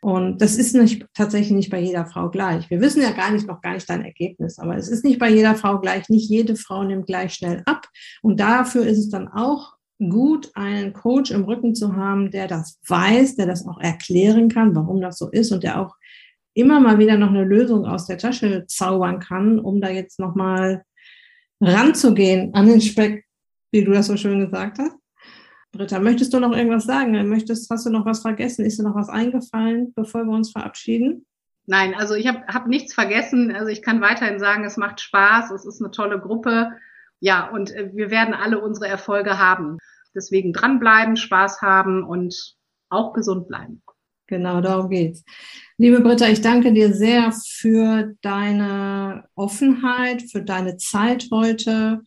Und 0.00 0.40
das 0.40 0.56
ist 0.56 0.74
nicht, 0.74 1.06
tatsächlich 1.14 1.52
nicht 1.52 1.70
bei 1.70 1.80
jeder 1.80 2.06
Frau 2.06 2.30
gleich. 2.30 2.68
Wir 2.70 2.80
wissen 2.80 3.02
ja 3.02 3.12
gar 3.12 3.30
nicht, 3.30 3.46
noch 3.46 3.60
gar 3.60 3.74
nicht 3.74 3.88
dein 3.88 4.04
Ergebnis, 4.04 4.58
aber 4.58 4.76
es 4.76 4.88
ist 4.88 5.04
nicht 5.04 5.18
bei 5.18 5.30
jeder 5.30 5.54
Frau 5.54 5.80
gleich. 5.80 6.08
Nicht 6.08 6.28
jede 6.28 6.56
Frau 6.56 6.84
nimmt 6.84 7.06
gleich 7.06 7.34
schnell 7.34 7.62
ab. 7.66 7.86
Und 8.22 8.40
dafür 8.40 8.86
ist 8.86 8.98
es 8.98 9.08
dann 9.08 9.28
auch 9.28 9.76
gut, 9.98 10.50
einen 10.54 10.92
Coach 10.92 11.30
im 11.30 11.44
Rücken 11.44 11.74
zu 11.74 11.96
haben, 11.96 12.30
der 12.30 12.48
das 12.48 12.78
weiß, 12.86 13.36
der 13.36 13.46
das 13.46 13.66
auch 13.66 13.80
erklären 13.80 14.48
kann, 14.48 14.74
warum 14.74 15.00
das 15.00 15.18
so 15.18 15.30
ist 15.30 15.52
und 15.52 15.62
der 15.62 15.80
auch 15.80 15.94
immer 16.54 16.80
mal 16.80 16.98
wieder 16.98 17.16
noch 17.16 17.30
eine 17.30 17.44
Lösung 17.44 17.86
aus 17.86 18.06
der 18.06 18.18
Tasche 18.18 18.64
zaubern 18.66 19.20
kann, 19.20 19.58
um 19.58 19.80
da 19.80 19.90
jetzt 19.90 20.18
nochmal 20.18 20.82
ranzugehen 21.60 22.54
an 22.54 22.66
den 22.66 22.80
Speck, 22.80 23.24
wie 23.72 23.84
du 23.84 23.92
das 23.92 24.06
so 24.06 24.16
schön 24.16 24.40
gesagt 24.40 24.78
hast. 24.78 24.96
Britta, 25.76 25.98
möchtest 25.98 26.32
du 26.32 26.40
noch 26.40 26.54
irgendwas 26.54 26.84
sagen? 26.84 27.28
Möchtest, 27.28 27.70
hast 27.70 27.86
du 27.86 27.90
noch 27.90 28.06
was 28.06 28.20
vergessen? 28.20 28.64
Ist 28.64 28.78
dir 28.78 28.82
noch 28.82 28.94
was 28.94 29.08
eingefallen, 29.08 29.92
bevor 29.94 30.24
wir 30.24 30.32
uns 30.32 30.50
verabschieden? 30.52 31.26
Nein, 31.66 31.94
also 31.94 32.14
ich 32.14 32.26
habe 32.26 32.46
hab 32.46 32.66
nichts 32.66 32.94
vergessen. 32.94 33.54
Also 33.54 33.68
ich 33.68 33.82
kann 33.82 34.00
weiterhin 34.00 34.38
sagen, 34.38 34.64
es 34.64 34.76
macht 34.76 35.00
Spaß, 35.00 35.50
es 35.50 35.66
ist 35.66 35.80
eine 35.80 35.90
tolle 35.90 36.20
Gruppe. 36.20 36.72
Ja, 37.20 37.48
und 37.48 37.72
äh, 37.72 37.90
wir 37.92 38.10
werden 38.10 38.34
alle 38.34 38.60
unsere 38.60 38.88
Erfolge 38.88 39.38
haben. 39.38 39.78
Deswegen 40.14 40.52
dranbleiben, 40.52 41.16
Spaß 41.16 41.62
haben 41.62 42.04
und 42.04 42.56
auch 42.88 43.12
gesund 43.12 43.48
bleiben. 43.48 43.82
Genau, 44.28 44.60
darum 44.60 44.90
geht's. 44.90 45.24
Liebe 45.76 46.00
Britta, 46.00 46.28
ich 46.28 46.40
danke 46.40 46.72
dir 46.72 46.92
sehr 46.92 47.32
für 47.32 48.14
deine 48.22 49.24
Offenheit, 49.34 50.22
für 50.30 50.42
deine 50.42 50.78
Zeit 50.78 51.28
heute 51.30 52.02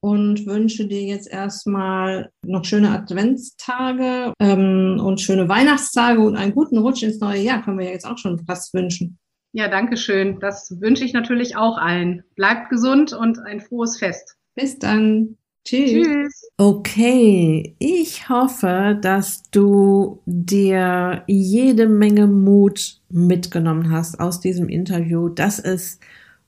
und 0.00 0.46
wünsche 0.46 0.86
dir 0.86 1.02
jetzt 1.02 1.28
erstmal 1.28 2.30
noch 2.44 2.64
schöne 2.64 2.90
Adventstage 2.90 4.32
ähm, 4.40 5.00
und 5.02 5.20
schöne 5.20 5.48
Weihnachtstage 5.48 6.20
und 6.20 6.36
einen 6.36 6.54
guten 6.54 6.78
Rutsch 6.78 7.02
ins 7.02 7.20
neue 7.20 7.40
Jahr. 7.40 7.62
Können 7.62 7.78
wir 7.78 7.86
ja 7.86 7.92
jetzt 7.92 8.06
auch 8.06 8.18
schon 8.18 8.38
fast 8.44 8.72
wünschen. 8.74 9.18
Ja, 9.52 9.68
danke 9.68 9.96
schön. 9.96 10.38
Das 10.40 10.80
wünsche 10.80 11.04
ich 11.04 11.12
natürlich 11.12 11.56
auch 11.56 11.76
allen. 11.76 12.22
Bleibt 12.36 12.70
gesund 12.70 13.12
und 13.12 13.38
ein 13.40 13.60
frohes 13.60 13.98
Fest. 13.98 14.36
Bis 14.54 14.78
dann. 14.78 15.36
Tschüss. 15.64 15.90
Tschüss. 15.90 16.50
Okay, 16.56 17.76
ich 17.78 18.28
hoffe, 18.28 18.98
dass 19.02 19.42
du 19.50 20.22
dir 20.24 21.22
jede 21.26 21.86
Menge 21.86 22.26
Mut 22.26 23.00
mitgenommen 23.10 23.90
hast 23.90 24.20
aus 24.20 24.40
diesem 24.40 24.68
Interview, 24.68 25.28
dass 25.28 25.58
es 25.58 26.00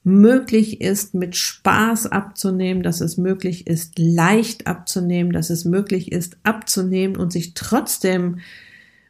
möglich 0.05 0.81
ist, 0.81 1.15
mit 1.15 1.37
Spaß 1.37 2.07
abzunehmen, 2.07 2.83
dass 2.83 3.01
es 3.01 3.17
möglich 3.17 3.67
ist, 3.67 3.99
leicht 3.99 4.67
abzunehmen, 4.67 5.33
dass 5.33 5.51
es 5.51 5.65
möglich 5.65 6.11
ist, 6.11 6.37
abzunehmen 6.43 7.17
und 7.17 7.33
sich 7.33 7.55
trotzdem 7.55 8.39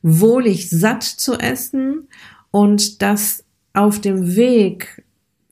wohlig 0.03 0.69
satt 0.69 1.03
zu 1.03 1.35
essen 1.35 2.09
und 2.51 3.01
dass 3.01 3.45
auf 3.73 4.01
dem 4.01 4.37
Weg 4.37 5.05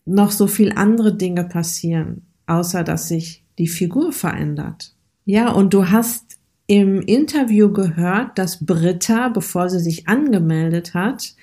noch 0.05 0.30
so 0.30 0.47
viel 0.47 0.72
andere 0.72 1.16
Dinge 1.16 1.45
passieren, 1.45 2.26
außer 2.47 2.84
dass 2.84 3.09
sich 3.09 3.43
die 3.59 3.68
Figur 3.68 4.12
verändert. 4.12 4.95
Ja, 5.24 5.51
und 5.51 5.72
du 5.72 5.91
hast 5.91 6.36
im 6.66 7.01
Interview 7.01 7.72
gehört, 7.72 8.38
dass 8.38 8.64
Britta, 8.64 9.28
bevor 9.28 9.68
sie 9.68 9.80
sich 9.80 10.09
angemeldet 10.09 10.95
hat, 10.95 11.34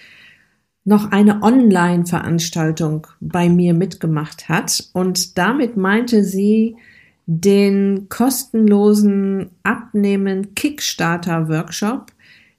noch 0.87 1.11
eine 1.11 1.43
Online-Veranstaltung 1.43 3.07
bei 3.19 3.49
mir 3.49 3.73
mitgemacht 3.73 4.47
hat. 4.47 4.89
Und 4.93 5.37
damit 5.37 5.75
meinte 5.75 6.23
sie 6.23 6.77
den 7.25 8.07
kostenlosen 8.07 9.49
Abnehmen 9.63 10.55
Kickstarter 10.55 11.49
Workshop, 11.49 12.13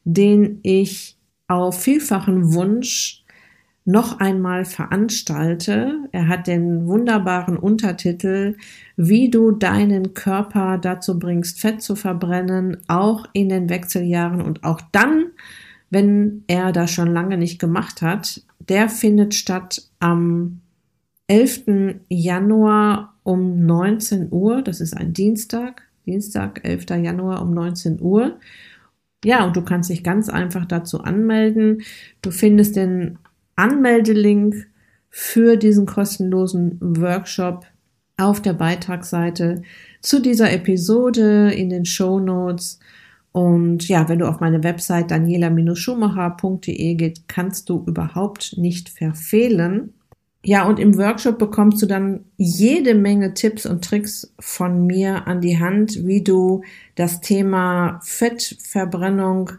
den 0.04 0.60
ich 0.62 1.16
auf 1.48 1.80
vielfachen 1.80 2.52
Wunsch 2.52 3.24
noch 3.86 4.20
einmal 4.20 4.66
veranstalte. 4.66 5.94
Er 6.12 6.28
hat 6.28 6.46
den 6.48 6.86
wunderbaren 6.86 7.56
Untertitel, 7.56 8.58
wie 8.98 9.30
du 9.30 9.52
deinen 9.52 10.12
Körper 10.12 10.76
dazu 10.76 11.18
bringst, 11.18 11.62
Fett 11.62 11.80
zu 11.80 11.96
verbrennen, 11.96 12.76
auch 12.88 13.24
in 13.32 13.48
den 13.48 13.70
Wechseljahren 13.70 14.42
und 14.42 14.64
auch 14.64 14.82
dann, 14.92 15.28
wenn 15.90 16.44
er 16.46 16.72
das 16.72 16.90
schon 16.90 17.12
lange 17.12 17.38
nicht 17.38 17.58
gemacht 17.58 18.02
hat. 18.02 18.42
Der 18.68 18.88
findet 18.88 19.34
statt 19.34 19.82
am 20.00 20.60
11. 21.28 22.00
Januar 22.08 23.14
um 23.22 23.64
19 23.66 24.28
Uhr. 24.30 24.62
Das 24.62 24.80
ist 24.80 24.96
ein 24.96 25.12
Dienstag. 25.12 25.82
Dienstag, 26.06 26.60
11. 26.64 26.86
Januar 27.02 27.42
um 27.42 27.52
19 27.52 28.00
Uhr. 28.00 28.38
Ja, 29.24 29.44
und 29.44 29.56
du 29.56 29.62
kannst 29.62 29.90
dich 29.90 30.04
ganz 30.04 30.28
einfach 30.28 30.64
dazu 30.64 31.00
anmelden. 31.00 31.82
Du 32.22 32.30
findest 32.30 32.76
den 32.76 33.18
Anmeldelink 33.56 34.68
für 35.10 35.56
diesen 35.56 35.86
kostenlosen 35.86 36.78
Workshop 36.80 37.66
auf 38.16 38.40
der 38.40 38.52
Beitragsseite 38.52 39.62
zu 40.00 40.20
dieser 40.20 40.52
Episode 40.52 41.52
in 41.52 41.70
den 41.70 41.84
Show 41.84 42.20
Notes. 42.20 42.78
Und 43.38 43.86
ja, 43.86 44.08
wenn 44.08 44.18
du 44.18 44.28
auf 44.28 44.40
meine 44.40 44.64
Website 44.64 45.12
daniela-schumacher.de 45.12 46.94
geht, 46.96 47.28
kannst 47.28 47.68
du 47.68 47.84
überhaupt 47.86 48.58
nicht 48.58 48.88
verfehlen. 48.88 49.94
Ja, 50.44 50.66
und 50.66 50.80
im 50.80 50.98
Workshop 50.98 51.38
bekommst 51.38 51.80
du 51.80 51.86
dann 51.86 52.24
jede 52.36 52.96
Menge 52.96 53.34
Tipps 53.34 53.64
und 53.64 53.84
Tricks 53.84 54.34
von 54.40 54.84
mir 54.88 55.28
an 55.28 55.40
die 55.40 55.60
Hand, 55.60 56.04
wie 56.04 56.24
du 56.24 56.62
das 56.96 57.20
Thema 57.20 58.00
Fettverbrennung 58.02 59.52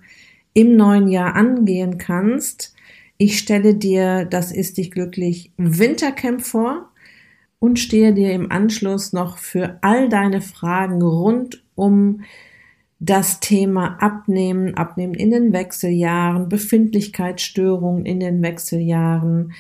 im 0.54 0.76
neuen 0.76 1.08
Jahr 1.08 1.38
angehen 1.38 1.98
kannst. 1.98 2.76
Ich 3.18 3.40
stelle 3.40 3.76
dir 3.76 4.26
das 4.26 4.52
Ist 4.52 4.78
dich 4.78 4.92
glücklich 4.92 5.54
Wintercamp 5.56 6.42
vor 6.42 6.90
und 7.60 7.80
stehe 7.80 8.14
dir 8.14 8.34
im 8.34 8.52
Anschluss 8.52 9.14
noch 9.14 9.38
für 9.38 9.78
all 9.80 10.10
deine 10.10 10.42
Fragen 10.42 11.02
rund 11.02 11.64
um 11.76 12.24
das 13.00 13.40
Thema 13.40 13.98
Abnehmen, 14.02 14.76
Abnehmen 14.76 15.14
in 15.14 15.32
den 15.32 15.54
Wechseljahren, 15.54 16.50
Befindlichkeitsstörungen 16.50 18.06
in 18.06 18.20
den 18.20 18.42
Wechseljahren, 18.42 19.54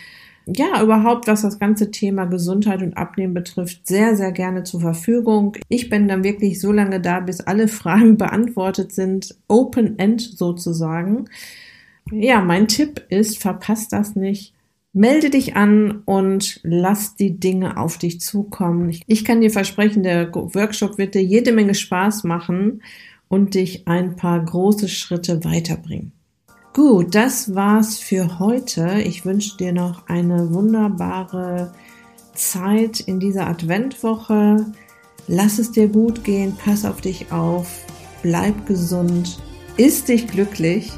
ja, 0.55 0.81
überhaupt, 0.81 1.27
was 1.27 1.43
das 1.43 1.59
ganze 1.59 1.91
Thema 1.91 2.25
Gesundheit 2.25 2.81
und 2.81 2.97
Abnehmen 2.97 3.33
betrifft, 3.33 3.85
sehr, 3.87 4.15
sehr 4.15 4.31
gerne 4.31 4.63
zur 4.63 4.81
Verfügung. 4.81 5.55
Ich 5.67 5.89
bin 5.89 6.07
dann 6.07 6.23
wirklich 6.23 6.59
so 6.59 6.71
lange 6.71 6.99
da, 6.99 7.19
bis 7.19 7.41
alle 7.41 7.67
Fragen 7.69 8.17
beantwortet 8.17 8.91
sind, 8.91 9.35
Open 9.47 9.99
End 9.99 10.21
sozusagen. 10.21 11.25
Ja, 12.11 12.41
mein 12.41 12.67
Tipp 12.67 13.05
ist, 13.09 13.39
verpasst 13.39 13.93
das 13.93 14.15
nicht. 14.15 14.53
Melde 14.91 15.29
dich 15.29 15.55
an 15.55 16.01
und 16.05 16.59
lass 16.63 17.15
die 17.15 17.39
Dinge 17.39 17.77
auf 17.77 17.99
dich 17.99 18.19
zukommen. 18.19 18.91
Ich 19.05 19.23
kann 19.23 19.41
dir 19.41 19.51
versprechen, 19.51 20.01
der 20.01 20.33
Workshop 20.33 20.97
wird 20.97 21.13
dir 21.13 21.23
jede 21.23 21.51
Menge 21.51 21.75
Spaß 21.75 22.23
machen 22.23 22.81
und 23.29 23.53
dich 23.53 23.87
ein 23.87 24.17
paar 24.17 24.43
große 24.43 24.89
Schritte 24.89 25.45
weiterbringen. 25.45 26.11
Gut, 26.73 27.15
das 27.15 27.55
war's 27.55 27.97
für 27.97 28.39
heute. 28.39 29.01
Ich 29.01 29.25
wünsche 29.25 29.57
dir 29.57 29.71
noch 29.71 30.07
eine 30.07 30.53
wunderbare 30.53 31.73
Zeit 32.35 32.99
in 32.99 33.19
dieser 33.19 33.47
Adventwoche. 33.47 34.65
Lass 35.27 35.59
es 35.59 35.71
dir 35.71 35.87
gut 35.87 36.23
gehen, 36.23 36.55
pass 36.63 36.85
auf 36.85 37.01
dich 37.01 37.31
auf, 37.31 37.85
bleib 38.23 38.65
gesund, 38.65 39.39
ist 39.77 40.09
dich 40.09 40.27
glücklich. 40.27 40.91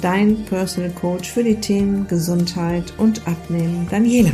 Dein 0.00 0.44
Personal 0.46 0.90
Coach 0.90 1.30
für 1.30 1.44
die 1.44 1.60
Themen 1.60 2.08
Gesundheit 2.08 2.94
und 2.96 3.26
Abnehmen, 3.26 3.86
Daniela. 3.90 4.32